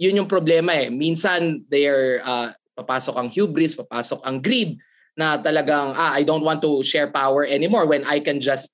yun 0.01 0.25
yung 0.25 0.31
problema 0.33 0.73
eh. 0.73 0.89
Minsan 0.89 1.69
they're 1.69 2.25
uh, 2.25 2.49
papasok 2.73 3.21
ang 3.21 3.29
hubris, 3.29 3.77
papasok 3.77 4.25
ang 4.25 4.41
greed 4.41 4.81
na 5.13 5.37
talagang 5.37 5.93
ah, 5.93 6.17
I 6.17 6.25
don't 6.25 6.41
want 6.41 6.65
to 6.65 6.81
share 6.81 7.13
power 7.13 7.45
anymore 7.45 7.85
when 7.85 8.09
I 8.09 8.25
can 8.25 8.41
just 8.41 8.73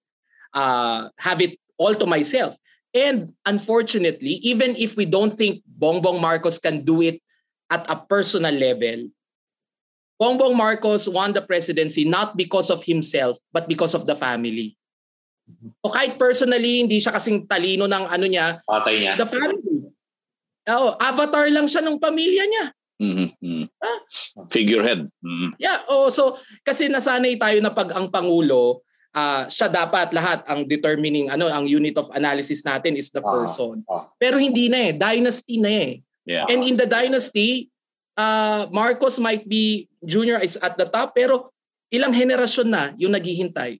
uh, 0.55 1.11
have 1.19 1.43
it 1.43 1.59
all 1.75 1.99
to 1.99 2.07
myself. 2.07 2.55
And 2.95 3.35
unfortunately, 3.43 4.39
even 4.47 4.79
if 4.79 4.95
we 4.95 5.05
don't 5.05 5.35
think 5.35 5.67
Bongbong 5.67 6.23
Marcos 6.23 6.63
can 6.63 6.87
do 6.87 7.03
it 7.03 7.19
at 7.69 7.83
a 7.91 7.99
personal 7.99 8.55
level, 8.55 9.11
Bongbong 10.17 10.55
Marcos 10.55 11.11
won 11.11 11.35
the 11.35 11.43
presidency 11.43 12.07
not 12.07 12.39
because 12.39 12.71
of 12.71 12.87
himself 12.87 13.37
but 13.51 13.67
because 13.67 13.99
of 13.99 14.07
the 14.07 14.15
family. 14.15 14.79
O 15.83 15.91
kahit 15.91 16.17
personally 16.19 16.87
hindi 16.87 17.03
siya 17.03 17.19
kasing 17.19 17.51
talino 17.51 17.91
ng 17.91 18.05
ano 18.07 18.27
niya, 18.31 18.63
patay 18.65 19.03
niya. 19.03 19.15
The 19.19 19.27
family. 19.27 19.66
Oh, 20.67 20.99
avatar 20.99 21.47
lang 21.51 21.71
siya 21.71 21.83
ng 21.87 21.99
pamilya 22.03 22.45
niya. 22.47 22.67
Mm-hmm. 22.97 23.65
Ah? 23.77 23.99
Figurehead. 24.49 25.05
Mm-hmm. 25.21 25.61
Yeah, 25.61 25.85
oh 25.93 26.09
so 26.09 26.41
kasi 26.65 26.89
nasanay 26.89 27.37
tayo 27.37 27.61
na 27.61 27.69
pag 27.69 27.93
ang 27.93 28.09
pangulo 28.09 28.81
uh, 29.13 29.45
siya 29.53 29.69
dapat 29.69 30.17
lahat 30.17 30.45
ang 30.49 30.65
determining 30.65 31.29
ano 31.29 31.49
ang 31.49 31.69
unit 31.69 31.97
of 32.01 32.09
analysis 32.17 32.65
natin 32.65 32.97
is 32.97 33.13
the 33.13 33.21
ah, 33.21 33.29
person. 33.29 33.85
Ah, 33.89 33.93
ah. 33.93 34.03
Pero 34.17 34.41
hindi 34.41 34.73
na 34.73 34.91
eh, 34.91 34.93
dynasty 34.97 35.61
na 35.61 35.73
eh. 35.73 35.93
Yeah. 36.25 36.49
And 36.49 36.65
in 36.65 36.75
the 36.81 36.89
dynasty, 36.89 37.71
uh, 38.17 38.67
Marcos 38.73 39.21
might 39.21 39.45
be 39.45 39.87
junior 40.03 40.41
is 40.41 40.57
at 40.59 40.75
the 40.81 40.89
top 40.89 41.13
pero 41.17 41.53
ilang 41.93 42.17
henerasyon 42.17 42.69
na 42.69 42.83
yung 42.97 43.13
naghihintay. 43.13 43.79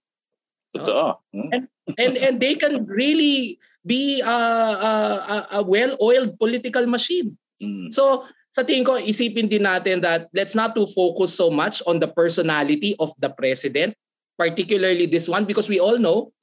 Totoo. 0.77 1.25
Hmm? 1.33 1.51
And, 1.53 1.65
and 1.97 2.15
and 2.21 2.35
they 2.37 2.53
can 2.57 2.85
really 2.85 3.57
be 3.87 4.21
a, 4.21 4.27
a, 4.27 5.47
a 5.53 5.61
well-oiled 5.63 6.35
political 6.43 6.85
machine. 6.91 7.39
Mm. 7.63 7.95
So 7.95 8.27
sa 8.51 8.67
tingin 8.67 8.83
ko 8.83 8.99
isipin 8.99 9.47
din 9.47 9.63
natin 9.63 10.03
that 10.03 10.27
let's 10.35 10.59
not 10.59 10.75
to 10.75 10.91
focus 10.91 11.39
so 11.39 11.49
much 11.49 11.79
on 11.87 12.03
the 12.03 12.11
personality 12.11 12.99
of 12.99 13.15
the 13.23 13.31
president, 13.31 13.95
particularly 14.35 15.07
this 15.07 15.31
one 15.31 15.47
because 15.47 15.71
we 15.71 15.79
all 15.79 16.03
know 16.03 16.35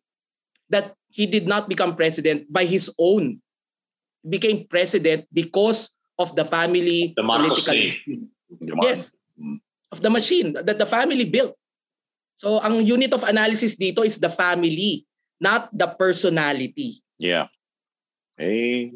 that 0.72 0.96
he 1.12 1.28
did 1.28 1.46
not 1.46 1.68
become 1.68 2.00
president 2.00 2.48
by 2.48 2.64
his 2.64 2.88
own. 2.96 3.44
He 4.24 4.28
became 4.32 4.64
president 4.72 5.28
because 5.28 5.92
of 6.18 6.36
the 6.36 6.46
family 6.48 7.12
the 7.18 7.26
political 7.26 7.76
yes 8.86 9.12
mm. 9.36 9.60
of 9.92 10.00
the 10.02 10.10
machine 10.10 10.54
that 10.54 10.78
the 10.78 10.86
family 10.86 11.26
built 11.26 11.58
so 12.40 12.64
ang 12.64 12.80
unit 12.86 13.12
of 13.12 13.26
analysis 13.26 13.76
dito 13.76 14.06
is 14.06 14.22
the 14.22 14.32
family 14.32 15.06
not 15.42 15.68
the 15.76 15.90
personality 16.00 17.03
yeah. 17.18 17.48
Eh 18.40 18.92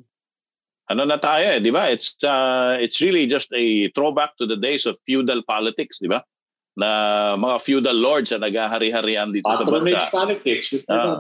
ano 0.88 1.04
na 1.04 1.20
tayo 1.20 1.44
eh 1.44 1.60
di 1.60 1.72
ba? 1.72 1.92
It's 1.92 2.16
uh, 2.24 2.80
it's 2.80 3.04
really 3.04 3.28
just 3.28 3.52
a 3.52 3.92
throwback 3.92 4.40
to 4.40 4.48
the 4.48 4.56
days 4.56 4.88
of 4.88 4.96
feudal 5.04 5.44
politics 5.44 6.00
di 6.00 6.08
ba? 6.08 6.24
Na 6.80 7.36
mga 7.36 7.60
feudal 7.60 7.98
lords 7.98 8.32
na 8.32 8.48
naghahari-harian 8.48 9.36
dito 9.36 9.50
Patronage 9.50 10.00
sa 10.00 10.08
bansa. 10.08 10.16
politics, 10.16 10.68
ito 10.72 10.88
uh, 10.88 11.20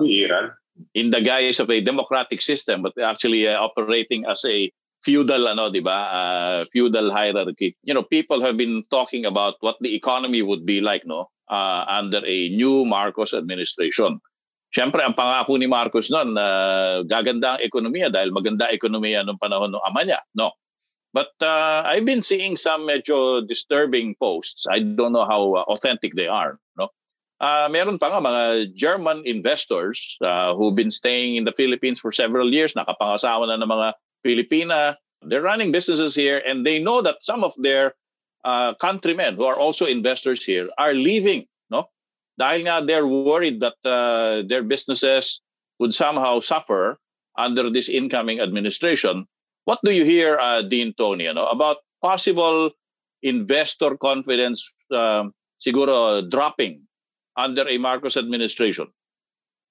in 0.93 1.09
the 1.09 1.19
guise 1.19 1.59
of 1.59 1.67
a 1.67 1.81
democratic 1.81 2.39
system 2.39 2.85
but 2.85 2.95
actually 3.01 3.49
uh, 3.49 3.59
operating 3.59 4.23
as 4.29 4.45
a 4.47 4.71
feudal 5.03 5.51
ano 5.51 5.67
'di 5.67 5.83
ba? 5.83 5.99
Uh, 6.09 6.59
feudal 6.71 7.11
hierarchy. 7.11 7.75
You 7.83 7.91
know 7.91 8.07
people 8.07 8.39
have 8.39 8.55
been 8.55 8.87
talking 8.87 9.27
about 9.27 9.59
what 9.59 9.75
the 9.83 9.91
economy 9.91 10.39
would 10.39 10.63
be 10.63 10.79
like 10.79 11.03
no? 11.03 11.27
Uh, 11.47 11.87
under 11.87 12.19
a 12.27 12.51
new 12.55 12.83
Marcos 12.83 13.31
administration 13.31 14.19
Siyempre, 14.77 15.01
ang 15.01 15.17
pangako 15.17 15.57
ni 15.57 15.65
Marcos 15.65 16.13
noon 16.13 16.37
na 16.37 16.45
uh, 16.45 16.95
gaganda 17.01 17.57
ang 17.57 17.65
ekonomiya 17.65 18.13
dahil 18.13 18.29
maganda 18.29 18.69
ekonomiya 18.69 19.25
nung 19.25 19.41
panahon 19.41 19.73
ng 19.73 19.81
ama 19.81 20.05
niya. 20.05 20.21
No. 20.37 20.53
But 21.17 21.33
uh, 21.41 21.81
I've 21.81 22.05
been 22.05 22.21
seeing 22.21 22.53
some 22.53 22.85
medyo 22.85 23.41
disturbing 23.41 24.13
posts. 24.21 24.69
I 24.69 24.85
don't 24.85 25.17
know 25.17 25.25
how 25.25 25.57
uh, 25.57 25.65
authentic 25.65 26.13
they 26.13 26.29
are. 26.29 26.61
No. 26.77 26.93
Uh, 27.41 27.65
meron 27.73 27.97
pa 27.97 28.13
nga 28.13 28.21
mga 28.21 28.77
German 28.77 29.25
investors 29.25 29.97
uh, 30.21 30.53
who've 30.53 30.77
been 30.77 30.93
staying 30.93 31.41
in 31.41 31.49
the 31.49 31.57
Philippines 31.57 31.97
for 31.97 32.13
several 32.13 32.53
years, 32.53 32.77
nakapangasawa 32.77 33.49
na 33.49 33.57
ng 33.57 33.65
mga 33.65 33.87
Filipina. 34.21 34.93
They're 35.25 35.41
running 35.41 35.73
businesses 35.73 36.13
here 36.13 36.37
and 36.45 36.61
they 36.61 36.77
know 36.77 37.01
that 37.01 37.25
some 37.25 37.41
of 37.41 37.57
their 37.57 37.97
uh, 38.45 38.77
countrymen 38.77 39.41
who 39.41 39.49
are 39.49 39.57
also 39.57 39.89
investors 39.89 40.45
here 40.45 40.69
are 40.77 40.93
leaving. 40.93 41.49
Dahil 42.39 42.69
nga 42.69 42.85
they're 42.85 43.07
worried 43.07 43.59
that 43.61 43.77
uh, 43.83 44.45
their 44.47 44.61
businesses 44.63 45.41
would 45.79 45.93
somehow 45.93 46.39
suffer 46.39 46.97
under 47.37 47.69
this 47.69 47.89
incoming 47.89 48.39
administration. 48.39 49.25
What 49.65 49.79
do 49.83 49.91
you 49.91 50.05
hear, 50.05 50.39
uh, 50.39 50.61
Dean 50.61 50.93
Tony, 50.97 51.25
you 51.25 51.33
know, 51.33 51.47
about 51.47 51.77
possible 52.01 52.71
investor 53.21 53.97
confidence 53.97 54.63
uh, 54.93 55.29
siguro 55.59 56.23
dropping 56.29 56.85
under 57.35 57.67
a 57.67 57.77
Marcos 57.77 58.17
administration? 58.17 58.87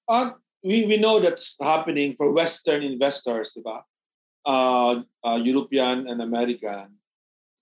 Uh, 0.07 0.31
we, 0.63 0.85
we 0.85 0.97
know 0.97 1.19
that's 1.19 1.55
happening 1.59 2.15
for 2.15 2.31
Western 2.31 2.83
investors, 2.83 3.51
di 3.55 3.63
ba? 3.63 3.83
uh, 4.47 5.03
uh, 5.23 5.39
European 5.43 6.07
and 6.07 6.21
American. 6.23 6.96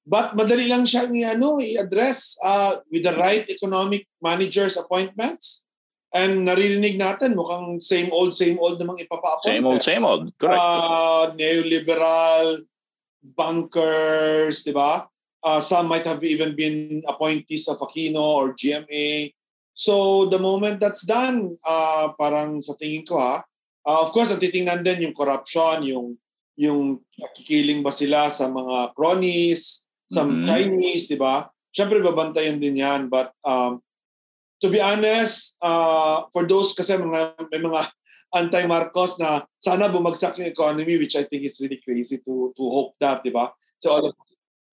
But 0.06 0.38
madali 0.38 0.70
lang 0.70 0.86
siyang 0.86 1.18
ano, 1.26 1.58
i-address 1.58 2.38
uh, 2.46 2.78
with 2.94 3.02
the 3.02 3.18
right 3.18 3.42
economic 3.50 4.06
managers 4.22 4.78
appointments. 4.78 5.66
And 6.14 6.48
naririnig 6.48 7.02
natin, 7.02 7.34
mukhang 7.34 7.82
same 7.82 8.14
old, 8.14 8.38
same 8.38 8.62
old 8.62 8.80
namang 8.80 9.02
ipapa-appoint. 9.02 9.52
Same 9.52 9.66
old, 9.66 9.82
same 9.82 10.06
old. 10.06 10.32
Correct. 10.38 10.62
Uh, 10.62 11.34
neoliberal, 11.36 12.64
bankers, 13.36 14.62
di 14.62 14.72
ba? 14.72 15.10
Uh, 15.42 15.60
some 15.60 15.90
might 15.90 16.06
have 16.06 16.24
even 16.24 16.56
been 16.56 17.02
appointees 17.10 17.68
of 17.68 17.82
Aquino 17.82 18.22
or 18.40 18.54
GMA. 18.54 19.34
So 19.76 20.26
the 20.32 20.40
moment 20.40 20.80
that's 20.80 21.04
done, 21.04 21.58
uh, 21.68 22.14
parang 22.16 22.64
sa 22.64 22.78
tingin 22.80 23.04
ko 23.04 23.20
ha, 23.20 23.44
uh, 23.86 24.00
of 24.02 24.10
course, 24.16 24.34
ang 24.34 24.42
titingnan 24.42 24.82
din 24.82 25.10
yung 25.10 25.16
corruption, 25.18 25.86
yung 25.86 26.18
yung 26.56 27.04
kikiling 27.36 27.84
ba 27.84 27.92
sila 27.92 28.32
sa 28.32 28.48
mga 28.48 28.96
cronies, 28.96 29.85
sa 30.12 30.26
mm-hmm. 30.26 30.46
Chinese, 30.46 31.10
di 31.10 31.18
ba? 31.18 31.50
Siyempre, 31.74 32.00
babantayan 32.00 32.62
din 32.62 32.80
yan. 32.80 33.12
But 33.12 33.34
um, 33.44 33.82
to 34.62 34.68
be 34.72 34.80
honest, 34.80 35.58
uh, 35.62 36.26
for 36.32 36.48
those 36.48 36.74
kasi 36.74 36.96
mga, 36.96 37.50
may 37.52 37.62
mga 37.62 37.82
anti-Marcos 38.40 39.16
na 39.20 39.48
sana 39.60 39.88
bumagsak 39.88 40.36
yung 40.38 40.52
economy, 40.52 41.00
which 41.00 41.16
I 41.16 41.24
think 41.24 41.48
is 41.48 41.60
really 41.64 41.80
crazy 41.80 42.20
to 42.28 42.52
to 42.58 42.64
hope 42.68 43.00
that, 43.00 43.24
di 43.24 43.32
ba? 43.32 43.52
So 43.80 43.96
all 43.96 44.04
of, 44.12 44.14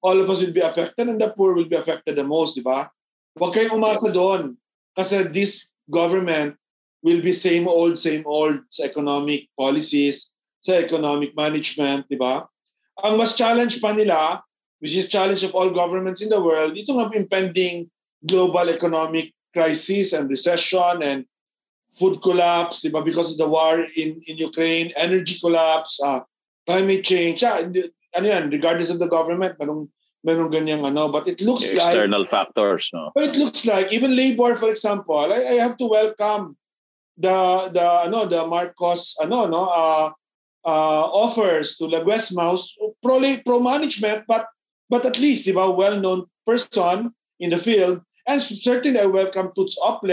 all 0.03 0.19
of 0.19 0.27
us 0.27 0.43
will 0.43 0.55
be 0.55 0.65
affected 0.65 1.07
and 1.07 1.21
the 1.21 1.31
poor 1.31 1.55
will 1.55 1.71
be 1.71 1.79
affected 1.79 2.19
the 2.19 2.27
most, 2.27 2.59
di 2.59 2.65
ba? 2.67 2.91
Huwag 3.39 3.55
kayong 3.55 3.79
umasa 3.79 4.11
doon. 4.11 4.59
Kasi 4.93 5.31
this 5.31 5.73
government 5.89 6.59
will 7.07 7.23
be 7.23 7.33
same 7.33 7.67
old, 7.67 7.99
same 7.99 8.27
old 8.27 8.61
sa 8.69 8.87
economic 8.87 9.47
policies, 9.55 10.31
sa 10.63 10.79
economic 10.79 11.35
management, 11.35 12.07
di 12.11 12.19
ba? 12.19 12.47
Ang 13.03 13.19
mas 13.19 13.35
challenge 13.35 13.79
pa 13.83 13.95
nila, 13.95 14.43
which 14.83 14.99
is 14.99 15.07
challenge 15.07 15.47
of 15.47 15.55
all 15.55 15.71
governments 15.71 16.21
in 16.21 16.29
the 16.29 16.43
world, 16.43 16.75
ito 16.75 16.91
nga 16.99 17.15
impending 17.15 17.87
global 18.27 18.67
economic 18.67 19.31
crisis 19.55 20.11
and 20.11 20.27
recession 20.27 21.07
and 21.07 21.23
food 21.87 22.19
collapse, 22.19 22.83
di 22.83 22.91
ba? 22.91 22.99
Because 23.07 23.31
of 23.31 23.39
the 23.39 23.47
war 23.47 23.87
in, 23.95 24.19
in 24.27 24.35
Ukraine, 24.43 24.91
energy 24.99 25.39
collapse, 25.39 26.03
uh, 26.03 26.27
climate 26.67 27.07
change. 27.07 27.47
Ah, 27.47 27.63
ano 27.63 28.27
yan, 28.27 28.51
regardless 28.51 28.91
of 28.91 28.99
the 28.99 29.07
government, 29.07 29.55
manong 29.63 29.87
merong 30.27 30.51
ganyang 30.51 30.83
ano. 30.83 31.07
But 31.15 31.31
it 31.31 31.39
looks 31.39 31.63
external 31.63 31.87
like... 31.87 31.95
External 31.95 32.25
factors, 32.27 32.91
no? 32.91 33.15
But 33.15 33.31
it 33.31 33.37
looks 33.39 33.63
like, 33.63 33.95
even 33.95 34.19
labor, 34.19 34.59
for 34.59 34.67
example, 34.67 35.31
I, 35.31 35.55
I 35.55 35.57
have 35.63 35.79
to 35.79 35.87
welcome 35.87 36.59
the 37.23 37.71
the 37.73 37.87
ano 38.09 38.25
the 38.25 38.41
Marcos 38.47 39.21
ano 39.21 39.47
no 39.47 39.69
uh, 39.69 40.11
uh, 40.65 41.05
offers 41.13 41.77
to 41.77 41.85
Laguesmaus 41.85 42.73
pro 43.03 43.21
pro 43.45 43.61
management 43.61 44.25
but 44.27 44.49
but 44.93 45.09
at 45.09 45.17
least 45.17 45.49
di 45.49 45.57
ba 45.57 45.73
well-known 45.73 46.29
person 46.45 47.09
in 47.41 47.49
the 47.49 47.57
field 47.57 48.05
and 48.29 48.45
certainly 48.45 49.01
I 49.01 49.09
welcome 49.09 49.49
Toots 49.57 49.81
Ople 49.81 50.13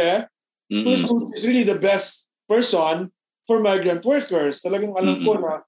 mm-hmm. 0.71 1.03
who 1.03 1.15
is 1.35 1.43
really 1.43 1.67
the 1.67 1.83
best 1.83 2.31
person 2.47 3.11
for 3.43 3.59
migrant 3.59 4.07
workers 4.07 4.63
talagang 4.63 4.95
alam 4.95 5.19
mm-hmm. 5.19 5.27
ko 5.27 5.35
na 5.35 5.59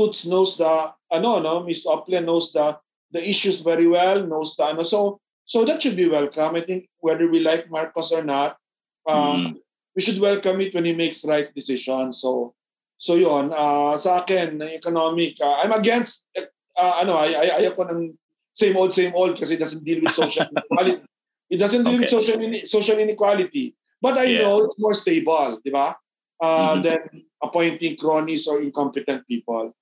Toots 0.00 0.24
knows 0.24 0.56
the 0.56 0.72
ano 1.12 1.44
no 1.44 1.60
Miss 1.60 1.84
Oplen 1.84 2.24
knows 2.24 2.56
the 2.56 2.80
the 3.12 3.20
issues 3.20 3.60
very 3.60 3.84
well 3.84 4.24
knows 4.24 4.56
the 4.56 4.64
ano 4.64 4.80
so 4.80 5.20
so 5.44 5.68
that 5.68 5.84
should 5.84 6.00
be 6.00 6.08
welcome 6.08 6.56
I 6.56 6.64
think 6.64 6.88
whether 7.04 7.28
we 7.28 7.44
like 7.44 7.68
Marcos 7.68 8.16
or 8.16 8.24
not 8.24 8.56
um, 9.04 9.20
mm. 9.36 9.50
we 9.92 10.00
should 10.00 10.16
welcome 10.18 10.56
it 10.64 10.72
when 10.72 10.88
he 10.88 10.96
makes 10.96 11.20
right 11.28 11.52
decisions 11.52 12.24
so 12.24 12.56
so 12.96 13.14
yon 13.20 13.52
uh, 13.52 13.92
sa 14.00 14.24
akin 14.24 14.56
economic 14.72 15.36
uh, 15.44 15.60
I'm 15.60 15.76
against 15.76 16.24
uh, 16.34 16.94
ano 17.04 17.20
ay 17.20 17.36
ay 17.36 17.48
ayoko 17.60 17.84
ng 17.92 18.16
same 18.54 18.76
old 18.78 18.94
same 18.94 19.12
old 19.14 19.34
kasi 19.34 19.58
it 19.58 19.62
doesn't 19.62 19.84
deal 19.84 20.00
with 20.00 20.14
social 20.14 20.46
inequality 20.54 21.02
it 21.50 21.58
doesn't 21.58 21.84
deal 21.84 21.98
okay. 21.98 22.06
with 22.06 22.14
social 22.14 22.38
social 22.64 22.98
inequality 22.98 23.74
but 24.00 24.16
I 24.16 24.24
yeah. 24.24 24.46
know 24.46 24.64
it's 24.64 24.78
more 24.78 24.94
stable 24.94 25.60
di 25.60 25.74
ba 25.74 25.98
uh, 26.40 26.46
mm-hmm. 26.46 26.82
than 26.86 27.00
appointing 27.42 27.98
cronies 27.98 28.46
or 28.46 28.62
incompetent 28.62 29.26
people 29.28 29.74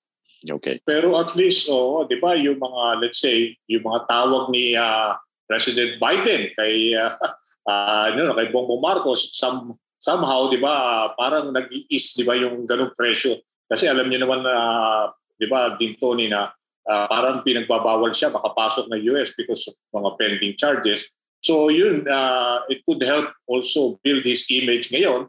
Okay. 0.50 0.82
Pero 0.82 1.14
at 1.22 1.38
least, 1.38 1.70
oh, 1.70 2.02
di 2.10 2.18
ba, 2.18 2.34
yung 2.34 2.58
mga, 2.58 3.06
let's 3.06 3.22
say, 3.22 3.54
yung 3.70 3.86
mga 3.86 4.10
tawag 4.10 4.50
ni 4.50 4.74
uh, 4.74 5.14
President 5.46 6.02
Biden 6.02 6.50
kay, 6.58 6.98
uh, 6.98 7.14
uh, 7.70 8.06
ano, 8.16 8.34
kay 8.34 8.50
Bongbong 8.50 8.82
Marcos, 8.82 9.30
some, 9.36 9.78
somehow, 10.02 10.50
di 10.50 10.58
ba, 10.58 10.72
uh, 10.72 11.06
parang 11.14 11.54
nag-ease, 11.54 12.18
di 12.18 12.24
ba, 12.26 12.34
yung 12.34 12.66
ganung 12.66 12.90
presyo. 12.98 13.38
Kasi 13.70 13.86
alam 13.86 14.10
niyo 14.10 14.26
naman, 14.26 14.42
uh, 14.42 15.14
di 15.38 15.46
ba, 15.46 15.78
din 15.78 15.94
Tony, 16.02 16.26
na 16.26 16.50
uh, 16.88 17.06
parang 17.06 17.42
pinagbabawal 17.46 18.10
siya 18.14 18.32
makapasok 18.32 18.90
ng 18.90 19.00
US 19.14 19.34
because 19.34 19.68
of 19.70 19.74
mga 19.92 20.10
pending 20.18 20.54
charges. 20.58 21.06
So 21.42 21.70
yun, 21.70 22.06
uh, 22.06 22.62
it 22.70 22.86
could 22.86 23.02
help 23.02 23.34
also 23.50 23.98
build 24.06 24.22
his 24.22 24.46
image 24.50 24.94
ngayon 24.94 25.26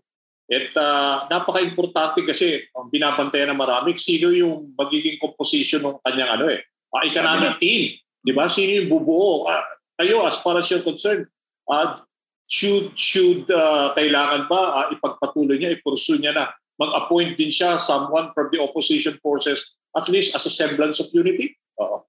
at 0.52 0.70
uh, 0.76 1.26
napaka-importante 1.32 2.22
kasi 2.28 2.62
ang 2.78 2.92
binabantayan 2.94 3.56
ng 3.56 3.60
marami, 3.60 3.98
sino 3.98 4.30
yung 4.30 4.76
magiging 4.78 5.18
composition 5.18 5.82
ng 5.82 5.98
kanyang 6.06 6.38
ano 6.38 6.46
eh, 6.52 6.62
uh, 6.94 7.02
economic 7.08 7.58
team. 7.58 7.98
Di 8.22 8.32
ba? 8.36 8.46
Sino 8.46 8.70
yung 8.70 8.92
bubuo? 8.92 9.50
Uh, 9.50 9.64
kayo, 9.98 10.28
as 10.28 10.38
far 10.44 10.60
as 10.60 10.70
you're 10.70 10.86
concerned, 10.86 11.26
uh, 11.72 11.98
should, 12.46 12.94
should 12.94 13.48
uh, 13.50 13.96
kailangan 13.98 14.46
ba 14.52 14.62
uh, 14.84 14.86
ipagpatuloy 14.94 15.58
niya, 15.58 15.74
ipursu 15.74 16.20
niya 16.20 16.36
na 16.36 16.46
mag-appoint 16.78 17.40
din 17.40 17.50
siya 17.50 17.80
someone 17.80 18.30
from 18.36 18.52
the 18.52 18.60
opposition 18.60 19.16
forces 19.24 19.74
at 19.96 20.10
least 20.10 20.36
as 20.36 20.46
a 20.46 20.54
semblance 20.54 21.00
of 21.00 21.08
unity? 21.14 21.58
Uh-huh. 21.80 22.02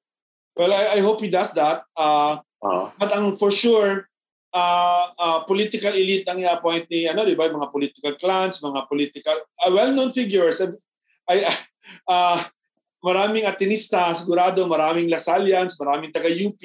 Well, 0.57 0.73
I, 0.73 0.99
I 0.99 1.01
hope 1.01 1.21
he 1.21 1.29
does 1.29 1.53
that. 1.55 1.85
Uh, 1.97 2.41
uh-huh. 2.63 2.91
But 2.99 3.13
ang 3.13 3.37
for 3.37 3.51
sure, 3.51 4.09
uh, 4.55 5.05
uh, 5.19 5.39
political 5.45 5.93
elite 5.93 6.25
ang 6.31 6.41
i-appoint 6.41 6.89
ni 6.89 7.11
ano, 7.11 7.27
di 7.27 7.35
ba? 7.35 7.51
Mga 7.51 7.71
political 7.75 8.13
clans, 8.17 8.63
mga 8.63 8.87
political, 8.89 9.37
uh, 9.67 9.71
well-known 9.75 10.15
figures. 10.15 10.63
Ay, 11.29 11.45
uh, 12.13 12.39
maraming 13.05 13.45
atinista, 13.45 14.15
sigurado 14.17 14.65
maraming 14.65 15.13
Lasalians, 15.13 15.77
maraming 15.77 16.15
taga-UP, 16.15 16.63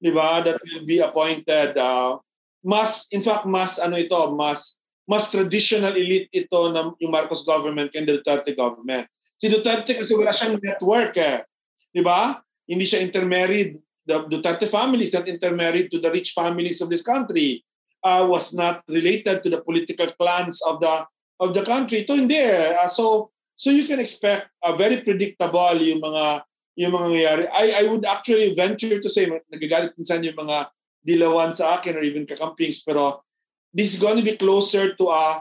di 0.00 0.10
ba, 0.10 0.42
that 0.42 0.58
will 0.66 0.82
be 0.88 0.98
appointed. 0.98 1.76
Uh, 1.76 2.18
mas, 2.64 3.06
in 3.14 3.22
fact, 3.22 3.46
mas 3.46 3.78
ano 3.78 3.94
ito, 4.00 4.18
mas 4.34 4.80
mas 5.10 5.26
traditional 5.26 5.98
elite 5.98 6.30
ito 6.30 6.70
ng 6.70 6.94
yung 7.02 7.10
Marcos 7.10 7.42
government 7.42 7.90
kaya 7.90 8.06
Duterte 8.06 8.54
government. 8.54 9.10
Si 9.40 9.48
Duterte 9.48 9.96
kasi 9.96 10.12
wala 10.12 10.36
siyang 10.36 10.60
network 10.60 11.16
eh. 11.16 11.40
Di 11.88 12.04
ba? 12.04 12.36
Hindi 12.68 12.84
siya 12.84 13.00
intermarried 13.00 13.80
the 14.10 14.24
Duterte 14.26 14.66
family 14.66 15.06
is 15.06 15.14
not 15.14 15.28
intermarried 15.28 15.90
to 15.90 15.98
the 15.98 16.10
rich 16.10 16.32
families 16.32 16.80
of 16.80 16.90
this 16.90 17.02
country, 17.02 17.64
uh, 18.02 18.26
was 18.28 18.52
not 18.52 18.82
related 18.88 19.42
to 19.44 19.48
the 19.50 19.62
political 19.62 20.06
clans 20.18 20.60
of 20.66 20.80
the 20.80 21.06
of 21.40 21.54
the 21.54 21.62
country. 21.62 22.04
Ito 22.04 22.18
hindi 22.18 22.36
eh. 22.36 22.74
Uh, 22.74 22.90
so 22.90 23.30
so 23.54 23.70
you 23.70 23.86
can 23.86 24.00
expect 24.02 24.50
a 24.64 24.72
uh, 24.72 24.74
very 24.76 25.00
predictable 25.06 25.78
yung 25.78 26.02
mga 26.02 26.42
yung 26.80 26.92
mga 26.96 27.06
nangyayari. 27.06 27.44
I 27.54 27.64
I 27.80 27.88
would 27.88 28.04
actually 28.04 28.56
venture 28.58 28.98
to 28.98 29.08
say 29.08 29.30
nagagalit 29.52 29.94
minsan 29.94 30.26
yung 30.26 30.36
mga 30.36 30.68
dilawan 31.00 31.54
sa 31.54 31.80
akin 31.80 31.96
or 31.96 32.04
even 32.04 32.28
kakampings 32.28 32.84
pero 32.84 33.24
this 33.72 33.96
is 33.96 33.98
going 34.00 34.20
to 34.20 34.26
be 34.26 34.36
closer 34.36 34.92
to 35.00 35.08
a 35.08 35.40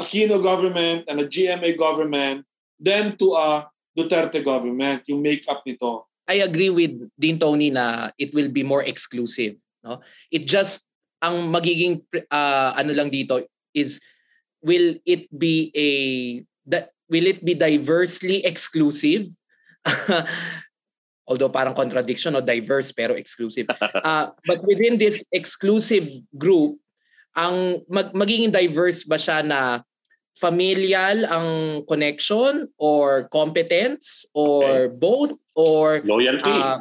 Aquino 0.00 0.40
government 0.40 1.04
and 1.12 1.20
a 1.20 1.28
GMA 1.28 1.76
government 1.76 2.40
than 2.80 3.14
to 3.20 3.36
a 3.36 3.68
Duterte 3.92 4.40
government, 4.40 5.04
yung 5.06 5.20
make-up 5.20 5.60
nito. 5.68 6.08
I 6.24 6.40
agree 6.46 6.70
with 6.70 6.96
Dean 7.18 7.36
Tony 7.36 7.68
na 7.68 8.14
it 8.16 8.32
will 8.32 8.48
be 8.48 8.62
more 8.62 8.82
exclusive. 8.82 9.60
No? 9.84 10.00
It 10.32 10.48
just, 10.48 10.86
ang 11.20 11.52
magiging 11.52 12.00
uh, 12.32 12.72
ano 12.72 12.96
lang 12.96 13.12
dito 13.12 13.44
is, 13.74 14.00
will 14.64 14.96
it 15.04 15.28
be 15.28 15.68
a, 15.76 15.88
that 16.70 16.96
will 17.10 17.26
it 17.26 17.44
be 17.44 17.52
diversely 17.52 18.46
exclusive? 18.46 19.28
Although 21.28 21.50
parang 21.50 21.74
contradiction 21.74 22.34
o 22.34 22.40
diverse 22.40 22.94
pero 22.94 23.14
exclusive. 23.14 23.66
Uh, 23.70 24.30
but 24.48 24.62
within 24.62 24.96
this 24.96 25.26
exclusive 25.34 26.06
group, 26.38 26.78
ang 27.34 27.82
mag, 27.90 28.14
magiging 28.14 28.50
diverse 28.50 29.02
ba 29.02 29.18
siya 29.18 29.42
na 29.42 29.82
familial 30.40 31.28
ang 31.28 31.48
connection 31.84 32.64
or 32.80 33.28
competence 33.28 34.24
or 34.32 34.88
okay. 34.88 34.96
both 34.96 35.36
or 35.52 36.00
loyalty 36.08 36.48
uh, 36.48 36.80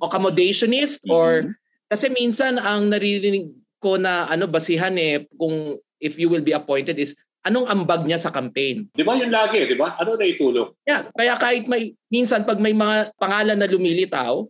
accommodationist 0.00 1.04
mm-hmm. 1.04 1.12
or 1.12 1.52
kasi 1.92 2.08
minsan 2.08 2.56
ang 2.56 2.88
naririnig 2.88 3.52
ko 3.78 4.00
na 4.00 4.24
ano 4.32 4.48
basihan 4.48 4.96
eh 4.96 5.28
kung 5.36 5.76
if 6.00 6.16
you 6.16 6.32
will 6.32 6.42
be 6.42 6.56
appointed 6.56 6.96
is 6.96 7.12
anong 7.46 7.68
ambag 7.70 8.02
niya 8.02 8.18
sa 8.18 8.34
campaign. 8.34 8.90
'Di 8.90 9.06
ba 9.06 9.14
yung 9.14 9.30
lagi, 9.30 9.62
'di 9.68 9.78
ba? 9.78 9.94
Ano 10.00 10.18
na 10.18 10.26
itulong? 10.26 10.74
Yeah, 10.82 11.06
kaya 11.14 11.38
kahit 11.38 11.70
may 11.70 11.94
minsan 12.10 12.42
pag 12.42 12.58
may 12.58 12.74
mga 12.74 13.14
pangalan 13.20 13.54
na 13.60 13.70
lumilitaw, 13.70 14.42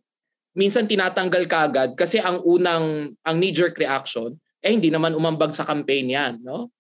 minsan 0.57 0.89
tinatanggal 0.89 1.45
kagad 1.45 1.91
kasi 1.99 2.23
ang 2.23 2.41
unang 2.47 3.13
ang 3.21 3.37
knee 3.37 3.53
jerk 3.53 3.77
reaction 3.77 4.39
eh 4.65 4.73
hindi 4.73 4.89
naman 4.89 5.13
umambag 5.13 5.53
sa 5.53 5.67
campaign 5.69 6.15
'yan, 6.15 6.35
no? 6.41 6.73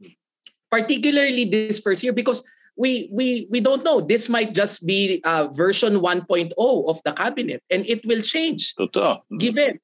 Particularly 0.70 1.44
this 1.44 1.80
first 1.80 2.02
year 2.02 2.12
because 2.12 2.42
we 2.76 3.08
we 3.10 3.48
we 3.50 3.60
don't 3.60 3.84
know. 3.84 4.00
This 4.00 4.28
might 4.28 4.52
just 4.52 4.84
be 4.86 5.20
uh, 5.24 5.48
version 5.52 6.00
1.0 6.00 6.52
of 6.56 7.00
the 7.04 7.12
cabinet 7.12 7.62
and 7.70 7.86
it 7.88 8.04
will 8.04 8.20
change. 8.20 8.74
Totoo. 8.76 9.20
given 9.38 9.80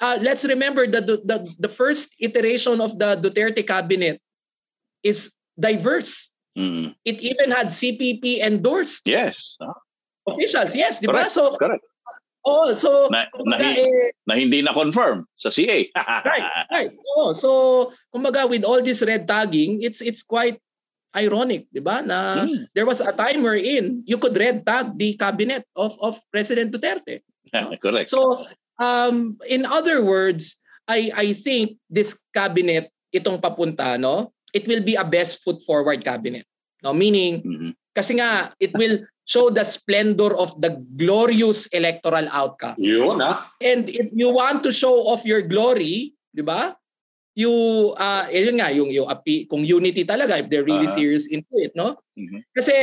uh, 0.00 0.18
let's 0.20 0.44
remember 0.44 0.86
that 0.86 1.06
the, 1.06 1.24
the 1.24 1.48
the 1.58 1.72
first 1.72 2.14
iteration 2.20 2.80
of 2.80 2.98
the 2.98 3.16
Duterte 3.16 3.66
cabinet 3.66 4.20
is 5.02 5.32
diverse. 5.58 6.30
Mm. 6.54 6.94
it 7.04 7.18
even 7.18 7.50
had 7.50 7.74
CPP 7.74 8.38
endorsed 8.38 9.02
yes. 9.10 9.58
officials. 10.22 10.70
Yes 10.70 11.02
di 11.02 11.10
ba? 11.10 11.26
So 11.26 11.58
correct 11.58 11.82
Oh, 12.44 12.76
so 12.76 13.08
na, 13.08 13.24
na, 13.48 13.56
eh, 13.56 14.12
na 14.28 14.36
hindi 14.36 14.60
na 14.60 14.76
confirm 14.76 15.24
sa 15.32 15.48
CA. 15.48 15.88
right, 16.28 16.46
right. 16.68 16.92
Oh, 17.16 17.32
so 17.32 17.88
kumbaga 18.12 18.44
with 18.44 18.68
all 18.68 18.84
this 18.84 19.00
red 19.00 19.24
tagging, 19.24 19.80
it's 19.80 20.04
it's 20.04 20.20
quite 20.20 20.60
ironic, 21.16 21.64
'di 21.72 21.80
ba? 21.80 22.04
Na 22.04 22.44
hmm. 22.44 22.68
there 22.76 22.84
was 22.84 23.00
a 23.00 23.16
time 23.16 23.40
wherein 23.40 24.04
you 24.04 24.20
could 24.20 24.36
red 24.36 24.60
tag 24.60 24.92
the 25.00 25.16
cabinet 25.16 25.64
of 25.72 25.96
of 26.04 26.20
President 26.28 26.68
Duterte. 26.68 27.24
Correct. 27.84 28.12
So, 28.12 28.44
um 28.76 29.40
in 29.48 29.64
other 29.64 30.04
words, 30.04 30.60
I 30.84 31.08
I 31.16 31.26
think 31.32 31.80
this 31.88 32.12
cabinet 32.36 32.92
itong 33.08 33.40
papunta, 33.40 33.96
no? 33.96 34.36
It 34.52 34.68
will 34.68 34.84
be 34.84 35.00
a 35.00 35.06
best 35.06 35.40
foot 35.40 35.64
forward 35.64 36.04
cabinet. 36.04 36.44
No, 36.84 36.92
meaning 36.92 37.40
mm-hmm. 37.40 37.72
Kasi 37.94 38.18
nga 38.18 38.52
it 38.58 38.74
will 38.74 39.06
show 39.24 39.48
the 39.48 39.64
splendor 39.64 40.36
of 40.36 40.52
the 40.60 40.76
glorious 41.00 41.66
electoral 41.72 42.28
outcome. 42.28 42.76
Yun 42.76 43.24
ah. 43.24 43.48
And 43.62 43.88
if 43.88 44.12
you 44.12 44.28
want 44.28 44.60
to 44.68 44.70
show 44.70 45.08
off 45.08 45.24
your 45.24 45.40
glory, 45.40 46.12
di 46.28 46.44
ba? 46.44 46.76
You, 47.34 47.50
uh, 47.96 48.28
yun 48.30 48.60
nga, 48.60 48.70
yung, 48.70 48.92
yung 48.92 49.08
api, 49.08 49.48
kung 49.48 49.64
unity 49.64 50.04
talaga, 50.04 50.38
if 50.38 50.46
they're 50.46 50.62
really 50.62 50.86
uh-huh. 50.86 51.00
serious 51.00 51.26
into 51.32 51.56
it, 51.56 51.72
no? 51.74 51.98
Mm-hmm. 52.14 52.40
Kasi 52.52 52.74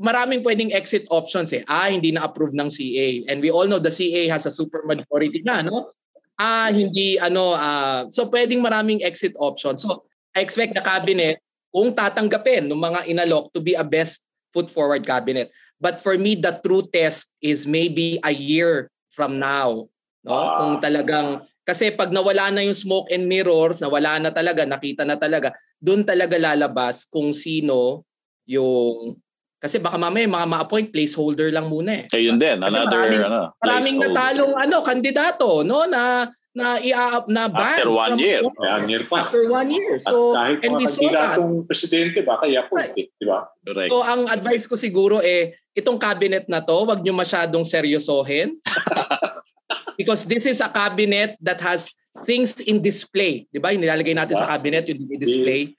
maraming 0.00 0.40
pwedeng 0.42 0.72
exit 0.72 1.06
options 1.12 1.52
eh. 1.52 1.62
Ah, 1.68 1.92
hindi 1.92 2.10
na-approve 2.10 2.56
ng 2.56 2.72
CA. 2.72 3.08
And 3.28 3.44
we 3.44 3.52
all 3.52 3.68
know 3.68 3.78
the 3.78 3.92
CA 3.92 4.32
has 4.32 4.48
a 4.48 4.50
super 4.50 4.82
majority 4.88 5.44
na, 5.44 5.60
no? 5.60 5.92
Ah, 6.40 6.72
hindi, 6.72 7.20
ano, 7.20 7.52
uh, 7.52 8.08
so 8.08 8.32
pwedeng 8.32 8.64
maraming 8.64 9.04
exit 9.04 9.36
options. 9.36 9.84
So, 9.84 10.08
I 10.32 10.40
expect 10.40 10.72
the 10.72 10.80
cabinet, 10.80 11.44
kung 11.70 11.94
tatanggapin 11.94 12.66
ng 12.66 12.76
mga 12.76 13.00
inalok 13.06 13.50
to 13.54 13.62
be 13.62 13.78
a 13.78 13.86
best 13.86 14.26
foot 14.50 14.66
forward 14.70 15.06
cabinet. 15.06 15.50
But 15.80 16.02
for 16.04 16.18
me, 16.18 16.36
the 16.36 16.60
true 16.60 16.84
test 16.84 17.32
is 17.40 17.64
maybe 17.64 18.20
a 18.20 18.34
year 18.34 18.92
from 19.14 19.40
now. 19.40 19.88
No? 20.26 20.34
Wow. 20.36 20.58
Kung 20.60 20.74
talagang 20.84 21.28
kasi 21.64 21.94
pag 21.94 22.10
nawala 22.10 22.50
na 22.50 22.66
yung 22.66 22.74
smoke 22.74 23.14
and 23.14 23.30
mirrors, 23.30 23.78
nawala 23.78 24.18
na 24.18 24.34
talaga, 24.34 24.66
nakita 24.66 25.06
na 25.06 25.14
talaga, 25.14 25.54
doon 25.78 26.02
talaga 26.02 26.34
lalabas 26.34 27.06
kung 27.06 27.30
sino 27.30 28.02
yung 28.44 29.14
kasi 29.60 29.76
baka 29.76 30.00
mamaya 30.00 30.24
mga 30.24 30.48
ma-appoint 30.48 30.88
placeholder 30.88 31.52
lang 31.52 31.68
muna 31.68 32.04
eh. 32.04 32.04
Ayun 32.16 32.40
din, 32.40 32.64
Kasi 32.64 32.80
another 32.80 32.96
maraming, 32.96 33.22
ano, 33.22 33.40
maraming 33.60 33.96
natalong 34.00 34.54
ano 34.56 34.76
kandidato 34.80 35.48
no 35.62 35.84
na 35.84 36.32
na 36.50 36.82
ia 36.82 37.22
na 37.30 37.46
ban 37.46 37.78
After 37.78 37.90
one 37.90 38.16
year. 38.18 38.42
One 38.42 38.86
year 38.90 39.02
pa. 39.06 39.22
After 39.22 39.42
one 39.46 39.70
year. 39.70 40.02
So, 40.02 40.34
At 40.34 40.58
kahit 40.58 40.58
and 40.66 40.72
we 40.76 40.86
saw 40.90 41.08
that. 41.14 41.38
presidente, 41.70 42.18
baka 42.26 42.50
yapon, 42.50 42.76
Right. 42.82 42.94
di 42.94 43.26
ba? 43.26 43.46
Correct. 43.62 43.90
So 43.90 44.02
ang 44.02 44.26
advice 44.26 44.66
ko 44.66 44.74
siguro 44.74 45.22
eh 45.22 45.54
itong 45.78 45.98
cabinet 46.02 46.50
na 46.50 46.58
to, 46.58 46.74
wag 46.82 47.00
niyo 47.06 47.14
masyadong 47.14 47.62
seryosohin. 47.62 48.58
Because 50.00 50.26
this 50.26 50.48
is 50.48 50.58
a 50.58 50.70
cabinet 50.72 51.36
that 51.44 51.60
has 51.62 51.92
things 52.26 52.58
in 52.66 52.82
display, 52.82 53.46
'di 53.52 53.62
ba? 53.62 53.70
Yung 53.70 53.84
nilalagay 53.86 54.16
natin 54.16 54.34
sa 54.34 54.48
cabinet 54.48 54.88
yung 54.90 55.06
display. 55.20 55.76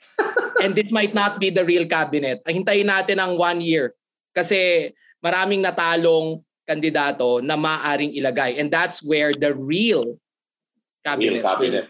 And 0.63 0.71
this 0.71 0.93
might 0.93 1.11
not 1.11 1.41
be 1.41 1.51
the 1.51 1.65
real 1.65 1.83
cabinet. 1.89 2.39
Ay, 2.47 2.55
Hintayin 2.55 2.87
natin 2.87 3.17
ang 3.19 3.35
one 3.35 3.59
year 3.59 3.91
kasi 4.31 4.93
maraming 5.19 5.59
natalong 5.59 6.39
kandidato 6.63 7.43
na 7.43 7.59
maaring 7.59 8.15
ilagay. 8.15 8.55
And 8.61 8.71
that's 8.71 9.03
where 9.03 9.35
the 9.35 9.51
real 9.51 10.15
cabinet, 11.03 11.41
cabinet. 11.41 11.85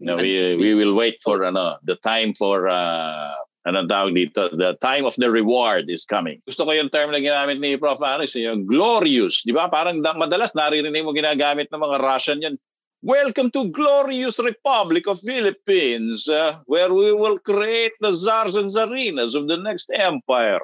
No, 0.00 0.16
we 0.16 0.56
we 0.56 0.74
will 0.74 0.94
wait 0.94 1.22
for 1.22 1.44
ano, 1.44 1.78
the 1.86 1.96
time 2.02 2.34
for 2.34 2.66
uh 2.66 3.34
ano 3.68 3.84
tawag 3.84 4.16
dito, 4.16 4.48
the 4.56 4.74
time 4.80 5.04
of 5.04 5.14
the 5.20 5.28
reward 5.28 5.92
is 5.92 6.08
coming. 6.08 6.40
Gusto 6.48 6.64
ko 6.64 6.72
yung 6.72 6.88
term 6.88 7.12
na 7.12 7.20
ginamit 7.20 7.60
ni 7.60 7.76
Prof. 7.76 8.00
Aris, 8.00 8.32
yung 8.34 8.64
glorious, 8.64 9.44
di 9.44 9.52
ba? 9.52 9.68
Parang 9.68 10.00
da- 10.00 10.16
madalas 10.16 10.56
naririnig 10.56 11.04
mo 11.04 11.12
ginagamit 11.12 11.68
ng 11.68 11.80
mga 11.80 11.96
Russian 12.00 12.40
yan. 12.40 12.56
Welcome 13.00 13.48
to 13.56 13.72
glorious 13.72 14.36
Republic 14.36 15.08
of 15.08 15.24
Philippines, 15.24 16.28
uh, 16.28 16.60
where 16.68 16.92
we 16.92 17.16
will 17.16 17.40
create 17.40 17.96
the 18.04 18.12
czars 18.12 18.60
and 18.60 18.68
tsarinas 18.68 19.32
of 19.32 19.48
the 19.48 19.56
next 19.56 19.88
empire. 19.88 20.60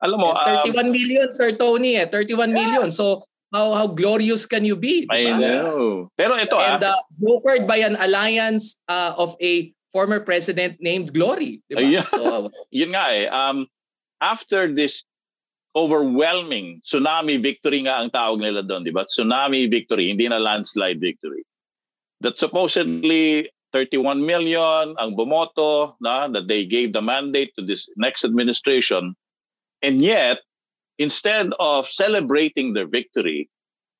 Alam 0.00 0.24
mo, 0.24 0.30
um, 0.32 0.64
31 0.64 0.88
million, 0.88 1.28
Sir 1.32 1.52
Tony 1.52 2.00
eh. 2.00 2.08
31 2.08 2.52
million. 2.52 2.88
So 2.88 3.28
how 3.52 3.74
how 3.74 3.86
glorious 3.86 4.46
can 4.46 4.64
you 4.64 4.76
be? 4.76 5.06
I 5.10 5.30
diba? 5.30 5.38
know. 5.38 6.10
Pero 6.18 6.34
ito 6.38 6.56
ah, 6.56 6.76
And 6.76 6.84
uh, 6.84 6.98
brokered 7.18 7.66
by 7.66 7.82
an 7.82 7.96
alliance 7.98 8.78
uh, 8.88 9.14
of 9.16 9.36
a 9.42 9.70
former 9.94 10.20
president 10.20 10.76
named 10.80 11.14
Glory. 11.14 11.62
Diba? 11.70 11.80
Ayun. 11.80 12.06
So, 12.10 12.50
yun 12.68 12.92
nga 12.92 13.06
eh, 13.14 13.26
um, 13.32 13.64
after 14.20 14.68
this 14.68 15.04
overwhelming 15.76 16.80
tsunami 16.80 17.36
victory 17.36 17.84
nga 17.84 18.00
ang 18.00 18.08
tawag 18.08 18.40
nila 18.40 18.64
doon, 18.64 18.84
di 18.84 18.92
ba? 18.92 19.04
Tsunami 19.04 19.68
victory, 19.68 20.08
hindi 20.08 20.24
na 20.24 20.40
landslide 20.40 20.96
victory. 20.96 21.44
That 22.24 22.40
supposedly 22.40 23.52
31 23.76 24.24
million 24.24 24.96
ang 24.96 25.12
bumoto 25.12 26.00
na 26.00 26.32
that 26.32 26.48
they 26.48 26.64
gave 26.64 26.96
the 26.96 27.04
mandate 27.04 27.52
to 27.60 27.62
this 27.62 27.92
next 28.00 28.24
administration. 28.24 29.12
And 29.84 30.00
yet, 30.00 30.40
instead 30.96 31.52
of 31.60 31.88
celebrating 31.88 32.72
their 32.72 32.88
victory, 32.88 33.48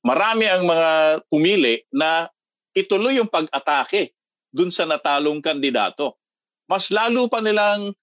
marami 0.05 0.49
ang 0.49 0.65
mga 0.69 0.91
pumili 1.29 1.85
na 1.93 2.29
ituloy 2.77 3.17
yung 3.17 3.33
pag-atake 3.33 4.13
dun 4.53 4.73
sa 4.73 4.89
natalong 4.89 5.41
kandidato. 5.41 6.17
Mas 6.67 6.89
lalo 6.91 7.29
pa 7.29 7.41
nilang 7.41 7.95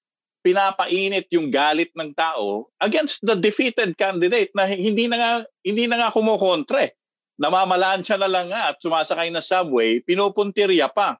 pinapainit 0.44 1.32
yung 1.32 1.48
galit 1.48 1.90
ng 1.96 2.12
tao 2.14 2.68
against 2.84 3.24
the 3.24 3.34
defeated 3.34 3.96
candidate 3.96 4.52
na 4.52 4.68
hindi 4.68 5.08
na 5.08 5.18
nga 5.18 5.32
hindi 5.64 5.88
na 5.88 6.04
nga 6.04 6.10
kumukontre. 6.12 7.00
Namamalansya 7.40 8.20
na 8.20 8.30
lang 8.30 8.52
nga 8.52 8.76
at 8.76 8.78
sumasakay 8.84 9.32
na 9.34 9.42
subway, 9.42 10.04
pinupuntirya 10.04 10.92
pa. 10.92 11.18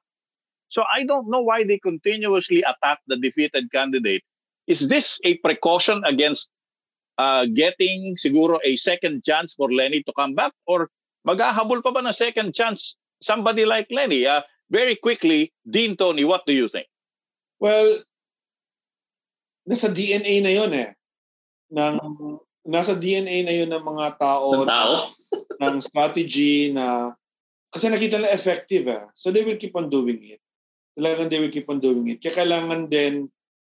So 0.68 0.84
I 0.86 1.08
don't 1.08 1.26
know 1.26 1.42
why 1.42 1.64
they 1.64 1.80
continuously 1.80 2.62
attack 2.62 3.00
the 3.08 3.16
defeated 3.18 3.72
candidate. 3.72 4.22
Is 4.68 4.88
this 4.88 5.18
a 5.24 5.40
precaution 5.40 6.04
against 6.04 6.52
uh, 7.18 7.46
getting 7.50 8.16
siguro 8.16 8.58
a 8.64 8.76
second 8.76 9.22
chance 9.24 9.54
for 9.54 9.70
Lenny 9.70 10.02
to 10.04 10.12
come 10.12 10.34
back 10.34 10.52
or 10.66 10.90
maghahabol 11.26 11.82
pa 11.82 11.90
ba 11.94 12.04
ng 12.04 12.14
second 12.14 12.54
chance 12.54 12.96
somebody 13.22 13.64
like 13.64 13.88
Lenny? 13.90 14.26
Uh, 14.26 14.42
very 14.70 14.96
quickly, 14.96 15.52
Dean 15.62 15.96
Tony, 15.96 16.24
what 16.24 16.42
do 16.46 16.52
you 16.52 16.68
think? 16.68 16.88
Well, 17.60 18.02
nasa 19.68 19.88
DNA 19.92 20.42
na 20.44 20.52
yun 20.52 20.72
eh. 20.74 20.90
Ng, 21.72 21.96
nasa 22.68 22.96
DNA 22.96 23.44
na 23.44 23.54
yun 23.54 23.70
ng 23.70 23.84
mga 23.84 24.06
tao, 24.18 24.64
Ng 24.64 24.68
tao? 24.68 24.94
ng 25.60 25.76
strategy 25.80 26.72
na 26.72 27.12
kasi 27.74 27.90
nakita 27.90 28.22
na 28.22 28.30
effective 28.30 28.86
eh. 28.86 29.04
So 29.18 29.34
they 29.34 29.42
will 29.42 29.58
keep 29.58 29.74
on 29.74 29.90
doing 29.90 30.22
it. 30.22 30.40
Talagang 30.94 31.26
they 31.26 31.42
will 31.42 31.50
keep 31.50 31.66
on 31.66 31.82
doing 31.82 32.06
it. 32.06 32.22
Kaya 32.22 32.46
kailangan 32.46 32.86
din 32.86 33.26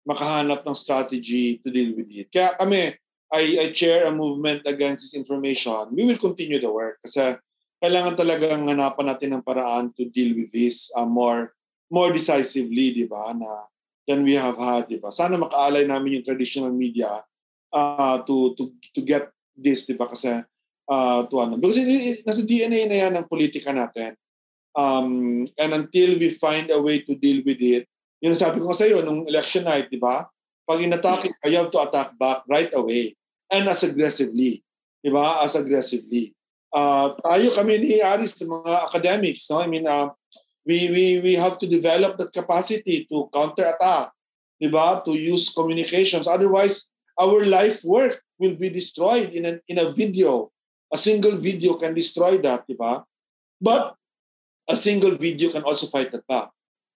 makahanap 0.09 0.65
ng 0.65 0.73
strategy 0.73 1.61
to 1.61 1.69
deal 1.69 1.93
with 1.93 2.09
it. 2.09 2.33
Kaya 2.33 2.57
kami, 2.57 2.97
I, 3.31 3.57
I 3.63 3.65
chair 3.71 4.05
a 4.07 4.11
movement 4.11 4.67
against 4.67 5.07
disinformation. 5.07 5.91
We 5.95 6.03
will 6.03 6.19
continue 6.19 6.59
the 6.59 6.71
work 6.71 6.99
kasi 6.99 7.39
kailangan 7.79 8.19
talagang 8.19 8.67
hanapan 8.67 9.07
natin 9.07 9.39
ng 9.39 9.43
paraan 9.47 9.95
to 9.95 10.05
deal 10.11 10.35
with 10.35 10.51
this 10.51 10.91
uh, 10.99 11.07
more 11.07 11.55
more 11.87 12.11
decisively, 12.11 12.91
di 12.91 13.07
ba, 13.07 13.31
na 13.35 13.67
than 14.05 14.27
we 14.27 14.35
have 14.35 14.59
had, 14.59 14.91
di 14.91 14.99
ba? 14.99 15.15
Sana 15.15 15.39
makaalay 15.39 15.87
namin 15.87 16.19
yung 16.19 16.27
traditional 16.27 16.75
media 16.75 17.23
uh, 17.71 18.19
to 18.27 18.51
to 18.59 18.75
to 18.91 18.99
get 18.99 19.31
this, 19.55 19.87
di 19.87 19.95
ba? 19.95 20.11
Kasi 20.11 20.43
uh, 20.91 21.19
to 21.31 21.35
ano. 21.39 21.55
Because 21.55 21.79
it, 21.79 21.87
it, 21.87 22.19
nasa 22.27 22.43
DNA 22.43 22.91
na 22.91 22.97
yan 23.07 23.13
ng 23.15 23.31
politika 23.31 23.71
natin. 23.71 24.13
Um, 24.75 25.47
and 25.59 25.71
until 25.71 26.15
we 26.15 26.31
find 26.31 26.71
a 26.71 26.79
way 26.79 27.03
to 27.03 27.15
deal 27.15 27.43
with 27.47 27.59
it, 27.59 27.87
yun 28.19 28.35
sabi 28.35 28.59
ko 28.59 28.71
sa 28.75 28.87
iyo 28.87 29.03
nung 29.03 29.23
election 29.23 29.63
night, 29.63 29.87
di 29.87 29.99
ba? 29.99 30.27
Pag 30.67 30.83
inatake, 30.83 31.31
you 31.47 31.59
have 31.59 31.71
to 31.71 31.81
attack 31.83 32.15
back 32.19 32.43
right 32.47 32.71
away 32.75 33.15
and 33.51 33.67
as 33.67 33.83
aggressively. 33.83 34.63
Di 35.03 35.11
ba? 35.11 35.43
As 35.43 35.59
aggressively. 35.59 36.33
Uh, 36.71 37.13
tayo 37.19 37.51
kami 37.51 37.83
ni 37.83 37.99
Aris, 37.99 38.39
mga 38.39 38.87
academics, 38.87 39.51
no? 39.51 39.59
I 39.59 39.67
mean, 39.67 39.83
uh, 39.83 40.09
we, 40.63 40.87
we, 40.87 41.03
we 41.19 41.33
have 41.35 41.59
to 41.59 41.67
develop 41.67 42.15
that 42.17 42.31
capacity 42.31 43.05
to 43.11 43.27
counterattack, 43.35 44.15
di 44.55 44.71
ba? 44.71 45.03
To 45.03 45.11
use 45.11 45.51
communications. 45.51 46.31
Otherwise, 46.31 46.89
our 47.19 47.43
life 47.43 47.83
work 47.83 48.23
will 48.39 48.55
be 48.55 48.71
destroyed 48.71 49.35
in 49.35 49.45
a, 49.45 49.53
in 49.67 49.83
a 49.83 49.91
video. 49.91 50.49
A 50.93 50.97
single 50.97 51.35
video 51.35 51.75
can 51.75 51.93
destroy 51.93 52.39
that, 52.39 52.63
di 52.67 52.75
ba? 52.79 53.03
But 53.59 53.99
a 54.69 54.75
single 54.75 55.19
video 55.19 55.51
can 55.51 55.63
also 55.67 55.87
fight 55.87 56.11
that 56.15 56.23
back. 56.27 56.49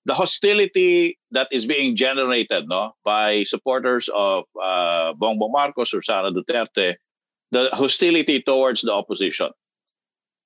The 0.06 0.14
hostility 0.14 1.18
that 1.32 1.50
is 1.52 1.66
being 1.66 1.96
generated 1.96 2.70
no 2.70 2.94
by 3.04 3.44
supporters 3.44 4.08
of 4.14 4.46
uh, 4.62 5.14
Bongbong 5.18 5.52
Marcos 5.52 5.94
or 5.94 6.02
Sara 6.02 6.32
Duterte, 6.32 6.96
the 7.52 7.70
hostility 7.74 8.42
towards 8.42 8.82
the 8.82 8.94
opposition. 8.94 9.50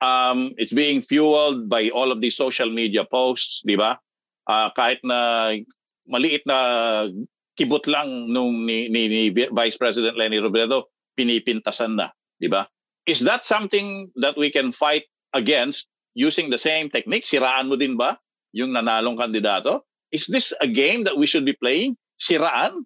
Um, 0.02 0.56
it's 0.58 0.72
being 0.72 1.02
fueled 1.02 1.68
by 1.68 1.90
all 1.90 2.12
of 2.12 2.22
these 2.22 2.38
social 2.38 2.72
media 2.72 3.04
posts, 3.04 3.62
di 3.68 3.76
ba? 3.76 4.00
Uh, 4.48 4.72
kahit 4.72 5.04
na 5.04 5.60
maliit 6.08 6.48
na 6.48 7.12
kibot 7.60 7.84
lang 7.84 8.32
nung 8.32 8.66
ni, 8.66 8.88
ni, 8.88 9.12
ni 9.12 9.24
Vice 9.52 9.76
President 9.76 10.16
Lenny 10.16 10.40
Robredo, 10.40 10.88
pinipintasan 11.20 12.00
na, 12.00 12.16
di 12.40 12.48
ba? 12.48 12.64
Is 13.04 13.20
that 13.28 13.44
something 13.44 14.08
that 14.16 14.40
we 14.40 14.48
can 14.48 14.72
fight 14.72 15.04
against 15.36 15.92
using 16.16 16.48
the 16.50 16.58
same 16.58 16.88
technique? 16.88 17.28
Siraan 17.28 17.68
mo 17.68 17.76
din 17.76 18.00
ba? 18.00 18.16
Yung 18.56 18.74
nanalong 18.74 19.18
kandidato? 19.18 19.86
Is 20.10 20.26
this 20.26 20.54
a 20.58 20.68
game 20.68 21.06
that 21.06 21.18
we 21.18 21.30
should 21.30 21.46
be 21.46 21.54
playing? 21.54 21.98
Siraan? 22.18 22.86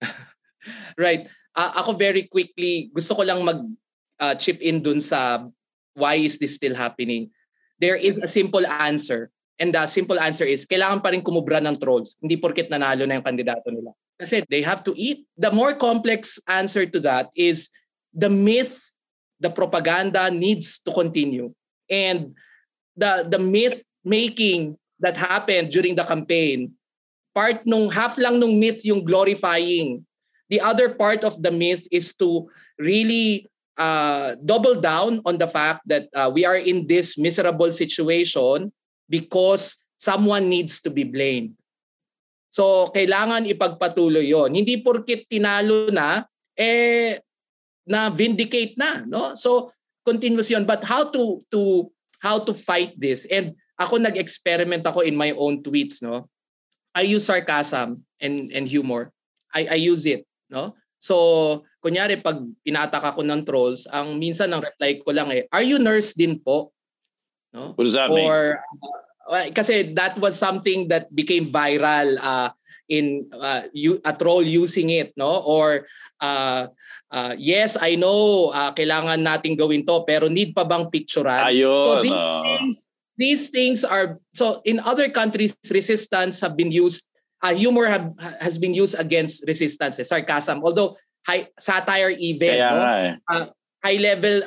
right. 1.00 1.26
Uh, 1.56 1.72
ako 1.80 1.96
very 1.96 2.28
quickly, 2.28 2.92
gusto 2.92 3.16
ko 3.16 3.24
lang 3.24 3.40
mag 3.40 3.64
uh, 4.20 4.34
chip 4.36 4.60
in 4.60 4.84
dun 4.84 5.00
sa 5.00 5.48
why 5.96 6.20
is 6.20 6.36
this 6.36 6.54
still 6.54 6.76
happening. 6.76 7.32
There 7.80 7.96
is 7.96 8.20
a 8.20 8.28
simple 8.28 8.64
answer. 8.68 9.32
And 9.56 9.72
the 9.72 9.88
simple 9.88 10.20
answer 10.20 10.44
is, 10.44 10.68
kailangan 10.68 11.00
pa 11.00 11.16
rin 11.16 11.24
kumubra 11.24 11.64
ng 11.64 11.80
trolls. 11.80 12.20
Hindi 12.20 12.36
porket 12.36 12.68
nanalo 12.68 13.08
na 13.08 13.16
yung 13.16 13.24
kandidato 13.24 13.72
nila. 13.72 13.96
Kasi 14.20 14.44
they 14.52 14.60
have 14.60 14.84
to 14.84 14.92
eat. 14.96 15.24
The 15.40 15.48
more 15.48 15.72
complex 15.72 16.36
answer 16.44 16.84
to 16.84 17.00
that 17.08 17.32
is 17.32 17.72
the 18.12 18.28
myth, 18.28 18.92
the 19.40 19.48
propaganda 19.48 20.28
needs 20.28 20.80
to 20.84 20.92
continue. 20.92 21.52
And 21.88 22.36
the 22.96 23.28
the 23.28 23.40
myth 23.40 23.80
making 24.06 24.78
that 25.02 25.18
happened 25.18 25.74
during 25.74 25.98
the 25.98 26.06
campaign, 26.06 26.70
part 27.34 27.66
nung 27.66 27.90
half 27.90 28.14
lang 28.14 28.38
nung 28.38 28.54
myth 28.56 28.86
yung 28.86 29.02
glorifying. 29.02 30.06
The 30.46 30.62
other 30.62 30.94
part 30.94 31.26
of 31.26 31.42
the 31.42 31.50
myth 31.50 31.90
is 31.90 32.14
to 32.22 32.46
really 32.78 33.50
uh, 33.74 34.38
double 34.38 34.78
down 34.78 35.20
on 35.26 35.42
the 35.42 35.50
fact 35.50 35.82
that 35.90 36.06
uh, 36.14 36.30
we 36.30 36.46
are 36.46 36.56
in 36.56 36.86
this 36.86 37.18
miserable 37.18 37.74
situation 37.74 38.70
because 39.10 39.76
someone 39.98 40.48
needs 40.48 40.78
to 40.86 40.90
be 40.90 41.02
blamed. 41.02 41.58
So, 42.48 42.88
kailangan 42.94 43.44
ipagpatuloy 43.50 44.32
yon. 44.32 44.54
Hindi 44.54 44.80
porkit 44.80 45.28
tinalo 45.28 45.92
na, 45.92 46.24
eh, 46.56 47.20
na 47.84 48.08
vindicate 48.08 48.78
na. 48.78 49.04
No? 49.04 49.36
So, 49.36 49.68
continuous 50.06 50.48
yon. 50.48 50.64
But 50.64 50.86
how 50.86 51.10
to 51.12 51.44
to 51.52 51.90
how 52.22 52.40
to 52.40 52.56
fight 52.56 52.96
this? 52.96 53.28
And 53.28 53.52
ako 53.76 54.00
nag-experiment 54.00 54.84
ako 54.84 55.04
in 55.04 55.16
my 55.16 55.32
own 55.36 55.60
tweets, 55.60 56.00
no? 56.00 56.28
I 56.96 57.04
use 57.04 57.28
sarcasm 57.28 58.02
and 58.16 58.48
and 58.50 58.64
humor. 58.64 59.12
I 59.52 59.76
I 59.76 59.78
use 59.80 60.08
it, 60.08 60.24
no? 60.48 60.72
So, 60.96 61.62
kunyari 61.84 62.18
pag 62.24 62.40
inaatake 62.64 63.04
ako 63.04 63.20
ng 63.20 63.44
trolls, 63.44 63.84
ang 63.92 64.16
minsan 64.16 64.48
ng 64.48 64.64
reply 64.64 64.96
ko 65.04 65.12
lang 65.12 65.28
eh, 65.28 65.44
"Are 65.52 65.62
you 65.62 65.76
nurse 65.76 66.16
din 66.16 66.40
po?" 66.40 66.72
No? 67.52 67.76
What 67.76 67.84
does 67.84 67.96
that 67.96 68.08
mean? 68.08 68.24
Or 68.24 68.64
uh, 69.28 69.48
kasi 69.52 69.92
that 69.92 70.16
was 70.16 70.40
something 70.40 70.88
that 70.88 71.12
became 71.12 71.52
viral 71.52 72.16
uh, 72.20 72.50
in 72.88 73.28
uh, 73.32 73.68
you, 73.76 74.00
a 74.04 74.16
troll 74.16 74.42
using 74.42 74.88
it, 74.92 75.12
no? 75.20 75.40
Or 75.44 75.84
uh, 76.20 76.72
uh, 77.12 77.34
yes, 77.36 77.76
I 77.76 77.96
know 78.00 78.50
uh, 78.56 78.72
kailangan 78.72 79.20
nating 79.20 79.60
gawin 79.60 79.84
to 79.84 80.04
pero 80.08 80.32
need 80.32 80.56
pa 80.56 80.64
bang 80.64 80.88
picturean? 80.88 81.44
Ayun. 81.44 81.80
So 81.82 81.90
these 82.00 82.16
uh... 82.16 82.42
things 82.44 82.85
these 83.16 83.48
things 83.48 83.84
are 83.84 84.20
so 84.32 84.60
in 84.64 84.80
other 84.80 85.08
countries 85.08 85.56
resistance 85.72 86.40
have 86.40 86.56
been 86.56 86.70
used 86.70 87.08
uh, 87.42 87.54
humor 87.54 87.86
have, 87.86 88.12
has 88.40 88.58
been 88.58 88.74
used 88.74 88.98
against 88.98 89.44
resistance, 89.46 89.98
eh, 89.98 90.06
sarcasm. 90.06 90.62
Although 90.64 90.96
high 91.26 91.48
satire 91.58 92.14
even, 92.16 92.56
Kaya 92.56 92.70
no? 92.70 92.82
Eh. 92.82 93.12
Uh, 93.28 93.46
high 93.84 94.00
level 94.00 94.42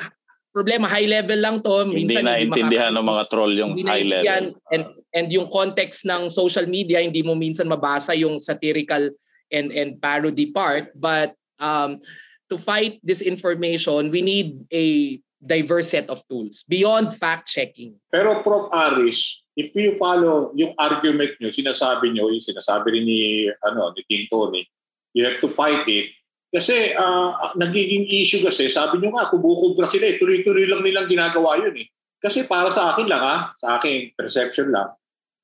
problema 0.49 0.89
high 0.89 1.05
level 1.05 1.38
lang 1.38 1.61
to 1.61 1.86
minsan 1.86 2.26
hindi 2.26 2.26
naintindihan 2.26 2.89
ng 2.97 3.05
mga 3.05 3.24
troll 3.30 3.53
yung 3.53 3.78
high 3.86 4.01
level 4.01 4.57
and 4.74 4.84
and 5.13 5.28
yung 5.30 5.45
context 5.45 6.09
ng 6.09 6.26
social 6.28 6.65
media 6.65 6.99
hindi 6.99 7.22
mo 7.22 7.38
minsan 7.38 7.70
mabasa 7.70 8.17
yung 8.17 8.41
satirical 8.41 9.13
and 9.53 9.70
and 9.70 10.01
parody 10.01 10.49
part 10.49 10.89
but 10.97 11.38
um 11.61 12.01
to 12.49 12.57
fight 12.57 12.97
disinformation 13.05 14.09
we 14.09 14.26
need 14.26 14.57
a 14.74 15.15
diverse 15.40 15.96
set 15.96 16.08
of 16.12 16.20
tools 16.28 16.68
beyond 16.68 17.16
fact 17.16 17.48
checking 17.48 17.96
pero 18.12 18.44
prof 18.44 18.68
Aris 18.76 19.42
if 19.56 19.72
you 19.76 19.96
follow 19.96 20.52
yung 20.60 20.76
argument 20.76 21.32
nyo 21.40 21.50
sinasabi 21.50 22.12
nyo 22.12 22.28
yung 22.28 22.44
sinasabi 22.44 23.00
rin 23.00 23.06
ni 23.08 23.48
ano 23.64 23.96
ni 23.96 24.04
Tim 24.04 24.24
Tony 24.28 24.68
you 25.16 25.24
have 25.24 25.40
to 25.40 25.48
fight 25.48 25.88
it 25.88 26.12
kasi 26.50 26.98
uh, 26.98 27.54
nagiging 27.54 28.10
issue 28.10 28.42
kasi, 28.42 28.74
sabi 28.74 28.98
nyo 28.98 29.14
nga, 29.14 29.30
kumukubra 29.30 29.86
sila 29.86 30.10
eh. 30.10 30.18
Tuloy-tuloy 30.18 30.66
lang 30.66 30.82
nilang 30.82 31.06
ginagawa 31.06 31.62
yun 31.62 31.78
eh. 31.78 31.86
Kasi 32.18 32.50
para 32.50 32.74
sa 32.74 32.92
akin 32.92 33.06
lang 33.06 33.22
ha, 33.22 33.54
sa 33.56 33.78
akin 33.78 34.12
perception 34.18 34.74
lang, 34.74 34.92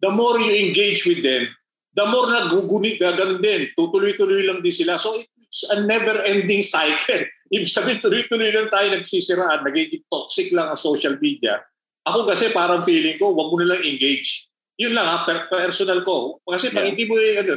the 0.01 0.09
more 0.09 0.41
you 0.41 0.51
engage 0.65 1.05
with 1.05 1.21
them, 1.21 1.47
the 1.93 2.05
more 2.09 2.27
naguguni, 2.27 2.97
gaganon 2.97 3.39
din. 3.39 3.69
Tutuloy-tuloy 3.77 4.49
lang 4.49 4.59
din 4.65 4.73
sila. 4.73 4.97
So 4.97 5.15
it's 5.15 5.29
a 5.73 5.81
never-ending 5.83 6.63
cycle. 6.65 7.23
Ibig 7.55 7.69
sabihin, 7.69 8.01
tuloy-tuloy 8.01 8.51
lang 8.51 8.67
tayo 8.73 8.87
nagsisiraan, 8.93 9.61
nagiging 9.63 10.03
toxic 10.09 10.49
lang 10.51 10.73
ang 10.73 10.79
social 10.79 11.15
media. 11.21 11.61
Ako 12.05 12.25
kasi 12.25 12.49
parang 12.53 12.85
feeling 12.85 13.17
ko, 13.17 13.33
wag 13.33 13.49
mo 13.49 13.57
na 13.61 13.73
lang 13.75 13.81
engage. 13.85 14.49
Yun 14.77 14.93
lang 14.93 15.05
ha, 15.05 15.23
per- 15.23 15.49
personal 15.49 16.01
ko. 16.01 16.41
Kasi 16.45 16.69
pag 16.73 16.85
yeah. 16.85 16.89
hindi 16.93 17.05
mo, 17.05 17.15
ano, 17.17 17.55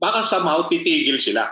baka 0.00 0.24
somehow 0.24 0.66
titigil 0.66 1.20
sila. 1.20 1.48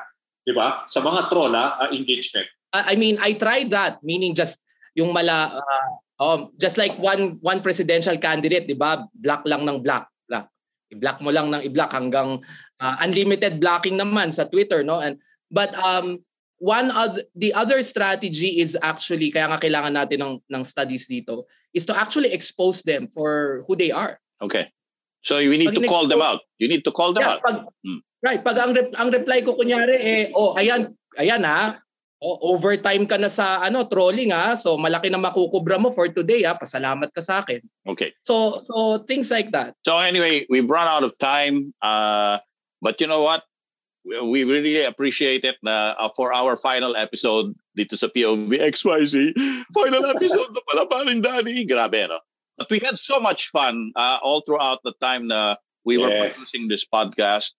'di 0.46 0.54
ba? 0.54 0.86
Sa 0.86 1.02
mga 1.02 1.26
troll 1.26 1.52
uh, 1.52 1.90
engagement. 1.90 2.46
I 2.70 2.94
mean, 2.94 3.18
I 3.18 3.34
tried 3.34 3.74
that, 3.74 3.98
meaning 4.06 4.38
just 4.38 4.62
yung 4.94 5.10
mala 5.10 5.58
uh, 5.58 5.88
um, 6.22 6.40
just 6.56 6.78
like 6.78 6.94
one 7.02 7.42
one 7.42 7.58
presidential 7.58 8.14
candidate, 8.22 8.70
'di 8.70 8.78
ba? 8.78 9.02
Block 9.10 9.42
lang 9.50 9.66
ng 9.66 9.82
block, 9.82 10.06
block. 10.30 10.46
I-block 10.94 11.18
mo 11.18 11.34
lang 11.34 11.50
ng 11.50 11.66
i-block 11.66 11.90
hanggang 11.90 12.38
uh, 12.78 12.96
unlimited 13.02 13.58
blocking 13.58 13.98
naman 13.98 14.30
sa 14.30 14.46
Twitter, 14.46 14.86
no? 14.86 15.02
And 15.02 15.18
but 15.50 15.74
um 15.78 16.20
one 16.58 16.90
of 16.90 17.20
the 17.36 17.52
other 17.52 17.82
strategy 17.82 18.60
is 18.60 18.76
actually 18.80 19.28
kaya 19.28 19.52
nga 19.52 19.60
kailangan 19.60 19.92
natin 19.92 20.18
ng 20.24 20.34
ng 20.48 20.62
studies 20.64 21.04
dito 21.04 21.44
is 21.76 21.84
to 21.84 21.92
actually 21.92 22.32
expose 22.32 22.80
them 22.82 23.08
for 23.12 23.62
who 23.68 23.76
they 23.76 23.92
are. 23.92 24.16
Okay. 24.40 24.72
So 25.20 25.36
we 25.36 25.58
need 25.58 25.74
pag 25.74 25.82
to 25.82 25.90
call 25.90 26.08
them 26.08 26.22
out. 26.22 26.40
You 26.56 26.68
need 26.68 26.84
to 26.88 26.92
call 26.94 27.12
them 27.12 27.26
yeah, 27.26 27.36
out. 27.36 27.40
Pag, 27.44 27.68
hmm. 27.84 28.00
Right, 28.24 28.40
pag 28.40 28.56
ang 28.56 28.72
rep- 28.72 28.96
ang 28.96 29.12
reply 29.12 29.44
ko 29.44 29.54
kunyari 29.54 29.98
eh 30.00 30.22
oh 30.32 30.56
ayan 30.56 30.96
ayan 31.20 31.44
ha. 31.44 31.76
Oh, 32.16 32.56
overtime 32.56 33.04
ka 33.04 33.20
na 33.20 33.28
sa 33.28 33.60
ano 33.60 33.84
trolling 33.84 34.32
ha. 34.32 34.56
So 34.56 34.80
malaki 34.80 35.12
na 35.12 35.20
makukubra 35.20 35.76
mo 35.76 35.92
for 35.92 36.08
today 36.08 36.48
ha. 36.48 36.56
Pasalamat 36.56 37.12
ka 37.12 37.20
sa 37.20 37.44
akin. 37.44 37.60
Okay. 37.84 38.16
So 38.24 38.64
so 38.64 39.04
things 39.04 39.28
like 39.28 39.52
that. 39.52 39.76
So 39.84 40.00
anyway, 40.00 40.48
we've 40.48 40.68
run 40.70 40.88
out 40.88 41.04
of 41.04 41.12
time. 41.20 41.76
Uh 41.84 42.40
but 42.80 42.96
you 43.04 43.06
know 43.10 43.20
what? 43.20 43.44
We 44.06 44.46
really 44.46 44.86
appreciate 44.86 45.42
it 45.42 45.58
na 45.66 45.98
uh, 45.98 46.14
for 46.14 46.30
our 46.30 46.54
final 46.54 46.94
episode 46.94 47.58
dito 47.74 47.98
sa 47.98 48.06
POV 48.06 48.54
XYZ. 48.54 49.34
Final 49.74 50.06
episode 50.14 50.54
na 50.54 50.62
pala 50.62 50.86
paring 50.86 51.18
Danny. 51.18 51.66
Grabe, 51.66 52.06
no? 52.06 52.22
But 52.54 52.70
we 52.70 52.78
had 52.78 53.02
so 53.02 53.18
much 53.18 53.50
fun 53.50 53.90
uh, 53.98 54.22
all 54.22 54.46
throughout 54.46 54.80
the 54.86 54.94
time 55.02 55.26
na 55.26 55.58
we 55.84 55.98
yes. 55.98 56.02
were 56.02 56.14
producing 56.30 56.70
this 56.70 56.86
podcast. 56.86 57.52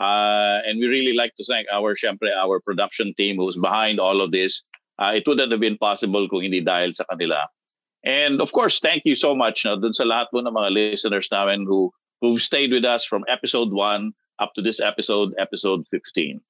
Uh, 0.00 0.64
and 0.64 0.80
we 0.80 0.88
really 0.88 1.12
like 1.12 1.36
to 1.36 1.44
thank 1.44 1.68
our, 1.68 1.94
syempre, 1.94 2.32
our 2.32 2.60
production 2.60 3.12
team 3.20 3.36
who's 3.36 3.56
behind 3.56 4.00
all 4.00 4.20
of 4.20 4.32
this. 4.32 4.64
Uh, 4.98 5.12
it 5.14 5.24
wouldn't 5.28 5.52
have 5.52 5.60
been 5.60 5.76
possible 5.76 6.28
kung 6.28 6.42
hindi 6.42 6.64
dahil 6.64 6.96
sa 6.96 7.04
kanila. 7.12 7.44
And 8.04 8.40
of 8.40 8.52
course, 8.52 8.80
thank 8.80 9.04
you 9.04 9.16
so 9.16 9.36
much 9.36 9.64
no, 9.64 9.76
dun 9.76 9.92
sa 9.92 10.08
lahat 10.08 10.32
po 10.32 10.40
ng 10.40 10.56
mga 10.56 10.72
listeners 10.72 11.28
namin 11.28 11.68
who 11.68 11.92
who've 12.20 12.40
stayed 12.40 12.72
with 12.72 12.84
us 12.84 13.04
from 13.04 13.24
episode 13.28 13.72
1 13.72 14.12
up 14.40 14.56
to 14.56 14.62
this 14.64 14.80
episode, 14.80 15.36
episode 15.38 15.86
15. 15.92 16.40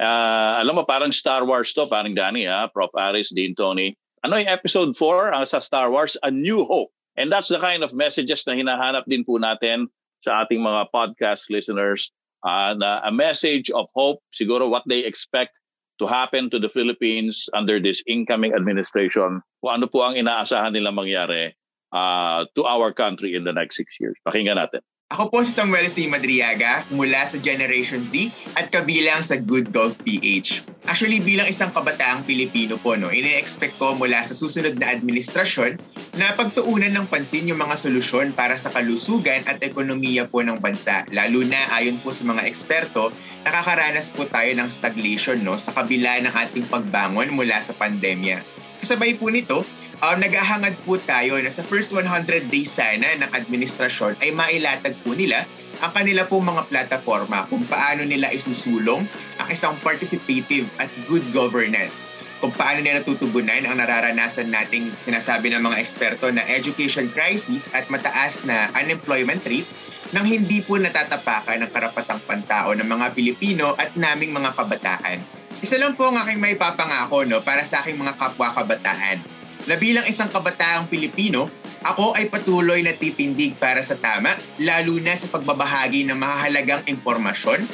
Uh, 0.00 0.62
alam 0.62 0.80
mo, 0.80 0.86
parang 0.86 1.12
Star 1.12 1.44
Wars 1.44 1.74
to, 1.76 1.84
parang 1.84 2.16
Danny, 2.16 2.46
ha? 2.46 2.70
Prof. 2.72 2.94
Aris, 2.96 3.34
Dean 3.34 3.52
Tony. 3.52 3.92
Ano 4.24 4.40
yung 4.40 4.48
episode 4.48 4.96
4 4.96 5.36
ang 5.36 5.44
sa 5.44 5.60
Star 5.60 5.92
Wars? 5.92 6.16
A 6.24 6.30
New 6.30 6.64
Hope. 6.64 6.94
And 7.20 7.28
that's 7.28 7.52
the 7.52 7.60
kind 7.60 7.84
of 7.84 7.92
messages 7.92 8.46
na 8.48 8.56
hinahanap 8.56 9.04
din 9.04 9.26
po 9.26 9.36
natin 9.36 9.92
sa 10.24 10.44
ating 10.44 10.64
mga 10.64 10.88
podcast 10.94 11.52
listeners 11.52 12.12
uh, 12.44 12.72
na 12.76 13.04
a 13.04 13.12
message 13.12 13.68
of 13.72 13.88
hope, 13.92 14.20
siguro 14.32 14.68
what 14.68 14.84
they 14.88 15.04
expect 15.04 15.56
to 16.00 16.08
happen 16.08 16.48
to 16.48 16.56
the 16.56 16.68
Philippines 16.68 17.48
under 17.52 17.76
this 17.76 18.00
incoming 18.08 18.56
administration, 18.56 19.44
kung 19.60 19.72
ano 19.72 19.84
po 19.84 20.00
ang 20.00 20.16
inaasahan 20.16 20.72
nilang 20.72 20.96
mangyari 20.96 21.52
uh, 21.92 22.48
to 22.56 22.64
our 22.64 22.92
country 22.92 23.36
in 23.36 23.44
the 23.44 23.52
next 23.52 23.76
six 23.76 24.00
years. 24.00 24.16
Pakinggan 24.24 24.56
natin. 24.56 24.80
Ako 25.10 25.26
po 25.26 25.42
si 25.42 25.50
Samuel 25.50 25.90
C. 25.90 26.06
Madriaga 26.06 26.86
mula 26.94 27.26
sa 27.26 27.34
Generation 27.34 27.98
Z 27.98 28.30
at 28.54 28.70
kabilang 28.70 29.26
sa 29.26 29.42
Good 29.42 29.74
Dog 29.74 29.98
PH. 30.06 30.62
Actually, 30.86 31.18
bilang 31.18 31.50
isang 31.50 31.74
kabataang 31.74 32.22
Pilipino 32.22 32.78
po, 32.78 32.94
no, 32.94 33.10
ini-expect 33.10 33.74
ko 33.74 33.98
mula 33.98 34.22
sa 34.22 34.38
susunod 34.38 34.78
na 34.78 34.94
administrasyon 34.94 35.82
na 36.14 36.30
pagtuunan 36.38 36.94
ng 36.94 37.10
pansin 37.10 37.50
yung 37.50 37.58
mga 37.58 37.74
solusyon 37.82 38.30
para 38.38 38.54
sa 38.54 38.70
kalusugan 38.70 39.42
at 39.50 39.58
ekonomiya 39.66 40.30
po 40.30 40.46
ng 40.46 40.62
bansa. 40.62 41.02
Lalo 41.10 41.42
na 41.42 41.58
ayon 41.74 41.98
po 41.98 42.14
sa 42.14 42.22
mga 42.30 42.46
eksperto, 42.46 43.10
nakakaranas 43.42 44.14
po 44.14 44.30
tayo 44.30 44.54
ng 44.54 44.70
stagnation 44.70 45.42
no, 45.42 45.58
sa 45.58 45.74
kabila 45.74 46.22
ng 46.22 46.34
ating 46.38 46.70
pagbangon 46.70 47.34
mula 47.34 47.58
sa 47.58 47.74
pandemya. 47.74 48.38
Kasabay 48.78 49.18
po 49.18 49.26
nito, 49.26 49.66
uh, 50.00 50.16
naghahangad 50.16 50.74
po 50.84 50.96
tayo 51.00 51.36
na 51.38 51.52
sa 51.52 51.60
first 51.64 51.92
100 51.92 52.48
days 52.48 52.72
sana 52.72 53.16
ng 53.20 53.30
administrasyon 53.30 54.18
ay 54.24 54.32
mailatag 54.32 54.96
po 55.04 55.12
nila 55.12 55.44
ang 55.80 55.92
kanila 55.96 56.28
pong 56.28 56.44
mga 56.44 56.68
plataforma 56.68 57.48
kung 57.48 57.64
paano 57.64 58.04
nila 58.04 58.28
isusulong 58.32 59.04
ang 59.40 59.48
isang 59.48 59.76
participative 59.80 60.68
at 60.76 60.88
good 61.08 61.24
governance 61.32 62.12
kung 62.40 62.52
paano 62.56 62.80
nila 62.80 63.04
tutugunan 63.04 63.68
ang 63.68 63.76
nararanasan 63.76 64.48
nating 64.48 64.96
sinasabi 64.96 65.52
ng 65.52 65.60
mga 65.60 65.76
eksperto 65.76 66.32
na 66.32 66.40
education 66.48 67.12
crisis 67.12 67.68
at 67.76 67.84
mataas 67.92 68.48
na 68.48 68.72
unemployment 68.72 69.44
rate 69.44 69.68
nang 70.16 70.24
hindi 70.24 70.64
po 70.64 70.80
natatapakan 70.80 71.60
ng 71.60 71.70
karapatang 71.70 72.18
pantao 72.24 72.72
ng 72.72 72.88
mga 72.88 73.12
Pilipino 73.12 73.76
at 73.76 73.92
naming 73.94 74.32
mga 74.32 74.56
kabataan. 74.56 75.20
Isa 75.60 75.76
lang 75.76 75.92
po 75.94 76.08
ang 76.08 76.16
aking 76.16 76.40
may 76.40 76.56
papangako 76.56 77.28
no, 77.28 77.44
para 77.44 77.60
sa 77.60 77.84
aking 77.84 78.00
mga 78.00 78.16
kapwa 78.16 78.56
kabataan 78.56 79.20
na 79.68 79.76
bilang 79.76 80.06
isang 80.08 80.30
kabataang 80.30 80.88
Pilipino, 80.88 81.50
ako 81.80 82.12
ay 82.12 82.28
patuloy 82.28 82.84
na 82.84 82.92
titindig 82.92 83.56
para 83.56 83.80
sa 83.80 83.96
tama, 83.96 84.36
lalo 84.60 85.00
na 85.00 85.16
sa 85.16 85.28
pagbabahagi 85.28 86.04
ng 86.08 86.16
mahalagang 86.16 86.84
impormasyon. 86.84 87.64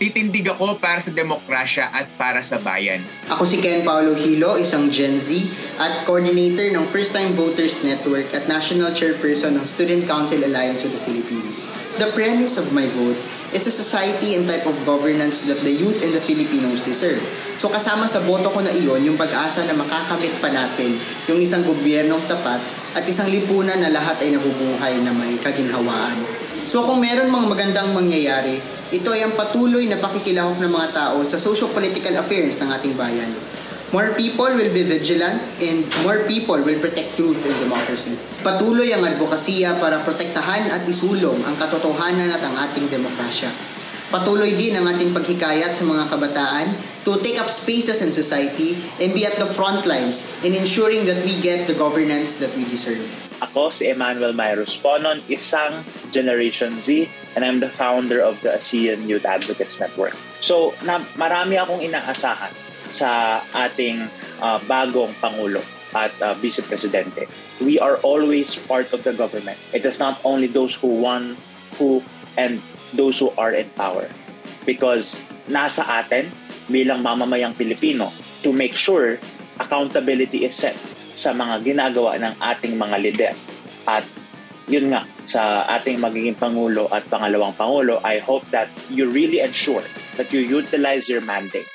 Titindig 0.00 0.48
ako 0.48 0.80
para 0.80 0.96
sa 0.96 1.12
demokrasya 1.12 1.92
at 1.92 2.08
para 2.16 2.40
sa 2.40 2.56
bayan. 2.56 3.04
Ako 3.28 3.44
si 3.44 3.60
Ken 3.60 3.84
Paulo 3.84 4.16
Hilo, 4.16 4.56
isang 4.56 4.88
Gen 4.88 5.20
Z 5.20 5.44
at 5.76 6.08
coordinator 6.08 6.72
ng 6.72 6.88
First 6.88 7.12
Time 7.12 7.36
Voters 7.36 7.84
Network 7.84 8.32
at 8.32 8.48
National 8.48 8.96
Chairperson 8.96 9.60
ng 9.60 9.64
Student 9.68 10.08
Council 10.08 10.40
Alliance 10.40 10.88
of 10.88 10.96
the 10.96 11.02
Philippines. 11.04 11.68
The 12.00 12.08
premise 12.16 12.56
of 12.56 12.72
my 12.72 12.88
vote 12.96 13.20
is 13.50 13.66
a 13.66 13.74
society 13.74 14.38
and 14.38 14.46
type 14.46 14.66
of 14.66 14.76
governance 14.86 15.42
that 15.50 15.58
the 15.66 15.70
youth 15.70 16.02
and 16.06 16.14
the 16.14 16.22
Filipinos 16.22 16.82
deserve. 16.86 17.20
So 17.58 17.66
kasama 17.66 18.06
sa 18.06 18.22
boto 18.22 18.48
ko 18.48 18.62
na 18.62 18.70
iyon 18.70 19.02
yung 19.02 19.18
pag-asa 19.18 19.66
na 19.66 19.74
makakamit 19.74 20.32
pa 20.38 20.48
natin 20.48 20.94
yung 21.26 21.42
isang 21.42 21.66
gobyernong 21.66 22.22
tapat 22.30 22.62
at 22.94 23.04
isang 23.06 23.30
lipunan 23.30 23.78
na 23.78 23.90
lahat 23.90 24.22
ay 24.22 24.34
nabubuhay 24.34 25.02
na 25.02 25.10
may 25.10 25.34
kaginhawaan. 25.38 26.18
So 26.66 26.86
kung 26.86 27.02
meron 27.02 27.30
mga 27.34 27.46
magandang 27.50 27.90
mangyayari, 27.90 28.62
ito 28.90 29.08
ay 29.10 29.26
ang 29.26 29.34
patuloy 29.34 29.86
na 29.86 29.98
pakikilahok 29.98 30.58
ng 30.62 30.70
mga 30.70 30.88
tao 30.94 31.18
sa 31.26 31.38
socio-political 31.38 32.14
affairs 32.18 32.58
ng 32.62 32.70
ating 32.70 32.94
bayan. 32.94 33.30
More 33.90 34.14
people 34.14 34.46
will 34.54 34.70
be 34.70 34.86
vigilant 34.86 35.42
and 35.58 35.82
more 36.06 36.22
people 36.30 36.62
will 36.62 36.78
protect 36.78 37.18
truth 37.18 37.42
and 37.42 37.58
democracy. 37.58 38.14
Patuloy 38.38 38.94
ang 38.94 39.02
advokasya 39.02 39.82
para 39.82 39.98
protektahan 40.06 40.70
at 40.70 40.86
isulong 40.86 41.42
ang 41.42 41.58
katotohanan 41.58 42.30
at 42.30 42.38
ang 42.38 42.54
ating 42.70 42.86
demokrasya. 42.86 43.50
Patuloy 44.14 44.54
din 44.54 44.78
ang 44.78 44.86
ating 44.86 45.10
paghikayat 45.10 45.74
sa 45.74 45.82
mga 45.82 46.06
kabataan 46.06 46.70
to 47.02 47.18
take 47.18 47.42
up 47.42 47.50
spaces 47.50 47.98
in 47.98 48.14
society 48.14 48.78
and 49.02 49.10
be 49.10 49.26
at 49.26 49.34
the 49.42 49.50
front 49.58 49.82
lines 49.82 50.38
in 50.46 50.54
ensuring 50.54 51.02
that 51.02 51.18
we 51.26 51.34
get 51.42 51.66
the 51.66 51.74
governance 51.74 52.38
that 52.38 52.54
we 52.54 52.62
deserve. 52.70 53.02
Ako 53.42 53.74
si 53.74 53.90
Emmanuel 53.90 54.38
Myros 54.38 54.78
Ponon, 54.78 55.18
isang 55.26 55.82
Generation 56.14 56.78
Z, 56.78 57.10
and 57.34 57.42
I'm 57.42 57.58
the 57.58 57.74
founder 57.74 58.22
of 58.22 58.38
the 58.46 58.54
ASEAN 58.54 59.10
Youth 59.10 59.26
Advocates 59.26 59.82
Network. 59.82 60.14
So, 60.38 60.78
na, 60.86 61.02
marami 61.18 61.58
akong 61.58 61.82
inaasahan 61.82 62.69
sa 62.90 63.40
ating 63.54 64.06
uh, 64.42 64.58
bagong 64.66 65.14
Pangulo 65.22 65.62
at 65.94 66.14
uh, 66.22 66.34
Vice 66.38 66.62
Presidente. 66.62 67.26
We 67.58 67.78
are 67.78 67.98
always 68.06 68.54
part 68.54 68.92
of 68.94 69.02
the 69.02 69.12
government. 69.12 69.58
It 69.74 69.82
is 69.82 69.98
not 69.98 70.22
only 70.22 70.46
those 70.46 70.74
who 70.74 71.02
won, 71.02 71.34
who, 71.78 72.02
and 72.38 72.62
those 72.94 73.18
who 73.18 73.34
are 73.34 73.50
in 73.50 73.70
power. 73.74 74.06
Because 74.66 75.18
nasa 75.50 75.82
atin 75.82 76.30
bilang 76.70 77.02
mamamayang 77.02 77.58
Pilipino 77.58 78.14
to 78.46 78.54
make 78.54 78.78
sure 78.78 79.18
accountability 79.58 80.46
is 80.46 80.54
set 80.54 80.78
sa 81.20 81.34
mga 81.34 81.66
ginagawa 81.66 82.16
ng 82.22 82.34
ating 82.38 82.78
mga 82.78 82.96
lider. 83.02 83.34
At 83.84 84.06
yun 84.70 84.94
nga, 84.94 85.02
sa 85.26 85.66
ating 85.66 85.98
magiging 85.98 86.38
Pangulo 86.38 86.86
at 86.94 87.02
pangalawang 87.10 87.52
Pangulo, 87.58 87.98
I 88.06 88.22
hope 88.22 88.46
that 88.54 88.70
you 88.88 89.10
really 89.10 89.42
ensure 89.42 89.82
that 90.14 90.30
you 90.30 90.40
utilize 90.40 91.10
your 91.10 91.20
mandate, 91.20 91.66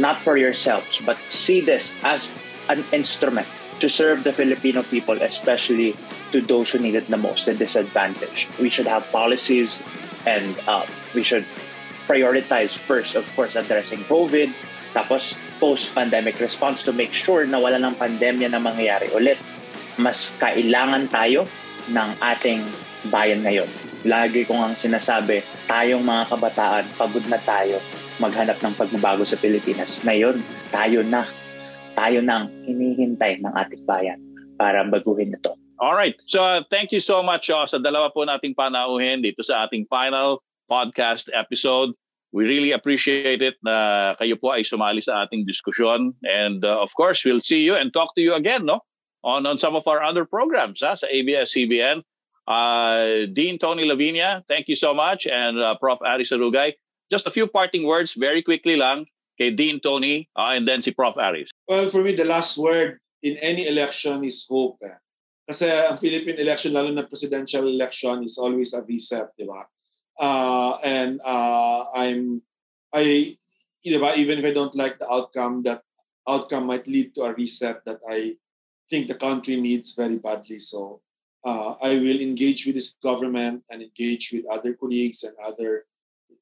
not 0.00 0.16
for 0.16 0.40
yourselves, 0.40 0.98
but 1.04 1.20
see 1.28 1.60
this 1.60 1.94
as 2.02 2.32
an 2.72 2.82
instrument 2.92 3.46
to 3.80 3.88
serve 3.88 4.24
the 4.24 4.32
Filipino 4.32 4.82
people, 4.82 5.16
especially 5.20 5.96
to 6.32 6.40
those 6.40 6.72
who 6.72 6.78
need 6.78 6.94
it 6.94 7.06
the 7.08 7.16
most, 7.16 7.46
the 7.46 7.54
disadvantaged. 7.54 8.48
We 8.58 8.68
should 8.68 8.86
have 8.86 9.04
policies 9.12 9.80
and 10.26 10.56
uh, 10.68 10.84
we 11.14 11.22
should 11.22 11.44
prioritize 12.08 12.76
first, 12.76 13.14
of 13.14 13.24
course, 13.36 13.56
addressing 13.56 14.04
COVID, 14.04 14.52
tapos 14.92 15.36
post-pandemic 15.60 16.40
response 16.40 16.82
to 16.84 16.92
make 16.92 17.12
sure 17.12 17.46
na 17.46 17.60
wala 17.60 17.78
ng 17.78 17.94
pandemya 17.96 18.50
na 18.52 18.60
mangyayari 18.60 19.12
ulit. 19.16 19.38
Mas 20.00 20.32
kailangan 20.40 21.08
tayo 21.08 21.48
ng 21.88 22.10
ating 22.20 22.64
bayan 23.08 23.40
ngayon. 23.44 23.68
Lagi 24.04 24.44
ko 24.48 24.56
ang 24.56 24.76
sinasabi, 24.76 25.44
tayong 25.68 26.04
mga 26.04 26.24
kabataan, 26.32 26.84
pagod 26.96 27.24
na 27.28 27.40
tayo 27.40 27.80
maghanap 28.20 28.60
ng 28.60 28.76
pagbabago 28.76 29.24
sa 29.24 29.40
Pilipinas. 29.40 30.04
Ngayon, 30.04 30.44
tayo 30.70 31.00
na. 31.02 31.24
Tayo 31.96 32.20
nang 32.20 32.52
hinihintay 32.68 33.40
ng 33.40 33.54
ating 33.56 33.82
bayan 33.88 34.20
para 34.60 34.84
baguhin 34.84 35.32
ito. 35.32 35.56
All 35.80 35.96
right. 35.96 36.14
So 36.28 36.44
uh, 36.44 36.60
thank 36.68 36.92
you 36.92 37.00
so 37.00 37.24
much 37.24 37.48
uh, 37.48 37.64
sa 37.64 37.80
dalawa 37.80 38.12
po 38.12 38.28
nating 38.28 38.52
panauhin 38.52 39.24
dito 39.24 39.40
sa 39.40 39.64
ating 39.64 39.88
final 39.88 40.44
podcast 40.68 41.32
episode. 41.32 41.96
We 42.36 42.44
really 42.44 42.70
appreciate 42.76 43.40
it 43.40 43.56
na 43.64 44.14
kayo 44.20 44.36
po 44.36 44.52
ay 44.52 44.62
sumali 44.62 45.00
sa 45.00 45.24
ating 45.24 45.48
diskusyon. 45.48 46.12
And 46.28 46.62
uh, 46.62 46.78
of 46.78 46.92
course, 46.92 47.24
we'll 47.24 47.42
see 47.42 47.64
you 47.64 47.74
and 47.74 47.90
talk 47.90 48.12
to 48.14 48.22
you 48.22 48.36
again 48.36 48.68
no? 48.68 48.84
on, 49.24 49.48
on 49.48 49.56
some 49.56 49.74
of 49.74 49.88
our 49.88 50.04
other 50.04 50.28
programs 50.28 50.84
ha? 50.84 50.94
sa 50.94 51.08
ABS-CBN. 51.08 52.04
Uh, 52.44 53.26
Dean 53.32 53.56
Tony 53.58 53.88
Lavinia, 53.88 54.44
thank 54.46 54.68
you 54.68 54.76
so 54.76 54.92
much. 54.92 55.26
And 55.26 55.58
uh, 55.58 55.80
Prof. 55.80 55.98
Ari 56.04 56.28
Sarugay, 56.28 56.76
just 57.10 57.26
a 57.26 57.34
few 57.34 57.46
parting 57.46 57.86
words 57.86 58.14
very 58.14 58.42
quickly 58.42 58.76
lang 58.76 59.06
kay 59.36 59.50
Dean 59.50 59.80
Tony 59.80 60.30
uh, 60.38 60.54
and 60.54 60.66
then 60.66 60.80
si 60.80 60.94
Prof. 60.94 61.16
Aris. 61.18 61.50
Well, 61.68 61.88
for 61.88 62.02
me, 62.02 62.12
the 62.12 62.24
last 62.24 62.56
word 62.56 62.98
in 63.22 63.36
any 63.38 63.66
election 63.66 64.24
is 64.24 64.46
hope. 64.48 64.78
Eh. 64.86 64.96
Kasi 65.50 65.66
ang 65.66 65.98
Philippine 65.98 66.38
election, 66.38 66.72
lalo 66.72 66.94
na 66.94 67.02
presidential 67.02 67.66
election, 67.66 68.22
is 68.22 68.38
always 68.38 68.70
a 68.72 68.86
reset, 68.86 69.34
di 69.34 69.44
ba? 69.44 69.66
uh, 70.20 70.78
and 70.84 71.20
uh, 71.24 71.86
I'm 71.94 72.42
I 72.92 73.36
diba, 73.84 74.16
even 74.16 74.38
if 74.38 74.44
I 74.44 74.52
don't 74.52 74.74
like 74.76 74.98
the 74.98 75.10
outcome, 75.10 75.62
that 75.64 75.82
outcome 76.28 76.66
might 76.66 76.86
lead 76.86 77.14
to 77.14 77.22
a 77.22 77.34
reset 77.34 77.84
that 77.86 77.98
I 78.08 78.36
think 78.88 79.08
the 79.08 79.14
country 79.14 79.56
needs 79.56 79.94
very 79.94 80.18
badly. 80.18 80.58
So 80.58 81.00
uh, 81.44 81.74
I 81.80 81.98
will 81.98 82.20
engage 82.20 82.66
with 82.66 82.74
this 82.74 82.94
government 83.02 83.64
and 83.70 83.82
engage 83.82 84.30
with 84.32 84.44
other 84.50 84.74
colleagues 84.74 85.24
and 85.24 85.34
other 85.42 85.86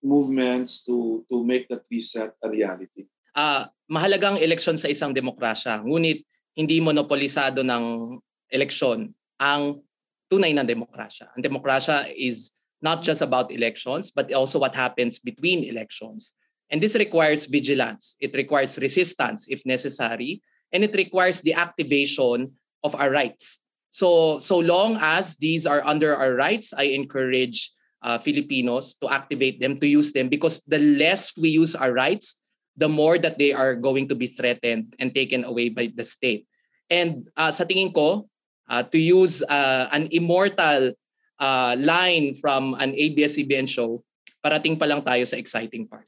movements 0.03 0.85
to 0.85 1.25
to 1.27 1.43
make 1.43 1.67
that 1.69 1.83
reset 1.91 2.35
a 2.43 2.49
reality. 2.51 3.07
Uh, 3.35 3.67
mahalagang 3.91 4.39
eleksyon 4.39 4.79
sa 4.79 4.91
isang 4.91 5.15
demokrasya, 5.15 5.83
ngunit 5.83 6.27
hindi 6.59 6.83
monopolisado 6.83 7.63
ng 7.63 8.19
eleksyon 8.51 9.15
ang 9.39 9.79
tunay 10.27 10.51
na 10.53 10.67
demokrasya. 10.67 11.31
Ang 11.35 11.43
demokrasya 11.47 12.11
is 12.13 12.53
not 12.83 13.03
just 13.03 13.23
about 13.23 13.51
elections, 13.51 14.11
but 14.11 14.31
also 14.35 14.59
what 14.59 14.75
happens 14.75 15.19
between 15.19 15.65
elections. 15.65 16.35
And 16.71 16.83
this 16.83 16.95
requires 16.95 17.47
vigilance. 17.47 18.15
It 18.21 18.37
requires 18.37 18.79
resistance 18.79 19.47
if 19.49 19.65
necessary, 19.65 20.43
and 20.73 20.85
it 20.85 20.95
requires 20.95 21.41
the 21.41 21.55
activation 21.55 22.53
of 22.85 22.95
our 22.95 23.11
rights. 23.11 23.59
So, 23.91 24.39
so 24.39 24.59
long 24.59 24.99
as 25.01 25.37
these 25.37 25.67
are 25.67 25.81
under 25.85 26.15
our 26.15 26.35
rights, 26.35 26.75
I 26.77 26.93
encourage 26.93 27.73
uh, 28.03 28.19
Filipinos 28.19 28.95
to 29.03 29.09
activate 29.09 29.61
them, 29.61 29.79
to 29.79 29.87
use 29.87 30.13
them, 30.13 30.29
because 30.29 30.63
the 30.67 30.79
less 30.79 31.33
we 31.37 31.49
use 31.49 31.75
our 31.75 31.93
rights, 31.93 32.37
the 32.77 32.89
more 32.89 33.19
that 33.19 33.39
they 33.39 33.53
are 33.53 33.75
going 33.75 34.09
to 34.09 34.15
be 34.15 34.27
threatened 34.27 34.95
and 34.99 35.15
taken 35.15 35.45
away 35.45 35.69
by 35.69 35.91
the 35.95 36.05
state. 36.05 36.47
And 36.91 37.29
uh, 37.37 37.51
sa 37.51 37.65
tingin 37.65 37.93
ko, 37.93 38.29
uh, 38.71 38.83
to 38.83 38.99
use 38.99 39.43
uh, 39.43 39.89
an 39.93 40.09
immortal 40.11 40.95
uh, 41.41 41.77
line 41.79 42.35
from 42.39 42.75
an 42.79 42.95
ABS-CBN 42.95 43.69
show, 43.69 44.05
parating 44.45 44.79
pa 44.79 44.87
lang 44.87 45.03
tayo 45.03 45.27
sa 45.27 45.37
exciting 45.37 45.87
part. 45.89 46.07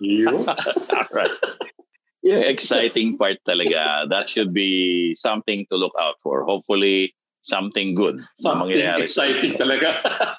You? 0.00 0.44
right. 1.12 1.36
Yeah, 2.24 2.42
exciting 2.50 3.16
part 3.16 3.38
talaga. 3.46 4.08
That 4.08 4.28
should 4.28 4.52
be 4.52 5.14
something 5.14 5.64
to 5.70 5.76
look 5.76 5.94
out 6.00 6.18
for. 6.24 6.42
Hopefully, 6.42 7.14
something 7.46 7.94
good 7.94 8.18
something 8.34 8.74
exciting 8.98 9.54
talaga. 9.54 9.86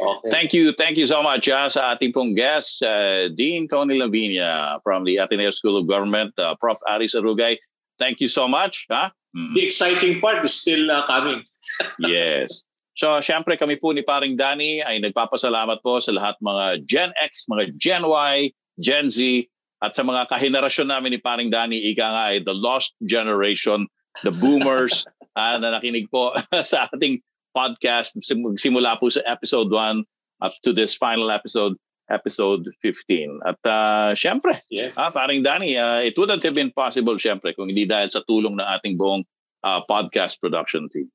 okay. 0.00 0.30
Thank 0.30 0.52
you. 0.52 0.72
Thank 0.72 0.96
you 0.96 1.06
so 1.06 1.22
much 1.22 1.48
uh, 1.48 1.68
sa 1.68 1.94
ating 1.94 2.12
pong 2.12 2.34
guest, 2.34 2.82
uh, 2.82 3.28
Dean 3.36 3.68
Tony 3.68 3.98
Lavinia 3.98 4.80
from 4.82 5.04
the 5.04 5.18
Ateneo 5.18 5.50
School 5.50 5.76
of 5.76 5.86
Government, 5.86 6.32
uh, 6.38 6.56
Prof. 6.56 6.78
Aris 6.88 7.14
Arugay. 7.14 7.58
Thank 7.98 8.20
you 8.20 8.28
so 8.28 8.48
much. 8.48 8.86
Huh? 8.90 9.10
Mm. 9.36 9.54
The 9.54 9.62
exciting 9.66 10.20
part 10.20 10.44
is 10.44 10.54
still 10.54 10.90
uh, 10.90 11.06
coming. 11.06 11.44
yes. 11.98 12.64
So, 13.00 13.16
syempre 13.24 13.56
kami 13.56 13.80
po 13.80 13.96
ni 13.96 14.04
Paring 14.04 14.36
Danny 14.36 14.84
ay 14.84 15.00
nagpapasalamat 15.00 15.80
po 15.80 16.04
sa 16.04 16.12
lahat 16.12 16.36
mga 16.44 16.84
Gen 16.84 17.10
X, 17.16 17.48
mga 17.48 17.72
Gen 17.80 18.04
Y, 18.04 18.52
Gen 18.76 19.08
Z, 19.08 19.48
at 19.80 19.96
sa 19.96 20.04
mga 20.04 20.28
kahenerasyon 20.28 20.92
namin 20.92 21.16
ni 21.16 21.20
Paring 21.22 21.48
Danny, 21.48 21.80
ika 21.94 22.04
nga 22.04 22.24
ay 22.36 22.44
the 22.44 22.52
lost 22.52 22.92
generation, 23.08 23.88
the 24.20 24.34
boomers, 24.36 25.08
uh, 25.32 25.56
na 25.62 25.80
nakinig 25.80 26.12
po 26.12 26.36
sa 26.70 26.92
ating 26.92 27.24
podcast 27.56 28.16
simula 28.56 28.96
po 28.98 29.10
sa 29.10 29.22
episode 29.26 29.70
1 29.72 30.02
up 30.40 30.54
to 30.64 30.72
this 30.72 30.96
final 30.96 31.28
episode, 31.30 31.76
episode 32.08 32.64
15. 32.82 33.44
At 33.44 33.60
uh, 33.68 34.10
syempre, 34.16 34.58
yes. 34.72 34.96
ah, 34.96 35.12
Paring 35.12 35.44
Danny, 35.44 35.76
uh, 35.76 36.00
it 36.00 36.16
wouldn't 36.16 36.42
have 36.42 36.56
been 36.56 36.72
possible 36.72 37.14
syempre 37.20 37.52
kung 37.52 37.68
hindi 37.68 37.84
dahil 37.84 38.08
sa 38.08 38.24
tulong 38.24 38.56
ng 38.56 38.68
ating 38.80 38.96
buong 38.96 39.22
uh, 39.64 39.80
podcast 39.84 40.40
production 40.40 40.88
team. 40.88 41.08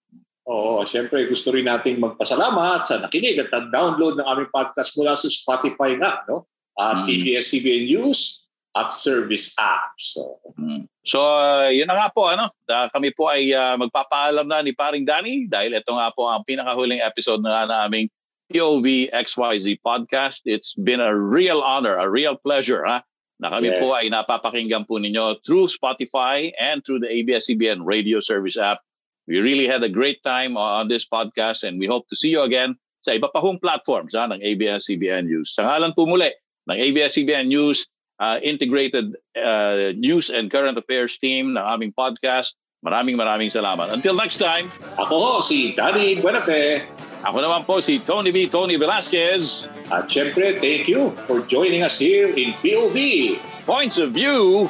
Oo, 0.45 0.85
siyempre 0.85 1.25
gusto 1.25 1.49
rin 1.49 1.65
nating 1.65 1.97
magpasalamat 1.97 2.85
sa 2.85 3.01
nakinig 3.01 3.41
at 3.41 3.49
download 3.73 4.21
ng 4.21 4.27
aming 4.29 4.49
podcast 4.53 4.93
mula 4.93 5.17
sa 5.17 5.25
Spotify 5.25 5.97
nga, 5.97 6.21
no? 6.29 6.45
At 6.77 7.09
mm. 7.09 7.09
ABS-CBN 7.09 7.89
News 7.89 8.44
at 8.75 8.91
Service 8.91 9.55
App. 9.55 9.95
So, 9.97 10.39
mm. 10.59 10.87
so 11.07 11.23
uh, 11.23 11.71
yun 11.71 11.87
na 11.87 11.95
nga 11.95 12.09
po, 12.11 12.27
ano? 12.27 12.51
Da, 12.67 12.91
kami 12.91 13.15
po 13.15 13.31
ay 13.31 13.55
uh, 13.55 13.79
magpapaalam 13.79 14.45
na 14.45 14.59
ni 14.59 14.75
Paring 14.75 15.07
Danny 15.07 15.47
dahil 15.47 15.73
ito 15.73 15.95
nga 15.95 16.11
po 16.11 16.27
ang 16.27 16.43
pinakahuling 16.43 16.99
episode 16.99 17.39
na, 17.39 17.65
na 17.65 17.87
aming 17.87 18.11
POV 18.51 19.09
XYZ 19.15 19.79
podcast. 19.81 20.43
It's 20.43 20.75
been 20.75 20.99
a 20.99 21.15
real 21.15 21.63
honor, 21.63 21.95
a 21.97 22.11
real 22.11 22.35
pleasure, 22.35 22.83
ha? 22.83 23.01
Na 23.39 23.51
kami 23.51 23.71
yes. 23.71 23.79
po 23.79 23.95
ay 23.95 24.07
napapakinggan 24.11 24.87
po 24.87 24.99
ninyo 24.99 25.39
through 25.43 25.67
Spotify 25.67 26.51
and 26.55 26.83
through 26.83 27.03
the 27.03 27.11
ABS-CBN 27.11 27.83
radio 27.83 28.23
service 28.23 28.55
app 28.55 28.79
We 29.27 29.39
really 29.39 29.65
had 29.65 29.83
a 29.83 29.89
great 29.89 30.21
time 30.23 30.57
on 30.57 30.87
this 30.87 31.05
podcast 31.05 31.63
and 31.63 31.79
we 31.79 31.87
hope 31.87 32.07
to 32.09 32.15
see 32.15 32.29
you 32.29 32.45
again 32.45 32.77
sa 33.01 33.17
iba 33.17 33.29
pa 33.29 33.41
hong 33.41 33.57
platforms 33.57 34.13
ha, 34.13 34.29
ng 34.29 34.41
ABS-CBN 34.41 35.25
News. 35.25 35.53
Sa 35.57 35.65
ngalan 35.65 35.97
po 35.97 36.05
muli 36.05 36.29
ng 36.69 36.77
ABS-CBN 36.77 37.49
News 37.49 37.89
uh, 38.19 38.39
Integrated 38.43 39.15
uh, 39.35 39.91
News 39.95 40.29
and 40.29 40.51
Current 40.51 40.77
Affairs 40.77 41.17
team 41.17 41.53
ng 41.55 41.63
aming 41.63 41.93
podcast, 41.93 42.55
maraming 42.85 43.17
maraming 43.17 43.51
salamat. 43.51 43.91
Until 43.91 44.15
next 44.15 44.37
time. 44.37 44.71
Ako 45.01 45.15
ho, 45.15 45.33
si 45.41 45.73
Danny 45.75 46.19
Buenafe. 46.19 46.85
Ako 47.25 47.41
naman 47.41 47.65
po 47.65 47.81
si 47.81 47.97
Tony 47.97 48.29
B. 48.29 48.45
Tony 48.45 48.77
Velasquez. 48.77 49.65
At 49.89 50.07
syempre, 50.07 50.53
thank 50.61 50.85
you 50.85 51.11
for 51.25 51.41
joining 51.49 51.81
us 51.81 51.97
here 51.97 52.29
in 52.29 52.53
POV. 52.61 53.35
Points 53.65 53.97
of 53.97 54.13
View 54.13 54.69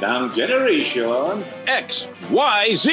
ng 0.00 0.32
Generation 0.32 1.44
XYZ. 1.68 2.88